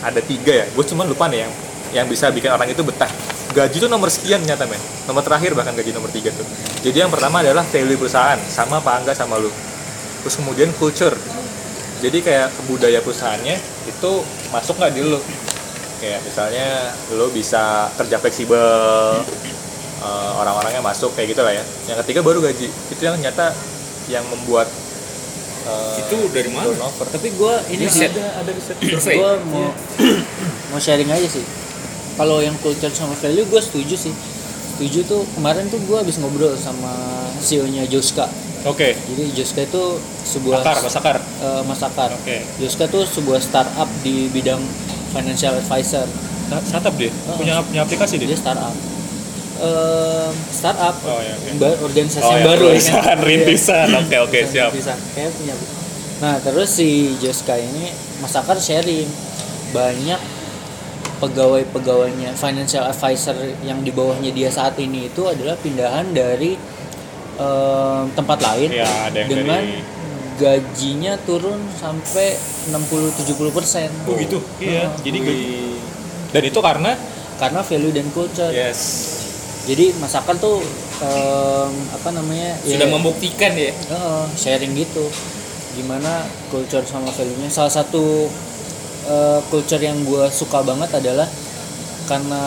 ada 0.00 0.20
tiga 0.24 0.64
ya, 0.64 0.66
gue 0.68 0.84
cuma 0.88 1.04
lupa 1.04 1.28
nih 1.28 1.44
yang 1.44 1.52
yang 1.90 2.06
bisa 2.08 2.32
bikin 2.32 2.52
orang 2.52 2.68
itu 2.68 2.80
betah. 2.80 3.10
Gaji 3.50 3.82
itu 3.82 3.88
nomor 3.90 4.06
sekian 4.08 4.40
nyata 4.46 4.62
men, 4.62 4.78
nomor 5.10 5.26
terakhir 5.26 5.58
bahkan 5.58 5.74
gaji 5.74 5.90
nomor 5.90 6.06
tiga 6.14 6.30
tuh. 6.30 6.46
Jadi 6.86 7.02
yang 7.02 7.10
pertama 7.10 7.42
adalah 7.42 7.66
value 7.66 7.98
perusahaan, 7.98 8.38
sama 8.46 8.78
apa 8.78 9.02
enggak 9.02 9.18
sama 9.18 9.42
lu. 9.42 9.50
Terus 10.22 10.38
kemudian 10.38 10.70
culture, 10.78 11.16
jadi 12.00 12.18
kayak 12.24 12.48
budaya 12.64 12.98
perusahaannya 13.04 13.56
itu 13.84 14.10
masuk 14.48 14.80
nggak 14.80 14.92
di 14.96 15.02
lu 15.04 15.20
kayak 16.00 16.24
misalnya 16.24 16.68
lo 17.12 17.28
bisa 17.28 17.62
kerja 17.94 18.16
fleksibel 18.16 18.64
eh, 20.00 20.30
orang-orangnya 20.34 20.80
masuk 20.80 21.12
kayak 21.12 21.36
gitu 21.36 21.42
lah 21.44 21.52
ya. 21.52 21.64
Yang 21.86 21.98
ketiga 22.06 22.20
baru 22.20 22.40
gaji. 22.40 22.66
Itu 22.66 23.00
yang 23.00 23.20
nyata 23.20 23.52
yang 24.08 24.24
membuat 24.26 24.66
eh, 25.64 26.00
Itu 26.02 26.32
dari 26.32 26.48
mana? 26.50 26.66
turnover. 26.66 27.06
Tapi 27.06 27.28
gua 27.36 27.60
ini 27.68 27.84
sih 27.84 28.08
Riset. 28.08 28.16
ada 28.16 28.26
ada 28.40 28.50
riset 28.50 28.76
Survei. 28.80 29.16
gue 29.20 29.32
mau 29.46 29.68
mau 30.72 30.80
sharing 30.80 31.10
aja 31.10 31.28
sih. 31.28 31.44
Kalau 32.16 32.40
yang 32.40 32.56
culture 32.58 32.90
sama 32.90 33.12
value 33.14 33.44
gue 33.44 33.60
setuju 33.60 33.96
sih. 33.96 34.14
Setuju 34.76 35.04
tuh 35.04 35.22
kemarin 35.36 35.68
tuh 35.68 35.76
gue 35.84 35.96
habis 35.96 36.16
ngobrol 36.16 36.56
sama 36.56 36.88
CEO 37.38 37.68
nya 37.68 37.84
Joska. 37.84 38.24
Oke. 38.64 38.92
Jadi 38.92 39.32
Joska 39.32 39.64
itu 39.64 39.84
sebuah 40.20 40.60
akar. 40.60 41.16
Eh, 41.16 41.62
Mas 41.64 41.80
Akar. 41.80 42.12
Oke. 42.12 42.44
Joska 42.56 42.88
tuh 42.88 43.04
sebuah 43.04 43.40
startup 43.40 43.88
di 44.00 44.28
bidang 44.28 44.60
financial 45.10 45.54
advisor 45.54 46.06
startup 46.62 46.94
dia 46.94 47.10
punya 47.34 47.58
punya 47.60 47.82
aplikasi 47.82 48.16
dia 48.16 48.34
startup 48.34 48.74
Em, 49.60 50.32
startup 50.48 50.96
Oh, 51.02 51.20
iya, 51.20 51.36
oke. 51.36 51.60
ba- 51.60 51.76
organisasi 51.82 52.24
Oh, 52.24 52.32
yang 52.32 52.40
ya, 52.40 52.48
baru 52.48 52.64
ya 52.64 52.72
perusahaan 52.72 53.12
kan? 53.12 53.18
rintisan. 53.20 53.86
Iya. 53.86 53.98
Oke, 54.00 54.16
oke, 54.16 54.30
Perusahaan 54.32 54.48
siap. 54.48 54.70
rintisan. 54.72 54.98
Kayak 55.12 55.30
punya 55.36 55.54
nah 56.20 56.34
terus 56.38 56.68
si 56.70 56.88
Joska 57.16 57.54
ini 57.54 57.92
Mas 58.18 58.32
Akar 58.32 58.56
sharing 58.56 59.04
banyak 59.70 60.20
pegawai-pegawainya 61.20 62.32
financial 62.32 62.84
advisor 62.84 63.36
yang 63.60 63.80
di 63.80 63.90
bawahnya 63.90 64.28
dia 64.30 64.48
saat 64.48 64.76
ini 64.76 65.06
itu 65.06 65.22
adalah 65.24 65.52
pindahan 65.54 66.08
dari 66.10 66.56
em, 67.36 68.04
tempat 68.10 68.38
lain 68.42 68.68
Iya, 68.70 68.88
ada 69.06 69.16
yang 69.18 69.28
dengan 69.30 69.60
dari- 69.60 69.84
gajinya 70.40 71.20
turun 71.22 71.60
sampai 71.76 72.34
60-70 72.72 73.52
persen. 73.52 73.88
Oh 74.08 74.16
gitu? 74.16 74.40
Iya 74.56 74.88
Oh. 74.88 74.96
jadi 75.04 75.18
gaji. 75.20 75.48
Dan 76.32 76.42
itu 76.46 76.58
karena? 76.58 76.92
Karena 77.36 77.60
value 77.60 77.92
dan 77.92 78.08
culture 78.10 78.48
yes. 78.48 78.80
Jadi 79.68 79.92
masakan 80.00 80.40
tuh 80.40 80.64
em, 80.98 81.72
apa 81.92 82.08
namanya 82.10 82.56
sudah 82.64 82.88
membuktikan 82.88 83.52
ya? 83.52 83.70
Heeh, 83.70 84.24
sharing 84.34 84.72
gitu. 84.72 85.04
Gimana 85.76 86.24
culture 86.48 86.82
sama 86.82 87.12
value 87.12 87.36
nya 87.38 87.52
salah 87.52 87.70
satu 87.70 88.26
eh, 89.04 89.40
culture 89.46 89.78
yang 89.78 90.00
gue 90.02 90.24
suka 90.32 90.64
banget 90.64 90.88
adalah 90.94 91.28
karena 92.06 92.42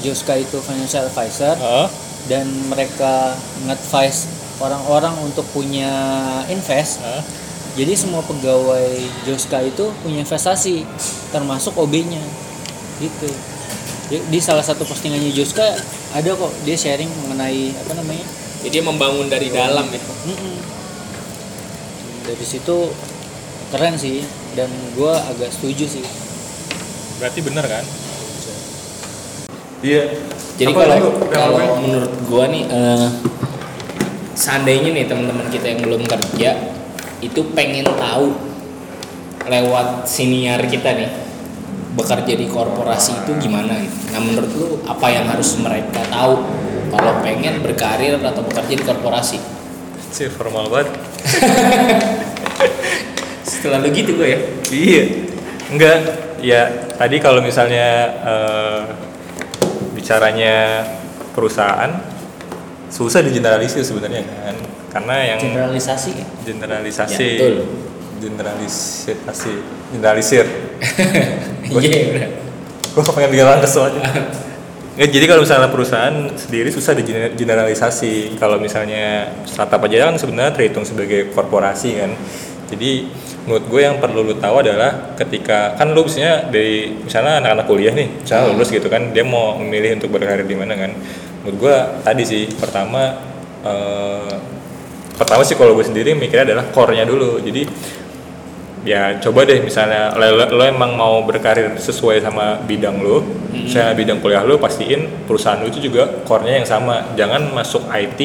Joska 0.00 0.32
itu 0.34 0.56
financial 0.58 1.04
advisor 1.04 1.52
Heeh. 1.52 1.86
dan 2.26 2.46
mereka 2.66 3.36
nge-advise 3.66 4.24
orang-orang 4.60 5.14
untuk 5.20 5.44
punya 5.52 5.90
invest 6.48 7.02
Heeh. 7.02 7.22
jadi 7.76 7.92
semua 7.92 8.24
pegawai 8.24 8.96
Joska 9.28 9.60
itu 9.64 9.92
punya 10.00 10.24
investasi 10.24 10.84
termasuk 11.32 11.76
OB-nya 11.76 12.22
gitu. 13.00 13.28
Di, 14.06 14.22
di 14.30 14.38
salah 14.38 14.62
satu 14.62 14.86
postingannya 14.86 15.34
Joska 15.34 15.66
ada 16.14 16.30
kok 16.32 16.52
dia 16.64 16.78
sharing 16.78 17.10
mengenai 17.26 17.74
apa 17.74 17.92
namanya? 17.98 18.26
Jadi 18.64 18.70
dia 18.72 18.82
membangun 18.82 19.28
dari 19.28 19.52
dalam 19.52 19.86
ya? 19.92 20.00
Mm-mm. 20.00 20.56
dari 22.26 22.42
situ 22.42 22.90
keren 23.70 23.94
sih 23.94 24.24
dan 24.56 24.70
gue 24.96 25.12
agak 25.12 25.52
setuju 25.52 25.84
sih. 25.86 26.06
Berarti 27.20 27.40
bener 27.44 27.66
kan? 27.68 27.84
Iya. 29.84 30.02
Jadi 30.56 30.72
kalau 30.72 31.12
kalau 31.28 31.60
menurut 31.84 32.12
gua 32.26 32.48
nih 32.48 32.64
eh, 32.64 33.06
seandainya 34.46 34.94
nih 34.94 35.10
teman-teman 35.10 35.50
kita 35.50 35.74
yang 35.74 35.80
belum 35.82 36.06
kerja 36.06 36.54
itu 37.18 37.40
pengen 37.50 37.82
tahu 37.82 38.30
lewat 39.50 40.06
senior 40.06 40.62
kita 40.70 40.94
nih 40.94 41.10
bekerja 41.98 42.38
di 42.38 42.46
korporasi 42.46 43.26
itu 43.26 43.34
gimana 43.42 43.74
gitu. 43.82 44.14
Nah 44.14 44.22
menurut 44.22 44.50
lu 44.54 44.68
apa 44.86 45.10
yang 45.10 45.26
harus 45.26 45.58
mereka 45.58 45.98
tahu 46.06 46.46
kalau 46.94 47.12
pengen 47.26 47.58
berkarir 47.58 48.22
atau 48.22 48.46
bekerja 48.46 48.74
di 48.78 48.84
korporasi? 48.86 49.38
sih 50.06 50.32
formal 50.32 50.72
banget 50.72 50.96
Setelah 53.50 53.84
lu 53.84 53.92
gitu 53.92 54.16
gue 54.16 54.28
ya. 54.32 54.40
Iya. 54.72 55.04
Enggak. 55.68 55.98
Ya, 56.40 56.62
tadi 56.96 57.20
kalau 57.20 57.44
misalnya 57.44 58.16
eh, 58.24 58.82
bicaranya 59.92 60.86
perusahaan 61.34 62.15
susah 62.88 63.20
digeneralisir 63.22 63.82
sebenarnya 63.82 64.22
kan. 64.24 64.56
Karena 64.92 65.36
yang 65.36 65.38
generalisasi 65.42 66.12
generalisasi 66.46 67.20
Ya, 67.20 67.28
betul. 67.36 67.56
generalisasi 68.22 69.52
generalisir. 69.92 70.46
Iya 71.66 71.98
benar. 72.14 72.30
Gue 72.94 73.02
pengen 73.12 73.30
bilang 73.34 73.58
kesel 73.58 73.90
aja. 73.90 74.00
Nggak, 74.96 75.10
jadi 75.12 75.24
kalau 75.28 75.42
misalnya 75.44 75.68
perusahaan 75.68 76.16
sendiri 76.38 76.70
susah 76.72 76.96
digeneralisasi. 77.36 78.38
Kalau 78.40 78.56
misalnya 78.56 79.28
startup 79.44 79.82
aja 79.84 80.08
kan 80.08 80.16
sebenarnya 80.16 80.56
terhitung 80.56 80.88
sebagai 80.88 81.34
korporasi 81.36 82.00
kan. 82.00 82.14
Jadi 82.72 83.10
menurut 83.44 83.66
gue 83.68 83.80
yang 83.84 84.00
perlu 84.00 84.24
lu 84.24 84.34
tahu 84.40 84.64
adalah 84.64 85.14
ketika 85.14 85.76
kan 85.76 85.92
lu 85.92 86.02
misalnya 86.02 86.48
dari 86.48 86.96
misalnya 87.02 87.44
anak-anak 87.44 87.66
kuliah 87.68 87.92
nih, 87.92 88.08
misalnya 88.24 88.44
lulus 88.54 88.68
gitu 88.72 88.88
kan, 88.88 89.12
dia 89.12 89.22
mau 89.22 89.54
memilih 89.60 90.00
untuk 90.00 90.16
berkarir 90.16 90.48
di 90.48 90.56
mana 90.56 90.74
kan. 90.74 90.90
Menurut 91.46 91.62
gue 91.62 91.76
tadi 92.02 92.26
sih 92.26 92.50
pertama 92.58 93.14
eh, 93.62 94.34
pertama 95.14 95.46
sih 95.46 95.54
kalau 95.54 95.78
gue 95.78 95.86
sendiri 95.86 96.18
mikirnya 96.18 96.50
adalah 96.50 96.66
core-nya 96.74 97.06
dulu. 97.06 97.38
Jadi 97.38 97.62
ya 98.86 99.18
coba 99.18 99.42
deh 99.42 99.58
misalnya 99.62 100.14
lo, 100.14 100.46
lo 100.46 100.62
emang 100.62 100.94
mau 100.94 101.22
berkarir 101.26 101.74
sesuai 101.74 102.22
sama 102.22 102.62
bidang 102.62 103.02
lo 103.02 103.18
misalnya 103.50 103.98
bidang 103.98 104.22
kuliah 104.22 104.46
lo 104.46 104.62
pastiin 104.62 105.26
perusahaan 105.26 105.58
lo 105.58 105.66
itu 105.66 105.90
juga 105.90 106.22
core-nya 106.22 106.62
yang 106.62 106.68
sama 106.70 107.02
jangan 107.18 107.50
masuk 107.50 107.82
IT 107.90 108.20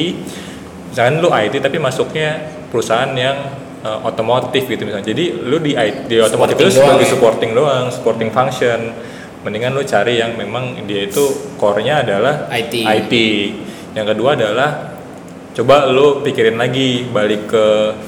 misalkan 0.94 1.18
lo 1.18 1.34
IT 1.34 1.58
tapi 1.58 1.82
masuknya 1.82 2.46
perusahaan 2.70 3.10
yang 3.10 3.58
uh, 3.82 4.06
otomotif 4.06 4.70
gitu 4.70 4.86
misalnya 4.86 5.10
jadi 5.10 5.34
lo 5.34 5.58
di 5.58 5.74
IT, 5.74 6.06
di 6.06 6.22
otomotif 6.22 6.54
Supporting 6.54 6.70
itu 6.70 6.78
sebagai 6.78 6.94
doang 6.94 7.02
ya? 7.02 7.10
supporting 7.10 7.50
doang 7.50 7.84
supporting 7.90 8.30
function 8.30 8.78
mendingan 9.42 9.74
lo 9.74 9.82
cari 9.82 10.22
yang 10.22 10.38
memang 10.38 10.86
dia 10.86 11.06
itu 11.10 11.54
core-nya 11.58 12.06
adalah 12.06 12.46
IT. 12.50 12.74
IT 12.86 13.14
yang 13.92 14.06
kedua 14.08 14.38
adalah 14.38 14.94
coba 15.52 15.90
lo 15.90 16.24
pikirin 16.24 16.56
lagi 16.56 17.04
balik 17.12 17.52
ke 17.52 17.64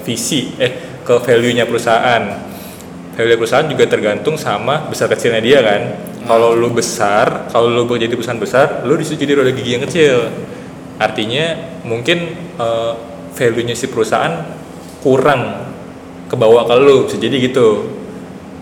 visi 0.06 0.56
eh 0.56 1.02
ke 1.04 1.14
value-nya 1.20 1.68
perusahaan. 1.68 2.22
Value 3.14 3.38
perusahaan 3.38 3.68
juga 3.68 3.84
tergantung 3.86 4.34
sama 4.40 4.88
besar 4.88 5.12
kecilnya 5.12 5.42
dia 5.44 5.60
kan? 5.60 5.82
Kalau 6.24 6.56
lo 6.56 6.72
besar 6.72 7.50
kalau 7.52 7.68
lo 7.68 7.84
jadi 7.84 8.14
perusahaan 8.14 8.40
besar 8.40 8.86
lo 8.88 8.96
di 8.96 9.04
situ 9.04 9.26
jadi 9.26 9.44
roda 9.44 9.52
gigi 9.52 9.76
yang 9.76 9.84
kecil. 9.84 10.32
Artinya 10.96 11.58
mungkin 11.84 12.18
eh, 12.56 12.92
value-nya 13.34 13.74
si 13.74 13.90
perusahaan 13.90 14.46
kurang 15.02 15.68
kebawa 16.30 16.64
ke 16.64 16.74
lo 16.78 17.10
bisa 17.10 17.20
jadi 17.20 17.36
gitu. 17.42 17.90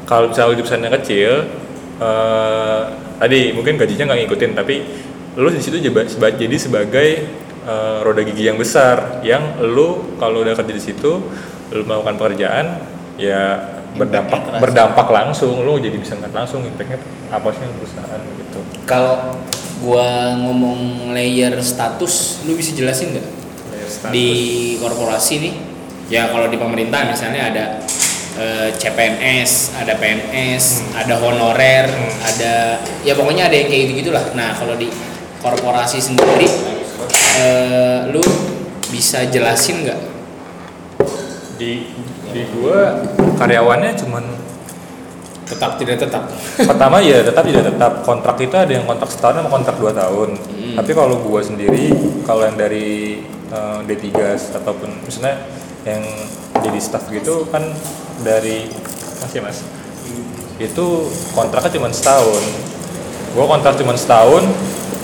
Kalau 0.08 0.32
misalnya 0.32 0.48
lo 0.50 0.54
di 0.58 0.62
perusahaan 0.64 0.84
yang 0.88 0.96
kecil 0.98 1.32
eh, 2.00 2.82
tadi 3.18 3.40
mungkin 3.52 3.76
gajinya 3.76 4.12
nggak 4.12 4.20
ngikutin 4.24 4.52
tapi 4.56 4.76
lo 5.36 5.48
di 5.48 5.60
situ 5.60 5.80
jadi 5.80 6.56
sebagai 6.56 7.08
eh, 7.66 7.98
roda 8.04 8.22
gigi 8.24 8.48
yang 8.48 8.60
besar 8.60 9.20
yang 9.26 9.60
lo 9.60 10.16
kalau 10.16 10.44
udah 10.44 10.54
kerja 10.56 10.72
di 10.72 10.82
situ 10.82 11.12
lo 11.72 11.82
melakukan 11.88 12.16
pekerjaan 12.20 12.66
ya 13.16 13.72
berdampak 13.92 14.40
kerasa. 14.48 14.60
berdampak 14.60 15.06
langsung 15.12 15.64
lo 15.64 15.76
jadi 15.76 15.96
bisa 15.96 16.16
ngeliat 16.16 16.32
langsung 16.32 16.64
impactnya 16.64 16.96
apa 17.28 17.48
sih 17.52 17.60
yang 17.60 17.74
perusahaan 17.76 18.20
gitu 18.40 18.60
Kalau 18.88 19.36
gua 19.82 20.38
ngomong 20.38 21.12
layer 21.12 21.54
status, 21.60 22.42
lu 22.46 22.54
bisa 22.56 22.72
jelasin 22.72 23.14
nggak? 23.18 23.42
di 24.10 24.28
korporasi 24.80 25.34
nih 25.38 25.54
ya 26.08 26.32
kalau 26.32 26.48
di 26.48 26.56
pemerintah 26.58 27.06
misalnya 27.06 27.52
ada 27.52 27.64
eh, 28.38 28.68
CPNS 28.76 29.76
ada 29.80 29.96
PNS 29.96 30.64
ada 30.96 31.14
honorer 31.20 31.88
ada 32.24 32.80
ya 33.04 33.12
pokoknya 33.16 33.50
ada 33.50 33.56
yang 33.56 33.68
kayak 33.68 33.82
gitu 33.88 33.92
gitulah 34.08 34.24
nah 34.32 34.54
kalau 34.56 34.76
di 34.76 34.88
korporasi 35.42 35.98
sendiri 35.98 36.46
eh, 37.38 37.98
lu 38.14 38.22
bisa 38.92 39.24
jelasin 39.26 39.88
nggak? 39.88 40.00
Di 41.56 41.88
di 42.32 42.42
gua 42.54 43.00
karyawannya 43.40 43.92
cuman 43.96 44.24
tetap 45.48 45.76
tidak 45.80 45.96
tetap. 46.00 46.28
Pertama 46.70 47.00
ya 47.00 47.24
tetap 47.24 47.44
tidak 47.48 47.64
tetap. 47.72 47.92
Kontrak 48.04 48.36
itu 48.40 48.56
ada 48.56 48.72
yang 48.72 48.84
kontrak 48.84 49.08
setahun 49.08 49.42
sama 49.42 49.50
kontrak 49.50 49.76
dua 49.80 49.92
tahun. 49.92 50.30
Hmm. 50.38 50.80
tapi 50.80 50.96
kalau 50.96 51.20
gua 51.20 51.44
sendiri 51.44 51.92
kalau 52.24 52.48
yang 52.48 52.56
dari 52.56 53.20
eh, 53.52 53.78
D3 53.84 54.08
ataupun 54.56 55.04
misalnya 55.04 55.36
yang 55.82 56.02
jadi 56.62 56.78
staff 56.78 57.10
gitu 57.10 57.46
kan 57.50 57.62
dari 58.22 58.70
masih 59.18 59.42
mas 59.42 59.66
itu 60.60 60.86
kontraknya 61.34 61.70
cuma 61.74 61.88
setahun 61.90 62.42
gua 63.34 63.46
kontrak 63.50 63.74
cuma 63.80 63.98
setahun 63.98 64.46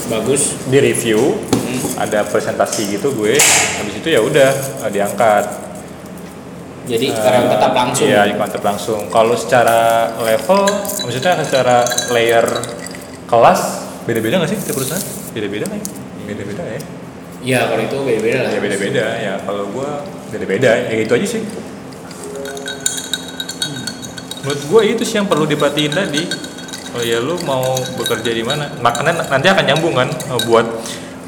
bagus 0.07 0.55
di 0.71 0.79
review 0.79 1.39
Hmm. 1.69 2.01
ada 2.01 2.25
presentasi 2.25 2.97
gitu 2.97 3.13
gue 3.13 3.37
habis 3.37 3.95
itu 4.01 4.09
ya 4.09 4.25
udah 4.25 4.51
eh, 4.57 4.89
diangkat 4.89 5.45
jadi 6.89 7.13
karyawan 7.13 7.49
tetap 7.53 7.73
langsung 7.77 8.09
Iya, 8.09 8.23
kontrak 8.33 8.65
langsung. 8.65 9.01
Kalau 9.13 9.37
secara 9.37 10.09
level, 10.25 10.65
maksudnya 11.05 11.37
secara 11.45 11.85
layer 12.09 12.49
kelas, 13.29 13.61
beda-beda 14.09 14.41
nggak 14.41 14.49
sih 14.49 14.57
tiap 14.65 14.81
perusahaan? 14.81 15.05
Beda-beda 15.37 15.69
ya? 15.69 15.81
Beda-beda 16.25 16.63
ya. 16.65 16.81
Iya 17.39 17.71
kalau 17.71 17.83
itu 17.87 17.97
beda-beda 18.03 18.39
lah 18.45 18.51
Ya 18.51 18.61
beda-beda 18.61 19.05
ya. 19.19 19.35
Kalau 19.43 19.65
gua 19.71 20.03
beda-beda, 20.35 20.71
ya 20.91 20.95
gitu 20.99 21.13
aja 21.15 21.27
sih. 21.27 21.43
Menurut 24.43 24.63
gua 24.71 24.81
itu 24.83 25.03
sih 25.07 25.17
yang 25.19 25.29
perlu 25.31 25.47
diperhatiin 25.47 25.93
tadi. 25.93 26.23
Oh 26.97 27.03
ya 27.05 27.21
lu 27.21 27.37
mau 27.45 27.77
bekerja 28.01 28.31
di 28.33 28.43
mana? 28.43 28.73
Makanya 28.81 29.29
nanti 29.29 29.47
akan 29.47 29.65
nyambung 29.65 29.95
kan 29.95 30.09
eh, 30.09 30.41
buat 30.49 30.67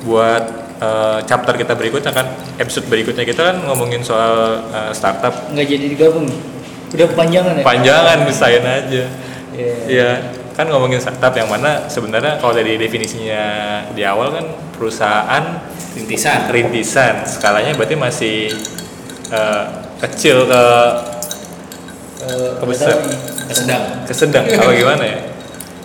buat 0.09 0.45
eh, 0.81 1.19
chapter 1.29 1.55
kita 1.61 1.77
berikutnya 1.77 2.11
kan 2.17 2.27
episode 2.57 2.89
berikutnya 2.89 3.29
kita 3.29 3.53
kan 3.53 3.57
ngomongin 3.69 4.01
soal 4.01 4.65
eh, 4.73 4.93
startup 4.97 5.53
nggak 5.53 5.67
jadi 5.69 5.87
digabung 5.93 6.25
udah 6.91 7.07
kepanjangan 7.13 7.53
ya 7.61 7.63
panjangan 7.63 8.19
misain 8.25 8.65
aja 8.65 9.05
Iya. 9.51 9.75
Iya 9.91 10.11
kan 10.55 10.69
ngomongin 10.69 11.01
startup 11.01 11.33
yang 11.35 11.49
mana 11.49 11.89
sebenarnya 11.89 12.37
kalau 12.39 12.53
dari 12.53 12.77
definisinya 12.77 13.43
di 13.97 14.03
awal 14.05 14.35
kan 14.35 14.45
perusahaan 14.77 15.45
rintisan. 16.01 16.49
Rintisan. 16.49 17.15
Skalanya 17.29 17.77
berarti 17.77 17.97
masih 17.97 18.51
eh, 19.31 19.65
kecil 20.01 20.49
ke 20.49 20.65
nih. 22.21 23.19
ke 23.49 23.55
sedang 23.57 23.83
ke 24.05 24.15
sedang 24.15 24.45
apa 24.57 24.73
gimana 24.73 25.05
ya? 25.05 25.19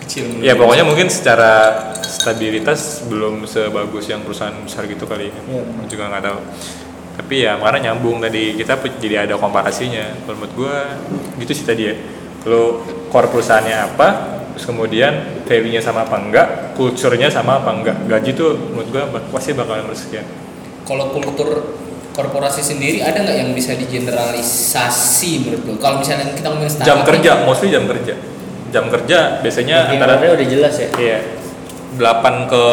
Kecil 0.04 0.24
ya 0.40 0.54
pokoknya 0.56 0.84
mungkin 0.86 1.08
secara 1.12 1.92
stabilitas 2.00 3.04
belum 3.08 3.44
sebagus 3.44 4.06
yang 4.08 4.24
perusahaan 4.24 4.54
besar 4.64 4.88
gitu 4.88 5.04
kali 5.04 5.28
ya. 5.28 5.36
Gua 5.44 5.86
juga 5.88 6.04
nggak 6.12 6.24
tahu. 6.24 6.40
Tapi 7.16 7.34
ya 7.48 7.56
makanya 7.56 7.92
nyambung 7.92 8.20
tadi. 8.20 8.56
Kita 8.56 8.76
jadi 9.00 9.28
ada 9.28 9.36
komparasinya. 9.36 10.28
Menurut 10.28 10.52
gua 10.56 10.76
gitu 11.40 11.52
sih 11.52 11.64
tadi 11.64 11.82
ya 11.92 11.96
kalau 12.46 12.78
core 13.10 13.26
perusahaannya 13.26 13.78
apa 13.90 14.08
terus 14.54 14.70
kemudian 14.70 15.42
value-nya 15.44 15.82
sama 15.82 16.06
apa 16.06 16.16
enggak 16.22 16.46
culture-nya 16.78 17.26
sama 17.26 17.58
apa 17.58 17.74
enggak. 17.74 17.96
Gaji 18.06 18.30
tuh 18.38 18.54
menurut 18.70 18.88
gua 18.94 19.04
pasti 19.34 19.50
bakalan 19.52 19.90
bersekian. 19.90 20.22
Kalau 20.86 21.10
kultur 21.10 21.74
korporasi 22.14 22.62
sendiri 22.62 23.02
ada 23.02 23.20
nggak 23.20 23.36
yang 23.36 23.50
bisa 23.52 23.74
digeneralisasi 23.74 25.30
menurut 25.44 25.62
lo? 25.66 25.74
Kalau 25.82 25.96
misalnya 26.00 26.32
kita 26.32 26.48
ngomongin 26.48 26.70
jam 26.70 26.78
startup 27.02 27.08
kerja 27.10 27.30
nih, 27.34 27.44
mostly 27.44 27.68
jam 27.68 27.84
kerja. 27.84 28.14
Jam 28.70 28.84
kerja 28.88 29.18
biasanya 29.42 29.76
Yang 29.90 29.94
antara 29.98 30.12
udah 30.22 30.48
jelas 30.48 30.74
ya? 30.78 30.88
Iya. 30.96 31.18
8 31.96 32.52
ke 32.52 32.64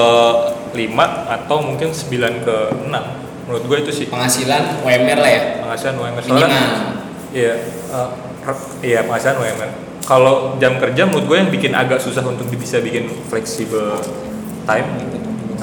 5 0.76 1.32
atau 1.32 1.57
mungkin 1.63 1.89
9 1.95 2.45
ke 2.45 2.55
6 2.91 3.47
menurut 3.47 3.63
gue 3.67 3.78
itu 3.88 3.91
sih. 3.91 4.05
Penghasilan 4.07 4.84
UMR 4.84 5.19
lah 5.19 5.32
ya? 5.32 5.43
Penghasilan 5.63 5.95
UMR 5.99 6.21
minimal. 6.24 6.39
soalnya 6.39 6.63
iya 7.34 7.53
re- 7.91 8.32
iya 8.83 9.03
penghasilan 9.07 9.39
UMR 9.39 9.71
kalau 10.03 10.59
jam 10.59 10.75
kerja 10.77 11.07
menurut 11.07 11.25
gue 11.31 11.37
yang 11.39 11.51
bikin 11.51 11.71
agak 11.71 12.03
susah 12.03 12.21
untuk 12.27 12.51
bisa 12.51 12.83
bikin 12.83 13.07
fleksibel 13.31 14.03
time 14.67 14.89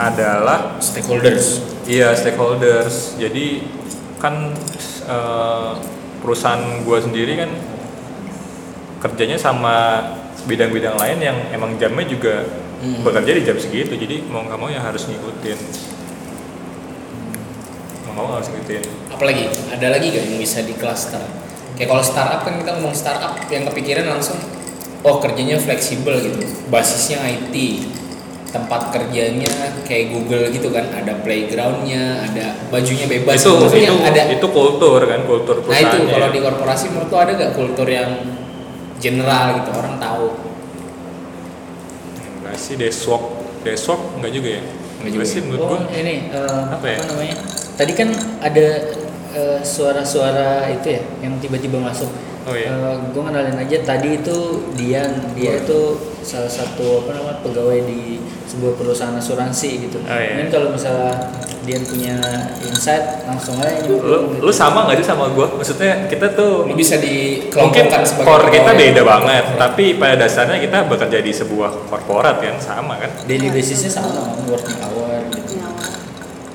adalah 0.01 0.81
Stakeholders. 0.81 1.61
Iya 1.85 2.17
stakeholders. 2.17 3.21
Jadi 3.21 3.69
kan 4.17 4.57
eh, 5.05 5.73
perusahaan 6.25 6.81
gua 6.89 7.05
sendiri 7.05 7.37
kan 7.37 7.51
kerjanya 9.05 9.37
sama 9.37 10.01
bidang-bidang 10.49 10.97
lain 10.97 11.19
yang 11.21 11.37
emang 11.53 11.77
jamnya 11.77 12.09
juga 12.09 12.49
Hmm. 12.81 13.05
bekerja 13.05 13.37
di 13.37 13.45
jam 13.45 13.61
segitu. 13.61 13.93
Jadi 13.93 14.25
mau 14.25 14.41
nggak 14.41 14.57
mau 14.57 14.73
ya 14.73 14.81
harus 14.81 15.05
ngikutin. 15.05 15.59
Mau 18.09 18.11
nggak 18.17 18.25
mau 18.25 18.35
harus 18.41 18.49
ngikutin. 18.49 18.83
Apalagi 19.13 19.53
ada 19.69 19.87
lagi 19.93 20.07
gak 20.17 20.25
yang 20.25 20.41
bisa 20.41 20.65
di 20.65 20.73
cluster? 20.81 21.21
Kayak 21.81 21.97
kalau 21.97 22.05
startup 22.05 22.41
kan 22.45 22.61
kita 22.61 22.71
ngomong 22.77 22.93
startup 22.93 23.41
yang 23.49 23.65
kepikiran 23.65 24.05
langsung 24.05 24.37
oh 25.01 25.17
kerjanya 25.17 25.57
fleksibel 25.57 26.13
gitu. 26.21 26.45
Basisnya 26.69 27.25
IT. 27.25 27.57
Tempat 28.53 28.93
kerjanya 28.93 29.81
kayak 29.89 30.13
Google 30.13 30.53
gitu 30.53 30.75
kan, 30.75 30.93
ada 30.93 31.17
playgroundnya, 31.25 32.21
ada 32.21 32.53
bajunya 32.69 33.09
bebas. 33.09 33.41
itu 33.41 33.49
Maksudnya 33.49 33.95
itu 33.95 33.97
ada 34.05 34.23
itu 34.29 34.47
kultur 34.53 35.01
kan 35.07 35.23
kultur 35.25 35.65
Nah 35.65 35.79
itu 35.81 35.97
kalau 36.11 36.29
di 36.29 36.41
korporasi 36.43 36.93
menurut 36.93 37.15
ada 37.17 37.33
gak 37.33 37.55
kultur 37.57 37.89
yang 37.89 38.11
general 39.01 39.57
gitu 39.65 39.71
orang 39.73 39.97
tahu? 39.97 40.27
Enggak 42.45 42.57
sih 42.61 42.77
deswalk 42.77 43.25
deswalk 43.65 44.21
enggak 44.21 44.33
juga 44.37 44.49
ya. 44.61 44.63
Enggak 45.01 45.13
juga. 45.17 45.25
sih 45.25 45.41
menurut 45.41 45.61
oh 45.65 45.69
gua. 45.81 45.81
ini 45.97 46.15
eh, 46.29 46.63
Apa 46.77 46.87
ya? 46.91 46.99
namanya 47.09 47.37
tadi 47.81 47.93
kan 47.97 48.09
ada 48.45 48.67
eh, 49.35 49.61
suara-suara 49.63 50.67
itu 50.71 50.87
ya 50.97 51.03
yang 51.23 51.35
tiba-tiba 51.39 51.79
masuk 51.81 52.11
Oh 52.49 52.57
iya. 52.57 52.73
gue 53.13 53.21
kenalin 53.21 53.53
aja 53.53 53.77
tadi 53.85 54.17
itu 54.17 54.65
Dian 54.73 55.13
dia 55.37 55.61
itu 55.61 56.01
salah 56.25 56.49
satu 56.49 57.05
apa 57.05 57.13
namanya 57.13 57.39
pegawai 57.45 57.85
di 57.85 58.17
sebuah 58.49 58.81
perusahaan 58.81 59.13
asuransi 59.13 59.87
gitu. 59.87 60.01
Oh, 60.01 60.09
iya. 60.17 60.41
Mungkin 60.41 60.49
kalau 60.49 60.73
misalnya 60.73 61.37
Dian 61.69 61.85
punya 61.85 62.17
insight 62.65 63.29
langsung 63.29 63.61
aja 63.61 63.85
Lu, 63.85 64.01
nyemplung 64.01 64.41
lu 64.41 64.49
gitu. 64.49 64.57
sama 64.57 64.89
nggak 64.89 65.05
sih 65.05 65.07
sama 65.13 65.29
gua? 65.37 65.53
Maksudnya 65.53 66.09
kita 66.09 66.33
tuh 66.33 66.65
Lo 66.65 66.73
bisa 66.73 66.97
mungkin 66.97 67.13
dikelompokkan 67.53 68.01
sebagai 68.09 68.25
core 68.33 68.49
kita 68.49 68.71
beda 68.73 69.03
banget 69.05 69.45
tapi 69.61 69.85
pada 70.01 70.15
dasarnya 70.17 70.59
kita 70.65 70.79
bekerja 70.89 71.19
di 71.21 71.33
sebuah 71.37 71.71
korporat 71.93 72.41
kan 72.41 72.57
sama 72.57 72.97
kan 72.97 73.11
daily 73.29 73.53
basisnya 73.53 73.93
sama 73.93 74.33
working 74.49 74.81
hour 74.81 75.21
gitu. 75.37 75.61
Ya. 75.61 75.69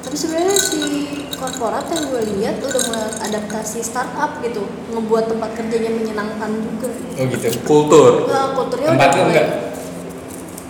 Tapi 0.01 0.15
sebenarnya 0.17 0.57
si 0.57 0.81
korporat 1.55 1.87
yang 1.87 2.03
gue 2.11 2.23
lihat 2.35 2.59
udah 2.59 2.81
mulai 2.83 3.07
adaptasi 3.23 3.79
startup 3.79 4.43
gitu, 4.43 4.59
ngebuat 4.91 5.31
tempat 5.31 5.55
kerjanya 5.55 5.87
menyenangkan 5.87 6.51
juga. 6.51 6.91
Oh 7.15 7.25
gitu. 7.25 7.47
kultur 7.63 8.27
Nah, 8.27 8.51
kulturnya 8.51 8.91
Tempat 8.91 9.07
udah 9.07 9.15
lo 9.15 9.23
mulai. 9.23 9.31
enggak? 9.31 9.47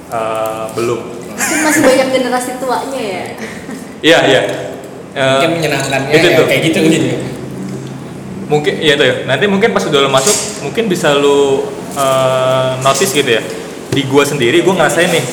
eh, 0.08 0.64
belum 0.78 1.00
Mungkin 1.26 1.58
masih 1.60 1.82
banyak 1.82 2.08
generasi 2.14 2.52
tuanya 2.62 3.02
ya. 3.02 3.24
iya 4.00 4.20
iya 4.24 4.42
Eh, 5.16 5.24
Mungkin 5.26 5.52
menyenangkannya 5.58 6.12
itu 6.12 6.28
ya 6.28 6.38
tuh. 6.38 6.46
kayak 6.46 6.62
gitu 6.62 6.78
gitu. 6.86 7.08
mungkin 8.46 8.74
iya 8.78 8.94
tuh 8.94 9.06
ya. 9.08 9.16
nanti 9.26 9.48
mungkin 9.48 9.72
pas 9.72 9.82
udah 9.82 10.00
lo 10.06 10.10
masuk 10.12 10.36
mungkin 10.62 10.86
bisa 10.86 11.18
lu 11.18 11.66
eh, 11.96 12.72
notice 12.80 13.10
gitu 13.10 13.32
ya 13.32 13.42
di 13.90 14.06
gua 14.06 14.22
sendiri 14.22 14.62
gua 14.62 14.78
ngerasain 14.78 15.10
nih 15.10 15.26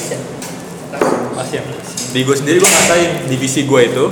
Mas 1.35 1.51
ya. 1.51 1.61
di 2.09 2.21
gua 2.23 2.33
sendiri 2.33 2.57
gua 2.57 2.71
ngerasain 2.71 3.11
divisi 3.29 3.67
gua 3.67 3.83
itu 3.83 4.09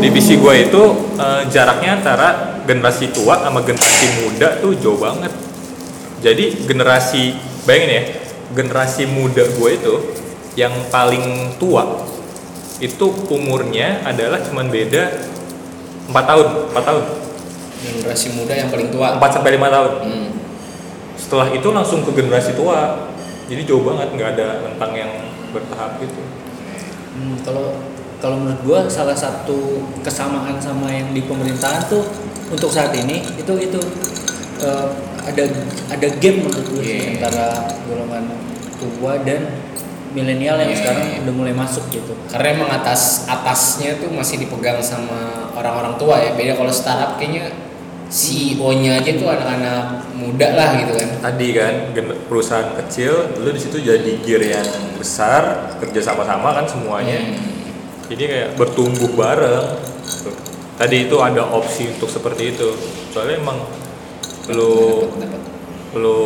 divisi 0.00 0.40
gua 0.40 0.56
itu 0.56 0.82
eh, 1.20 1.42
jaraknya 1.52 2.00
antara 2.00 2.28
generasi 2.64 3.12
tua 3.12 3.38
sama 3.44 3.60
generasi 3.62 4.06
muda 4.24 4.58
tuh 4.58 4.72
jauh 4.80 4.96
banget. 4.96 5.32
Jadi 6.20 6.68
generasi 6.68 7.36
bayangin 7.64 7.90
ya 7.92 8.02
generasi 8.50 9.06
muda 9.06 9.46
gue 9.46 9.70
itu 9.70 9.94
yang 10.58 10.74
paling 10.90 11.54
tua 11.56 12.02
itu 12.82 13.06
umurnya 13.30 14.02
adalah 14.02 14.42
cuman 14.42 14.72
beda 14.72 15.30
4 16.10 16.16
tahun 16.16 16.46
4 16.74 16.88
tahun. 16.88 17.04
Generasi 17.80 18.28
muda 18.36 18.52
yang 18.56 18.68
paling 18.68 18.88
tua. 18.90 19.16
4 19.16 19.36
sampai 19.36 19.50
5 19.56 19.76
tahun. 19.76 19.92
Hmm. 20.04 20.28
setelah 21.20 21.52
itu 21.52 21.68
langsung 21.70 22.00
ke 22.02 22.10
generasi 22.16 22.56
tua. 22.56 23.06
Jadi 23.46 23.62
jauh 23.68 23.84
banget 23.84 24.08
nggak 24.16 24.30
ada 24.34 24.64
rentang 24.66 24.92
yang 24.96 25.12
bertahap 25.52 26.00
gitu. 26.00 26.22
Hmm, 27.14 27.36
kalau 27.44 27.76
kalau 28.20 28.36
menurut 28.36 28.60
gua 28.62 28.78
salah 28.86 29.16
satu 29.16 29.80
kesamaan 30.00 30.56
sama 30.56 30.88
yang 30.88 31.10
di 31.10 31.24
pemerintahan 31.24 31.88
tuh 31.88 32.04
untuk 32.48 32.68
saat 32.68 32.92
ini 32.92 33.24
itu 33.34 33.52
itu 33.56 33.80
eh, 34.60 34.88
ada 35.20 35.44
ada 35.88 36.06
gap 36.16 36.34
menurut 36.36 36.66
gue 36.70 36.82
sih 36.82 36.96
Iya. 36.96 37.20
antara 37.20 37.48
golongan 37.84 38.24
tua 38.76 39.20
dan 39.20 39.40
milenial 40.10 40.58
yang 40.58 40.72
Iya, 40.72 40.78
sekarang 40.80 41.06
iya. 41.06 41.18
udah 41.22 41.34
mulai 41.36 41.54
masuk 41.54 41.84
gitu. 41.88 42.16
Karena 42.26 42.48
emang 42.56 42.70
atas 42.72 43.28
atasnya 43.28 44.00
tuh 44.00 44.10
masih 44.10 44.42
dipegang 44.42 44.80
sama 44.80 45.46
orang-orang 45.54 45.94
tua 45.96 46.18
ya. 46.18 46.34
Beda 46.34 46.56
kalau 46.56 46.72
startup 46.72 47.14
kayaknya 47.14 47.52
CEO-nya 48.10 48.98
aja 48.98 49.12
tuh 49.14 49.30
anak-anak 49.30 50.10
muda 50.18 50.48
lah 50.58 50.82
gitu 50.82 50.98
kan. 50.98 51.08
tadi 51.22 51.48
kan 51.54 51.74
perusahaan 52.26 52.74
kecil 52.82 53.38
lu 53.38 53.54
di 53.54 53.60
situ 53.62 53.78
jadi 53.78 54.12
gear 54.26 54.42
yang 54.42 54.66
besar 54.98 55.70
kerja 55.78 56.10
sama-sama 56.10 56.50
kan 56.58 56.66
semuanya 56.66 57.22
Hmm. 57.22 57.49
Jadi 58.10 58.24
kayak 58.26 58.48
bertumbuh 58.58 59.10
bareng 59.14 59.78
tadi 60.74 61.06
itu 61.06 61.16
ada 61.22 61.46
opsi 61.46 61.94
untuk 61.94 62.10
seperti 62.10 62.58
itu 62.58 62.74
soalnya 63.14 63.38
emang 63.38 63.62
lu 64.50 65.06
lu 65.94 66.18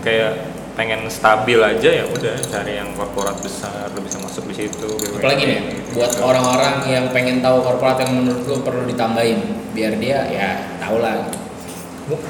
kayak 0.00 0.56
pengen 0.76 1.08
stabil 1.08 1.56
aja 1.56 1.88
ya 1.88 2.04
udah 2.04 2.36
cari 2.52 2.76
yang 2.76 2.92
korporat 2.96 3.36
besar 3.40 3.88
lu 3.96 4.00
bisa 4.04 4.20
masuk 4.20 4.44
di 4.52 4.64
situ 4.64 4.88
Apalagi 5.16 5.44
nih 5.48 5.60
gitu. 5.72 6.00
buat 6.00 6.12
orang-orang 6.20 6.84
yang 6.88 7.04
pengen 7.12 7.40
tahu 7.40 7.64
korporat 7.64 7.96
yang 8.04 8.12
menurut 8.12 8.44
lu 8.44 8.56
perlu 8.60 8.84
ditambahin 8.84 9.40
biar 9.72 9.96
dia 9.96 10.28
ya 10.28 10.48
tahu 10.80 11.00
lah. 11.00 11.28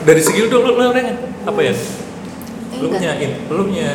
Dari 0.07 0.23
segi 0.23 0.47
lu 0.47 0.49
dulu 0.49 0.79
lu 0.79 0.95
apa 1.47 1.61
ya 1.61 1.75
lu 2.79 2.89
punya 2.89 3.13
in- 3.17 3.39
lu 3.49 3.63
punya 3.65 3.91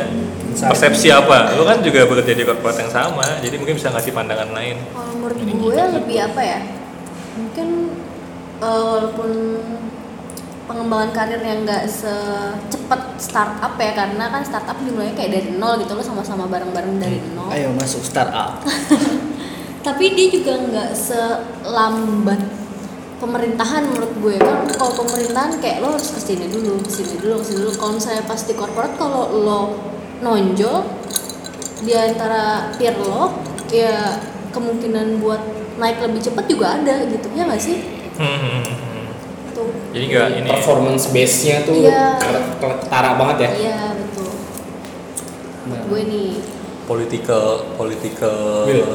persepsi 0.51 1.07
apa 1.07 1.55
lu 1.55 1.63
kan 1.63 1.79
juga 1.79 2.03
bekerja 2.03 2.34
di 2.34 2.43
korporat 2.43 2.77
yang 2.77 2.91
sama 2.91 3.39
jadi 3.39 3.55
mungkin 3.55 3.75
bisa 3.75 3.89
ngasih 3.89 4.11
pandangan 4.11 4.51
lain 4.51 4.75
Kalau 4.91 5.13
menurut 5.15 5.38
gue 5.39 5.75
lebih 5.95 6.17
apa 6.21 6.41
ya? 6.41 6.59
Mungkin 7.32 7.67
eh, 8.59 8.82
walaupun 8.84 9.32
pengembangan 10.67 11.11
karirnya 11.11 11.55
nggak 11.63 11.84
secepat 11.84 13.01
startup 13.17 13.75
ya 13.75 13.91
karena 13.91 14.23
kan 14.27 14.41
startup 14.41 14.77
dimulainya 14.77 15.15
kayak 15.15 15.32
dari 15.34 15.49
nol 15.55 15.79
gitu 15.79 15.91
lo 15.91 16.03
sama-sama 16.03 16.47
bareng-bareng 16.47 16.95
dari 16.95 17.19
nol. 17.32 17.51
Ayo 17.51 17.71
masuk 17.71 18.03
startup. 18.03 18.63
Tapi 19.88 20.13
dia 20.13 20.27
juga 20.29 20.53
nggak 20.61 20.91
selambat 20.93 22.41
pemerintahan 23.22 23.86
menurut 23.86 24.13
gue 24.17 24.36
kan 24.36 24.65
kalau 24.74 24.97
pemerintahan 24.97 25.61
kayak 25.61 25.78
lo 25.78 25.93
harus 25.93 26.09
ke 26.09 26.19
sini 26.19 26.49
dulu 26.49 26.82
ke 26.82 26.89
sini 26.91 27.15
dulu 27.15 27.38
ke 27.38 27.45
sini 27.45 27.59
dulu 27.61 27.72
kalau 27.78 27.93
misalnya 27.93 28.26
pas 28.26 28.41
di 28.41 28.53
korporat 28.53 28.97
kalau 28.97 29.30
lo 29.32 29.61
nonjol 30.19 30.82
di 31.80 31.93
antara 31.93 32.43
peer 32.76 32.97
lo 32.97 33.38
ya 33.69 34.17
kemungkinan 34.49 35.22
buat 35.22 35.41
naik 35.78 36.01
lebih 36.01 36.22
cepat 36.24 36.45
juga 36.45 36.76
ada 36.76 37.05
gitu 37.05 37.30
ya 37.32 37.45
nggak 37.45 37.61
sih 37.61 37.78
Hmm, 38.11 38.61
tuh 39.51 39.72
jadi 39.89 40.05
nggak 40.07 40.28
ini 40.36 40.45
ya. 40.45 40.53
Performance 40.53 41.09
base-nya 41.09 41.57
tuh 41.63 41.74
Iya. 41.76 42.19
ke- 42.19 42.43
ketara 42.59 43.15
banget 43.15 43.38
ya. 43.39 43.49
iya 43.55 43.82
betul 43.95 44.30
menurut 45.63 45.84
gue 45.88 46.01
nih 46.03 46.30
political 46.84 47.45
political 47.76 48.38
Iya. 48.65 48.86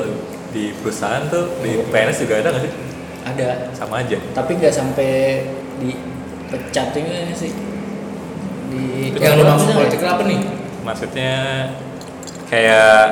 di 0.51 0.75
perusahaan 0.75 1.27
tuh 1.27 1.59
di 1.59 1.79
PNS 1.87 2.19
juga 2.21 2.35
ada 2.39 2.51
nggak 2.51 2.65
sih 2.65 2.73
Ada, 3.27 3.75
sama 3.75 4.07
aja 4.07 4.17
tapi 4.33 4.55
nggak 4.55 4.71
sampai 4.71 5.43
dipecat 5.83 6.95
ini 6.95 7.35
sih. 7.35 7.51
Di 8.71 9.11
Yang 9.19 9.35
lu 9.39 9.45
maksud 9.45 9.69
politik 9.75 10.03
apa 10.07 10.23
nih? 10.27 10.41
maksudnya 10.87 11.35
kayak 12.47 13.03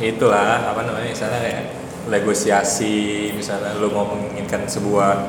itulah 0.00 0.72
apa 0.72 0.88
namanya 0.88 1.12
misalnya 1.12 1.40
kayak 1.44 1.64
negosiasi 2.08 3.28
misalnya 3.36 3.76
lu 3.76 3.92
mau 3.92 4.08
menginginkan 4.08 4.64
sebuah 4.64 5.20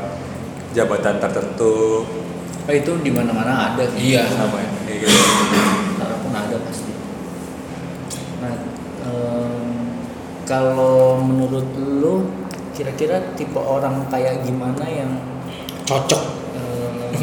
jabatan 0.71 1.19
tertentu 1.19 2.07
Oh, 2.61 2.69
itu 2.77 2.93
di 3.03 3.11
mana-mana 3.11 3.73
ada. 3.75 3.83
Iya. 3.99 4.23
sama 4.31 4.61
ya 4.63 4.69
kayak 4.87 4.97
gitu 5.03 5.19
pasti 6.63 6.91
nah 8.39 8.55
kalau 10.47 11.19
menurut 11.19 11.67
lu 11.75 12.15
kira-kira 12.81 13.21
tipe 13.31 13.55
orang 13.55 14.09
kayak 14.09 14.41
gimana 14.41 14.81
yang 14.83 15.11
cocok 15.85 16.23
em, 16.51 17.13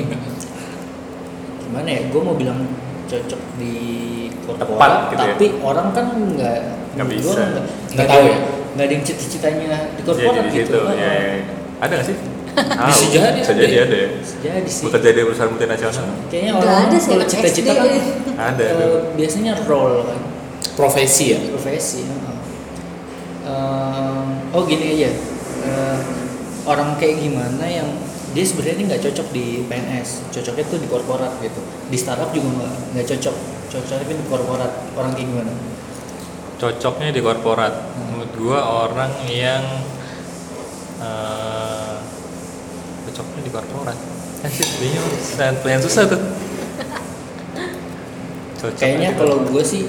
gimana 1.60 1.88
ya 1.88 2.00
gue 2.06 2.20
mau 2.22 2.32
bilang 2.32 2.62
cocok 3.04 3.40
di 3.58 3.74
Tepat 4.38 4.64
korporat 4.64 4.92
gitu 5.04 5.18
ya. 5.18 5.28
tapi 5.28 5.46
orang 5.60 5.88
kan 5.90 6.06
nggak 6.14 6.58
Nggak 6.94 7.08
bisa. 7.10 7.40
nggak 7.92 8.06
tahu 8.06 8.22
ya? 8.24 8.38
nggak 8.72 8.84
ada 8.86 8.92
yang 8.92 9.04
cita-citanya 9.04 9.66
di 9.92 10.02
korporat 10.02 10.42
di 10.44 10.50
gitu 10.54 10.70
situ, 10.70 10.78
Oh, 10.80 10.94
ya, 10.94 11.10
ya. 11.10 11.30
Ada 11.78 11.92
nggak 11.92 12.06
sih? 12.06 12.16
Bisa 12.58 13.04
Tahu. 13.04 13.12
jadi 13.12 13.38
Bisa 13.38 13.52
ada 13.52 13.60
jadi 13.60 13.74
ya. 13.74 13.82
ada 13.84 13.96
ya. 13.96 14.08
jadi 14.40 14.66
sih 14.68 14.84
Bekerja 14.86 15.08
di 15.10 15.20
perusahaan 15.22 15.50
multinasional. 15.50 16.06
kayaknya 16.26 16.52
orang 16.54 16.76
ada 16.80 16.96
sih, 16.96 17.10
kalau 17.10 17.26
cita-cita 17.26 17.70
kan 17.72 17.86
Ada. 17.86 17.98
eh, 17.98 18.06
ada. 18.38 18.66
biasanya 19.14 19.52
role 19.64 19.98
kan 20.04 20.18
profesi 20.74 21.24
ya 21.28 21.38
profesi 21.48 22.00
heeh. 22.04 22.36
Em, 23.44 24.24
oh 24.50 24.62
gini 24.62 24.84
aja 24.94 25.10
Eh, 25.58 26.00
orang 26.68 26.94
kayak 27.00 27.18
gimana 27.22 27.64
yang 27.64 27.88
dia 28.36 28.44
sebenarnya 28.44 28.94
nggak 28.94 29.02
cocok 29.08 29.28
di 29.32 29.64
PNS 29.66 30.28
cocoknya 30.30 30.64
tuh 30.68 30.78
di 30.84 30.88
korporat 30.92 31.32
gitu 31.40 31.60
di 31.88 31.96
startup 31.96 32.28
juga 32.30 32.60
nggak 32.60 32.74
nggak 32.92 33.06
cocok 33.16 33.36
cocoknya 33.72 34.04
kan 34.04 34.16
di 34.20 34.26
korporat 34.28 34.72
orang 34.94 35.12
kayak 35.16 35.26
gimana 35.32 35.52
Cocoknya 36.58 37.14
di 37.14 37.22
korporat. 37.22 37.70
Menurut 37.94 38.30
gua 38.34 38.58
orang 38.90 39.14
yang 39.30 39.62
eh, 40.98 41.96
cocoknya 43.06 43.42
di 43.46 43.52
korporat. 43.54 43.98
Bingung. 44.82 45.14
Yang 45.62 45.82
susah 45.86 46.10
tuh. 46.10 46.18
Cocoknya 48.58 48.82
kayaknya 48.82 49.10
kalau 49.14 49.46
gue 49.46 49.62
sih 49.62 49.86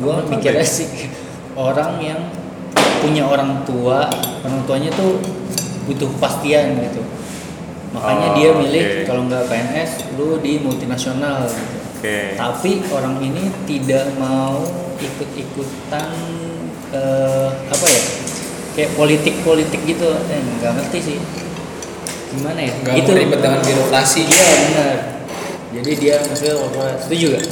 gue 0.00 0.14
mikirnya 0.28 0.60
ya? 0.60 0.76
sih 0.84 1.08
orang 1.56 1.96
yang 2.04 2.20
punya 3.00 3.24
orang 3.26 3.64
tua 3.64 4.06
orang 4.44 4.60
tuanya 4.68 4.90
tuh 4.94 5.18
butuh 5.88 6.08
kepastian 6.16 6.76
gitu 6.78 7.02
makanya 7.90 8.28
Oh, 8.30 8.34
dia 8.38 8.50
milih 8.54 8.84
oke. 8.86 9.02
kalau 9.10 9.22
nggak 9.26 9.44
PNS 9.50 9.90
lu 10.14 10.38
di 10.38 10.62
multinasional 10.62 11.42
gitu 11.50 11.78
Oke. 12.00 12.38
tapi 12.38 12.70
orang 12.94 13.18
ini 13.18 13.50
tidak 13.66 14.06
mau 14.14 14.62
ikut-ikutan 15.00 16.08
eh, 16.94 17.48
apa 17.50 17.86
ya 17.90 18.02
kayak 18.78 18.90
politik-politik 18.94 19.80
gitu 19.82 20.06
eh, 20.06 20.40
nggak 20.62 20.72
ngerti 20.78 20.98
sih 21.02 21.18
gimana 22.38 22.62
ya 22.62 22.72
nggak 22.78 22.94
mau 22.94 23.16
ribet 23.18 23.40
dengan 23.42 23.60
birokrasi 23.66 24.22
iya 24.22 24.46
benar 24.70 24.96
jadi 25.70 25.90
dia 25.98 26.14
maksudnya 26.26 26.54
setuju 26.98 27.26
gak? 27.38 27.44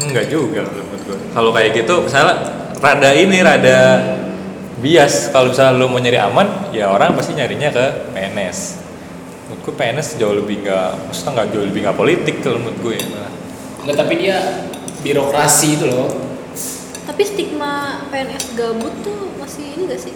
Enggak 0.00 0.26
juga 0.30 0.62
menurut. 0.64 1.18
Kalau 1.34 1.50
kayak 1.50 1.70
gitu 1.76 1.94
misalnya 2.06 2.34
rada 2.78 3.10
ini 3.12 3.38
rada 3.42 3.78
bias 4.80 5.28
kalau 5.28 5.52
misalnya 5.52 5.76
lu 5.76 5.86
mau 5.86 6.00
nyari 6.00 6.18
aman 6.18 6.46
ya 6.72 6.88
orang 6.88 7.12
pasti 7.12 7.32
nyarinya 7.32 7.68
ke 7.68 7.84
PNS 8.10 8.58
menurutku 9.46 9.70
PNS 9.74 10.16
jauh 10.16 10.32
lebih 10.32 10.62
nggak 10.62 10.90
maksudnya 11.04 11.30
nggak 11.34 11.48
jauh 11.50 11.64
lebih 11.64 11.80
nggak 11.82 11.96
politik 11.96 12.36
kalau 12.40 12.58
menurut 12.58 12.78
gue 12.80 12.96
malah. 13.04 13.30
Nggak, 13.80 13.96
tapi 13.96 14.14
dia 14.16 14.36
birokrasi 15.00 15.68
itu 15.74 15.86
loh 15.86 16.08
Tapi 17.00 17.22
stigma 17.26 17.72
PNS 18.08 18.54
gabut 18.54 18.94
tuh 19.00 19.34
masih 19.36 19.74
ini 19.74 19.84
gak 19.86 20.00
sih? 20.00 20.14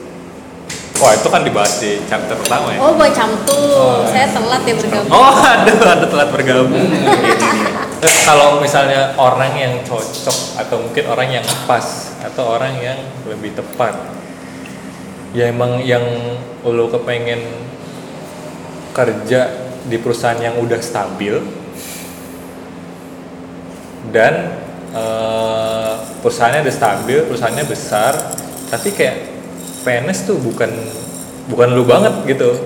wah 0.94 1.10
itu 1.10 1.26
kan 1.26 1.42
dibahas 1.42 1.82
di 1.82 1.98
chapter 2.06 2.38
pertama 2.38 2.70
ya 2.70 2.78
Oh, 2.78 2.94
baca 2.94 3.24
tuh. 3.42 4.06
Saya 4.06 4.30
telat 4.30 4.62
ya 4.62 4.74
bergabung. 4.78 5.10
oh 5.10 5.34
ada 5.58 5.72
ada 5.74 6.06
telat 6.06 6.28
bergabung 6.30 6.86
Terus 7.98 8.16
kalau 8.22 8.62
misalnya 8.62 9.10
orang 9.18 9.52
yang 9.56 9.72
cocok 9.82 10.38
atau 10.54 10.76
mungkin 10.78 11.04
orang 11.08 11.28
yang 11.34 11.44
pas 11.66 12.14
atau 12.22 12.46
orang 12.46 12.78
yang 12.78 12.98
lebih 13.26 13.56
tepat 13.58 13.96
ya 15.34 15.50
emang 15.50 15.82
yang 15.82 16.06
lo 16.62 16.86
kepengen 16.88 17.42
kerja 18.94 19.50
di 19.84 19.98
perusahaan 19.98 20.38
yang 20.38 20.56
udah 20.62 20.80
stabil 20.80 21.42
dan 24.14 24.54
eh, 24.94 25.94
perusahaannya 26.22 26.64
udah 26.64 26.74
stabil 26.74 27.18
perusahaannya 27.26 27.66
besar 27.66 28.14
tapi 28.70 28.94
kayak 28.94 29.34
PNS 29.84 30.24
tuh 30.24 30.40
bukan 30.40 30.72
bukan 31.52 31.68
lu 31.76 31.84
banget 31.84 32.14
gitu. 32.24 32.56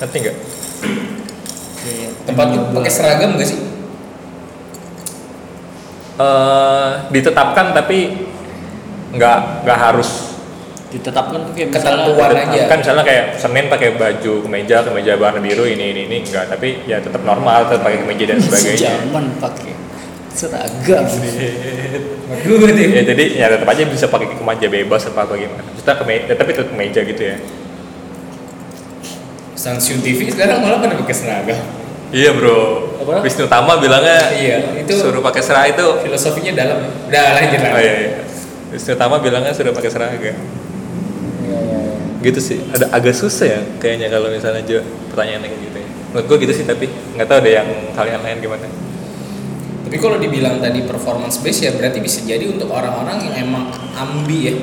Ngerti 0.00 0.16
nggak? 0.24 0.36
Iya, 1.84 2.08
tempat 2.24 2.46
lu 2.56 2.58
pakai 2.72 2.92
seragam 2.92 3.36
nggak 3.36 3.48
sih? 3.48 3.60
Eh 6.18 6.90
ditetapkan 7.12 7.76
tapi 7.76 8.30
nggak 9.14 9.68
nggak 9.68 9.78
harus 9.78 10.33
ditetapkan 10.94 11.38
tuh 11.40 11.52
kayak 11.52 11.68
misalnya 11.68 12.06
Ketentuan 12.06 12.30
aja. 12.32 12.60
kan 12.64 12.76
misalnya 12.78 13.02
kayak 13.02 13.24
Senin 13.34 13.66
pakai 13.66 13.88
baju 13.92 14.32
kemeja 14.40 14.76
kemeja 14.80 15.12
warna 15.16 15.38
biru 15.38 15.64
ini 15.64 15.90
ini 15.90 16.02
ini 16.06 16.16
enggak 16.22 16.46
tapi 16.48 16.82
ya 16.84 16.98
tetap 16.98 17.20
normal 17.20 17.66
tetap 17.66 17.82
pakai 17.82 17.98
kemeja 18.00 18.24
dan 18.28 18.38
sebagainya 18.44 18.90
Zaman 18.96 19.24
pakai 19.36 19.72
seragam. 20.30 21.06
Ya 22.90 23.02
jadi 23.04 23.24
ya 23.32 23.46
tetap 23.48 23.68
aja 23.68 23.82
bisa 23.84 24.06
pakai 24.06 24.30
kemeja 24.30 24.66
bebas 24.68 25.02
apa 25.04 25.22
bagaimana 25.24 25.62
kita 25.72 25.92
kemeja 25.94 26.32
tapi 26.32 26.50
tetap 26.52 26.68
kemeja 26.68 27.00
gitu 27.02 27.22
ya 27.24 27.36
Stasiun 29.54 29.98
TV 29.98 30.28
sekarang 30.28 30.60
malah 30.60 30.78
pada 30.78 30.94
pakai 30.96 31.14
seragam. 31.14 31.58
iya 32.10 32.30
bro 32.30 32.90
Apa? 32.96 33.20
Wisnu 33.20 33.46
Tama 33.46 33.76
bilangnya 33.76 34.30
Iya, 34.30 34.56
itu 34.76 34.92
suruh 34.92 35.18
pakai 35.20 35.40
seragam 35.40 35.70
itu 35.72 35.86
filosofinya 36.02 36.52
dalam. 36.54 36.78
ya. 36.80 36.90
Udah 37.08 37.24
lanjut 37.34 37.60
oh 37.60 37.64
lah. 37.64 37.80
iya, 37.80 37.94
iya. 37.96 38.10
Wisnu 38.70 38.94
Tama 38.94 39.16
bilangnya 39.18 39.50
sudah 39.50 39.70
pakai 39.70 39.90
seragam 39.90 40.18
Iya 40.18 40.30
iya 40.30 40.34
iya. 40.34 40.63
Gitu 42.24 42.40
sih 42.40 42.58
ada 42.72 42.88
agak 42.96 43.12
susah 43.12 43.46
ya 43.46 43.60
kayaknya 43.76 44.08
kalau 44.08 44.32
misalnya 44.32 44.64
Jo 44.64 44.80
pertanyaan 45.12 45.44
kayak 45.44 45.60
gitu 45.60 45.76
ya 45.76 45.88
menurut 46.10 46.24
gua 46.24 46.36
gitu 46.40 46.52
sih 46.56 46.64
tapi 46.64 46.86
nggak 46.88 47.28
tahu 47.28 47.38
deh 47.44 47.52
yang 47.52 47.68
kalian 47.92 48.20
lain 48.24 48.38
gimana 48.40 48.66
Tapi 49.84 50.00
kalau 50.00 50.16
dibilang 50.16 50.58
tadi 50.64 50.80
performance 50.82 51.38
base 51.44 51.68
ya 51.68 51.72
berarti 51.76 52.00
bisa 52.00 52.24
jadi 52.24 52.48
untuk 52.48 52.72
orang-orang 52.72 53.30
yang 53.30 53.46
emang 53.46 53.68
ambi 53.94 54.48
ya. 54.48 54.54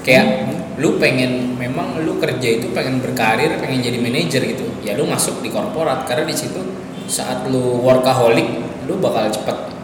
Kayak 0.00 0.46
lu 0.80 0.96
pengen 0.96 1.58
memang 1.58 2.00
lu 2.00 2.16
kerja 2.16 2.48
itu 2.48 2.72
pengen 2.72 3.02
berkarir, 3.02 3.60
pengen 3.60 3.82
jadi 3.82 3.98
manajer 3.98 4.40
gitu. 4.46 4.70
Ya 4.80 4.96
lu 4.96 5.04
masuk 5.04 5.42
di 5.44 5.50
korporat 5.52 6.06
karena 6.08 6.24
di 6.24 6.32
situ 6.32 6.64
saat 7.10 7.50
lu 7.50 7.82
workaholic, 7.82 8.46
lu 8.86 8.96
bakal 9.02 9.28
cepet 9.28 9.74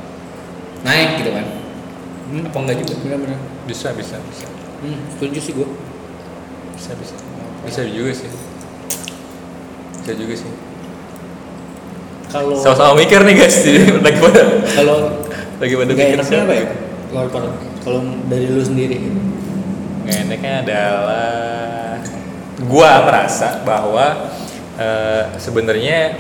naik 0.87 1.21
gitu 1.21 1.35
kan. 1.35 1.47
Hmm. 2.31 2.49
Apa 2.49 2.59
enggak 2.63 2.77
juga? 2.87 2.95
Benar-benar. 3.03 3.39
bisa 3.67 3.91
bisa 3.93 4.17
bisa 4.31 4.47
Hmm, 4.81 5.03
setuju 5.13 5.39
sih 5.43 5.53
gua. 5.57 5.69
Bisa 6.77 6.93
bisa 6.95 7.17
bisa 7.65 7.81
juga 7.89 8.13
sih 8.13 8.31
bisa 10.05 10.13
juga 10.15 10.35
sih 10.37 10.53
Kalau 12.27 12.59
sama-sama 12.59 13.01
mikir 13.01 13.23
nih 13.25 13.35
guys 13.39 13.57
jadi 13.65 13.97
lagi 14.07 14.19
pada 14.21 14.43
kalau 14.77 14.97
lagi 15.57 15.75
pada 15.75 15.91
nggak 15.91 16.07
mikir 16.07 16.19
enaknya 16.21 16.41
apa 16.45 16.55
ya? 16.55 16.65
Korporat. 17.07 17.55
Kalau 17.81 18.01
dari 18.29 18.47
lu 18.51 18.61
sendiri. 18.61 18.99
Nggak 20.05 20.19
enaknya 20.27 20.53
adalah 20.67 21.33
gua 22.67 22.91
merasa 23.09 23.63
bahwa 23.65 24.37
eh, 24.77 25.25
sebenarnya 25.41 26.19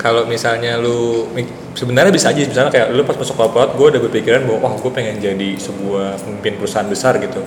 kalau 0.00 0.26
misalnya 0.26 0.80
lu 0.80 1.28
sebenarnya 1.76 2.10
bisa 2.10 2.32
aja 2.32 2.42
misalnya 2.42 2.72
kayak 2.72 2.90
lu 2.90 3.06
pas 3.06 3.14
masuk 3.14 3.38
korporat 3.38 3.72
gue 3.78 3.86
udah 3.86 4.00
berpikiran 4.02 4.44
bahwa 4.44 4.58
wah 4.66 4.74
gue 4.74 4.92
pengen 4.92 5.16
jadi 5.22 5.56
sebuah 5.56 6.18
pemimpin 6.20 6.58
perusahaan 6.58 6.90
besar 6.90 7.16
gitu 7.22 7.38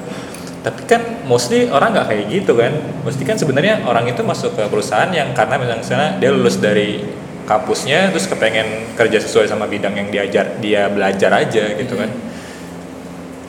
tapi 0.65 0.81
kan 0.89 1.21
mostly 1.29 1.69
orang 1.69 1.93
nggak 1.93 2.09
kayak 2.09 2.25
gitu 2.33 2.57
kan. 2.57 2.73
Mesti 3.05 3.21
kan 3.21 3.37
sebenarnya 3.37 3.85
orang 3.85 4.09
itu 4.09 4.25
masuk 4.25 4.57
ke 4.57 4.65
perusahaan 4.65 5.13
yang 5.13 5.29
karena 5.37 5.61
misalnya 5.61 6.17
dia 6.17 6.33
lulus 6.33 6.57
dari 6.57 7.05
kampusnya 7.45 8.09
terus 8.09 8.25
kepengen 8.25 8.97
kerja 8.97 9.21
sesuai 9.21 9.45
sama 9.45 9.69
bidang 9.69 9.93
yang 9.93 10.09
diajar 10.09 10.57
dia 10.57 10.89
belajar 10.89 11.29
aja 11.37 11.69
gitu 11.77 11.93
kan. 11.93 12.09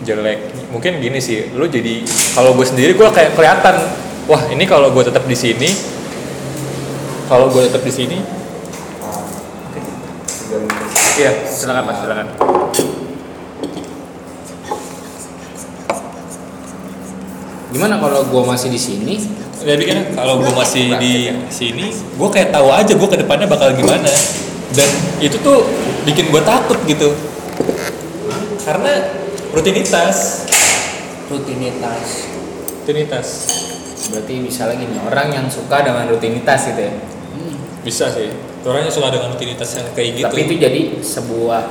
Jelek. 0.04 0.68
Mungkin 0.76 1.00
gini 1.00 1.16
sih 1.16 1.56
lu 1.56 1.64
jadi 1.64 2.04
kalau 2.36 2.52
gue 2.52 2.68
sendiri 2.68 2.92
gue 2.92 3.08
kayak 3.08 3.32
kelihatan 3.32 3.80
wah 4.28 4.42
ini 4.52 4.68
kalau 4.68 4.92
gue 4.92 5.00
tetap 5.08 5.24
di 5.24 5.32
sini 5.32 5.72
kalau 7.32 7.48
gue 7.48 7.64
tetap 7.64 7.80
di 7.80 7.92
sini 7.94 8.18
iya. 11.16 11.32
Silakan 11.48 11.82
mas 11.88 11.96
silakan 12.04 12.55
Gimana 17.77 18.01
kalau 18.01 18.24
gua 18.33 18.57
masih 18.57 18.72
di 18.72 18.81
sini? 18.81 19.20
jadi 19.66 19.83
kan 19.83 19.99
kalau 20.14 20.39
gue 20.39 20.53
masih 20.55 20.95
di 21.03 21.27
sini 21.51 21.91
gue 21.91 22.29
kayak 22.31 22.55
tahu 22.55 22.70
aja 22.70 22.93
gue 22.95 23.09
ke 23.11 23.18
depannya 23.18 23.51
bakal 23.51 23.74
gimana. 23.74 24.07
Dan 24.70 24.89
itu 25.18 25.37
tuh 25.43 25.66
bikin 26.07 26.31
gue 26.31 26.43
takut 26.47 26.79
gitu. 26.87 27.11
Karena 28.62 29.11
rutinitas. 29.51 30.47
Rutinitas. 31.27 32.07
rutinitas. 32.87 33.29
Berarti 34.14 34.35
misalnya 34.39 34.79
gini, 34.79 34.95
orang 35.03 35.35
yang 35.35 35.47
suka 35.51 35.83
dengan 35.83 36.07
rutinitas 36.07 36.70
gitu 36.70 36.87
ya. 36.87 36.93
bisa 37.83 38.07
sih. 38.14 38.31
Orangnya 38.62 38.91
suka 38.91 39.11
dengan 39.11 39.35
rutinitas 39.35 39.79
yang 39.79 39.87
kayak 39.95 40.11
gitu. 40.22 40.27
Tapi 40.31 40.41
itu 40.47 40.55
jadi 40.59 40.81
sebuah 41.03 41.62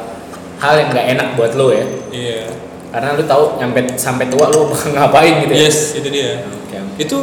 hal 0.60 0.74
yang 0.80 0.90
nggak 0.92 1.08
enak 1.16 1.28
buat 1.40 1.52
lo 1.56 1.72
ya? 1.72 1.88
Iya 2.12 2.44
karena 2.96 3.12
lu 3.12 3.24
tahu 3.26 3.44
nyampe 3.58 3.80
sampai 3.96 4.26
tua 4.26 4.48
lu 4.48 4.72
ngapain 4.96 5.44
gitu 5.44 5.52
ya? 5.52 5.60
Yes 5.62 5.78
itu 5.94 6.08
dia. 6.08 6.40
Oke. 6.42 6.80
itu 6.96 7.18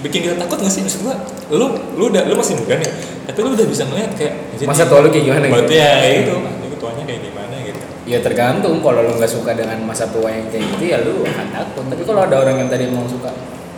bikin 0.00 0.20
kita 0.24 0.36
takut 0.38 0.56
nggak 0.56 0.70
sih? 0.70 0.80
Maksud 0.80 1.00
gua 1.02 1.18
lu 1.50 1.66
lu 1.92 2.04
udah 2.08 2.22
lu 2.24 2.34
masih 2.34 2.54
muda 2.54 2.78
nih 2.78 2.90
tapi 3.26 3.38
lu 3.40 3.52
udah 3.52 3.66
bisa 3.66 3.82
ngeliat 3.84 4.14
kayak 4.14 4.34
jadi- 4.54 4.66
Masa 4.66 4.86
tua 4.86 5.02
lu 5.02 5.08
kayak 5.08 5.24
gimana 5.24 5.44
gitu? 5.44 5.52
berarti 5.52 5.74
ya 5.76 5.92
gitu 6.16 6.34
itu 6.38 6.76
tuanya 6.76 7.02
kayak 7.04 7.20
gimana 7.22 7.54
gitu. 7.60 7.80
Ya 8.06 8.18
tergantung. 8.20 8.74
Kalau 8.78 9.00
lu 9.00 9.12
nggak 9.12 9.30
suka 9.30 9.50
dengan 9.52 9.78
masa 9.82 10.06
tua 10.06 10.28
yang 10.28 10.46
kayak 10.48 10.64
gitu 10.68 10.84
ya 10.86 10.98
lu 11.00 11.22
akan 11.22 11.46
takut. 11.50 11.84
Tapi 11.86 12.02
kalau 12.02 12.20
ada 12.22 12.36
orang 12.38 12.56
yang 12.56 12.68
tadi 12.68 12.86
emang 12.86 13.04
suka 13.04 13.30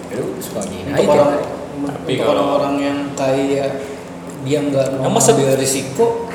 ya 0.09 0.17
lu 0.17 0.37
suka 0.39 0.61
gini 0.63 0.89
aja 0.89 1.09
orang 1.09 1.31
Tapi 1.83 2.13
untuk 2.13 2.21
kalau- 2.21 2.33
orang-orang 2.35 2.75
yang 2.79 2.99
kayak 3.13 3.71
dia 4.43 4.59
nggak 4.61 4.87
mau 4.99 5.09
masa- 5.11 5.33
ambil 5.33 5.55
risiko 5.55 6.29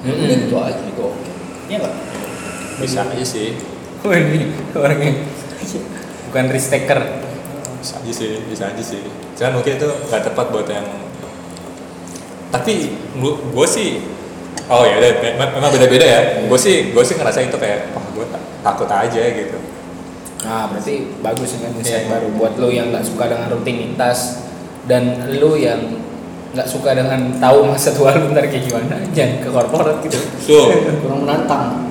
Mm-mm. 0.00 0.20
ini 0.20 0.34
gitu 0.44 0.56
aja 0.58 0.74
gitu. 0.76 1.02
Oke 1.06 1.30
ya 1.66 1.78
nggak? 1.78 1.94
Bisa 2.76 3.06
aja 3.06 3.24
sih 3.24 3.54
Oh, 4.04 4.12
ini? 4.12 4.52
Orang 4.76 5.00
yang 5.00 5.16
bukan 6.28 6.44
risk 6.52 6.68
taker. 6.68 7.00
Bisa 7.80 7.96
aja 8.00 8.12
sih 8.12 8.36
bisa 8.52 8.68
aja 8.68 8.82
sih. 8.84 9.00
Cuman 9.32 9.60
mungkin 9.60 9.80
itu 9.80 9.88
nggak 9.88 10.22
tepat 10.28 10.46
buat 10.52 10.68
yang 10.68 10.84
tapi 12.52 12.86
gue 13.18 13.66
sih 13.66 13.98
oh 14.70 14.86
ya 14.86 15.00
memang 15.40 15.72
beda-beda 15.72 16.04
ya. 16.04 16.20
Gue 16.44 16.60
sih 16.60 16.92
gue 16.92 17.00
sih 17.00 17.16
ngerasa 17.16 17.48
itu 17.48 17.56
kayak 17.56 17.96
wah 17.96 18.04
gue 18.12 18.26
takut 18.60 18.88
aja 18.92 19.22
gitu. 19.24 19.56
Nah 20.44 20.68
berarti 20.68 20.94
bagus 21.24 21.56
dengan 21.56 21.72
insight 21.80 22.04
Iya. 22.04 22.12
baru. 22.12 22.28
Buat 22.36 22.52
lu 22.60 22.68
yang 22.68 22.92
nggak 22.92 23.04
suka 23.08 23.24
dengan 23.32 23.48
rutinitas 23.48 24.44
dan 24.84 25.32
lu 25.40 25.56
yang 25.56 25.80
nggak 26.52 26.68
suka 26.68 26.92
dengan 26.92 27.40
tahu 27.40 27.72
masa 27.72 27.90
tua 27.96 28.12
lu 28.14 28.30
ntar 28.36 28.46
kayak 28.52 28.68
gimana 28.68 29.00
jangan 29.16 29.40
ke 29.40 29.48
korporat 29.48 29.96
gitu. 30.04 30.20
So 30.44 30.68
kurang 31.00 31.24
menantang. 31.24 31.88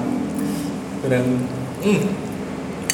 Dan 1.03 1.23
hmm, 1.83 2.01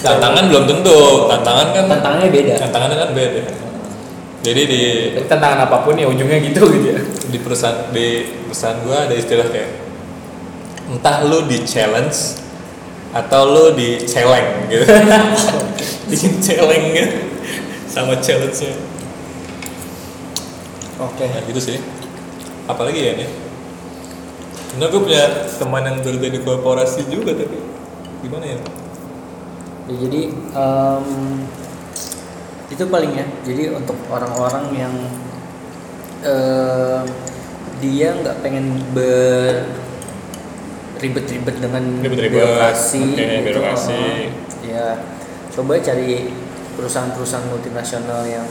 tantangan 0.01 0.43
belum 0.49 0.63
tentu. 0.65 0.99
Tantangan 1.29 1.67
kan 1.71 1.83
tantangannya 1.87 2.29
beda. 2.33 2.53
Tantangannya 2.57 2.97
kan 2.97 3.09
beda. 3.13 3.43
Jadi 4.39 4.61
di 4.65 4.81
tantangan 5.27 5.67
apa 5.67 5.77
pun 5.83 5.99
ya 5.99 6.07
ujungnya 6.07 6.39
gitu 6.39 6.63
gitu 6.71 6.95
ya. 6.95 6.99
di 7.29 7.37
perusahaan 7.43 7.91
di 7.91 8.23
perusahaan 8.47 8.79
gue 8.87 8.97
ada 8.97 9.11
istilah 9.13 9.47
kayak 9.51 9.69
entah 10.89 11.27
lu 11.27 11.43
di 11.45 11.59
challenge 11.67 12.39
atau 13.11 13.41
lu 13.45 13.65
di 13.75 13.99
celeng 14.07 14.71
gitu. 14.71 14.87
Bikin 16.09 16.39
celeng 16.39 16.83
gitu. 16.95 17.17
Sama 17.91 18.15
challenge 18.23 18.57
nya 18.63 18.73
oke. 21.03 21.23
Nah, 21.23 21.41
gitu 21.47 21.59
sih. 21.59 21.77
Apalagi 22.69 23.01
ya 23.01 23.13
nih 23.17 23.29
Nah, 24.77 24.85
gue 24.85 25.01
punya 25.01 25.49
teman 25.57 25.81
yang 25.81 25.97
kerja 26.05 26.27
di 26.29 26.39
korporasi 26.45 27.09
juga 27.09 27.33
tapi 27.33 27.57
gimana 28.21 28.45
ya? 28.45 28.59
Ya, 29.87 29.95
jadi 29.99 30.21
em, 30.33 31.05
itu 32.69 32.83
paling 32.85 33.11
ya. 33.13 33.25
Jadi 33.41 33.63
untuk 33.71 33.97
orang-orang 34.07 34.65
yang 34.73 34.93
em, 36.21 37.05
dia 37.79 38.11
nggak 38.13 38.37
pengen 38.39 38.65
ber 38.91 39.63
ribet-ribet 40.99 41.55
dengan 41.57 41.83
Ribet-ribet, 42.03 42.43
birokrasi, 42.43 43.03
gitu, 43.15 43.39
birokrasi. 43.39 43.95
eh, 43.95 44.27
ya 44.67 44.99
coba 45.49 45.79
cari 45.79 46.27
perusahaan-perusahaan 46.75 47.47
multinasional 47.47 48.27
yang 48.27 48.43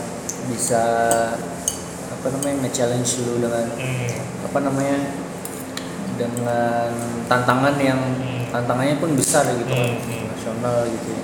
bisa 0.48 0.80
apa 2.08 2.26
namanya 2.32 2.64
nge-challenge 2.64 3.20
lu 3.20 3.44
dengan 3.44 3.68
Hmm. 3.68 4.08
apa 4.48 4.58
namanya 4.64 4.96
dengan 6.16 6.88
tantangan 7.28 7.76
yang 7.76 8.00
Hmm. 8.00 8.37
Tantangannya 8.48 8.96
pun 8.96 9.12
besar 9.14 9.44
gitu 9.48 9.64
kan 9.66 9.78
Hmm, 9.78 9.98
hmm. 9.98 10.24
nasional 10.30 10.78
gitu 10.86 11.08
ya. 11.10 11.22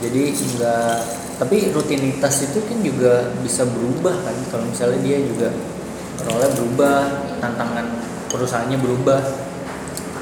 jadi 0.00 0.22
enggak 0.32 0.98
tapi 1.36 1.56
rutinitas 1.72 2.34
itu 2.44 2.58
kan 2.64 2.78
juga 2.80 3.12
bisa 3.40 3.64
berubah 3.64 4.12
kan 4.12 4.36
kalau 4.52 4.64
misalnya 4.68 5.00
dia 5.00 5.18
juga 5.20 5.48
role 6.22 6.48
berubah 6.52 6.98
tantangan 7.40 7.86
perusahaannya 8.28 8.78
berubah 8.78 9.20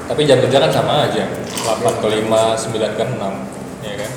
Tapi 0.09 0.25
jam 0.25 0.41
kerja 0.41 0.57
kan 0.57 0.71
sama 0.73 1.05
aja 1.05 1.21
8 1.21 2.01
ke 2.01 2.07
5, 2.09 2.25
9 2.25 2.97
ke 2.97 3.03
6 3.05 3.85
ya 3.85 3.93
kan? 3.93 4.11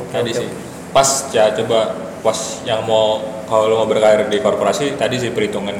Oke, 0.00 0.12
tadi 0.14 0.30
sih 0.32 0.48
pas 0.88 1.04
ya 1.28 1.52
coba 1.52 1.92
pas 2.24 2.38
yang 2.64 2.80
mau 2.88 3.20
kalau 3.44 3.68
lo 3.68 3.84
mau 3.84 3.88
berkarir 3.88 4.24
di 4.26 4.40
korporasi 4.40 4.96
tadi 4.96 5.20
sih 5.20 5.28
perhitungan 5.28 5.76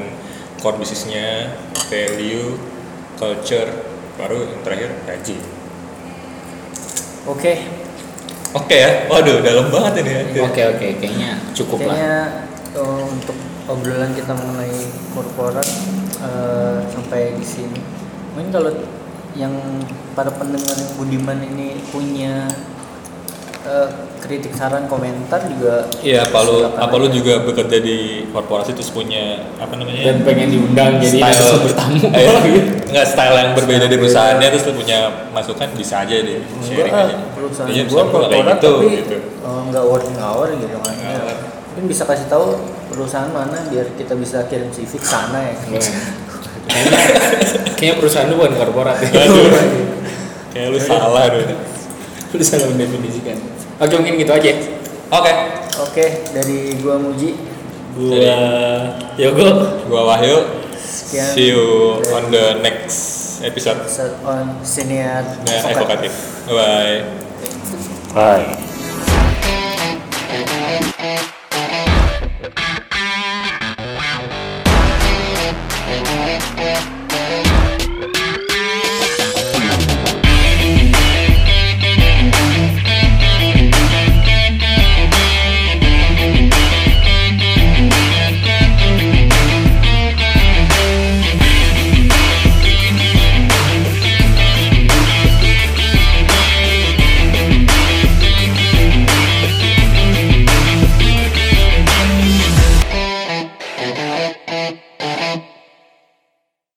core 0.61 0.77
bisnisnya 0.77 1.49
value 1.89 2.61
culture 3.17 3.88
baru 4.19 4.43
yang 4.43 4.61
terakhir 4.67 4.91
gaji 5.07 5.37
oke. 7.29 7.53
Oke 8.57 8.77
ya? 8.81 9.05
Waduh 9.13 9.45
dalam 9.45 9.69
banget 9.69 10.01
ini 10.01 10.11
ya. 10.33 10.49
Oke 10.49 10.63
oke 10.73 10.87
kayaknya 10.97 11.37
cukup 11.53 11.85
lah. 11.85 11.93
Kayaknya 11.93 12.17
eh, 12.81 13.05
untuk 13.05 13.37
obrolan 13.69 14.11
kita 14.17 14.33
mengenai 14.33 14.79
korporat 15.13 15.69
eh, 16.25 16.81
sampai 16.89 17.37
di 17.37 17.45
sini. 17.45 17.81
Mungkin 18.33 18.49
kalau 18.49 18.73
yang 19.37 19.53
para 20.17 20.33
pendengar 20.33 20.75
budiman 20.97 21.39
ini 21.45 21.77
punya 21.93 22.49
eh, 23.61 23.89
kritik 24.19 24.51
saran 24.51 24.87
komentar 24.87 25.41
juga 25.45 25.87
Iya, 25.99 26.25
apa 26.25 26.39
lu 26.43 26.57
apa 26.69 26.95
lu 26.95 27.07
juga 27.09 27.41
bekerja 27.41 27.79
di 27.79 27.97
korporasi 28.29 28.71
terus 28.73 28.89
punya 28.89 29.41
apa 29.57 29.73
namanya? 29.73 30.03
dan 30.05 30.17
pengen 30.23 30.49
diundang 30.49 30.99
jadi 30.99 31.19
style. 31.19 31.33
narasumber 31.33 31.73
tamu 31.73 31.99
eh, 32.11 32.29
enggak 32.91 33.07
style 33.07 33.35
yang 33.35 33.51
berbeda 33.55 33.87
di 33.87 33.97
perusahaannya 33.97 34.49
terus 34.49 34.65
lu 34.65 34.75
punya 34.77 34.99
masukan 35.31 35.69
bisa 35.73 35.95
aja 36.03 36.17
deh 36.17 36.39
sharing 36.61 36.87
Enggak, 36.87 37.07
aja. 37.09 37.17
perusahaan 37.33 37.69
Iya, 37.69 37.83
gua 37.85 38.01
nggak 38.01 38.11
kayak 38.11 38.29
korporat 38.29 38.57
gitu, 38.57 38.73
tapi 38.75 38.89
gitu. 38.97 39.17
eh, 39.17 39.61
nggak 39.69 39.85
working 39.85 40.19
hour 40.19 40.47
gitu 40.51 40.77
kan. 40.77 40.93
Nggak 40.93 41.15
Ya, 41.19 41.35
mungkin 41.69 41.85
bisa 41.87 42.03
kasih 42.05 42.27
tahu 42.27 42.47
perusahaan 42.89 43.31
mana 43.31 43.59
biar 43.67 43.87
kita 43.95 44.15
bisa 44.15 44.43
kirim 44.47 44.69
CV 44.69 44.93
ke 44.95 45.07
sana 45.07 45.39
ya. 45.41 45.55
Kayaknya 45.57 45.93
kayaknya 47.75 47.95
perusahaan 47.97 48.27
lu 48.27 48.37
bukan 48.37 48.55
korporat. 48.57 48.99
Ya 49.01 49.25
Kayak 50.53 50.69
lu 50.69 50.79
salah 50.81 51.29
deh. 51.29 51.45
lu 52.37 52.45
salah 52.45 52.69
mendefinisikan 52.73 53.37
oke 53.81 53.95
mungkin 53.97 54.15
gitu 54.21 54.33
aja 54.33 54.53
Oke. 55.09 55.33
oke 55.81 56.05
dari 56.37 56.77
gua 56.85 57.01
Muji 57.01 57.33
gua 57.97 58.45
Yogo 59.17 59.49
Gua 59.89 60.03
Wahyu. 60.15 60.37
Sekian. 60.79 61.33
See 61.33 61.49
you 61.51 61.99
on 62.13 62.29
the 62.29 62.61
next 62.61 63.41
episode. 63.41 63.81
episode 63.89 64.15
on 64.23 64.61
senior 64.61 65.25
Nah, 65.49 65.73
evokatif. 65.73 66.13
Bye. 66.47 67.09
bye 68.13 68.69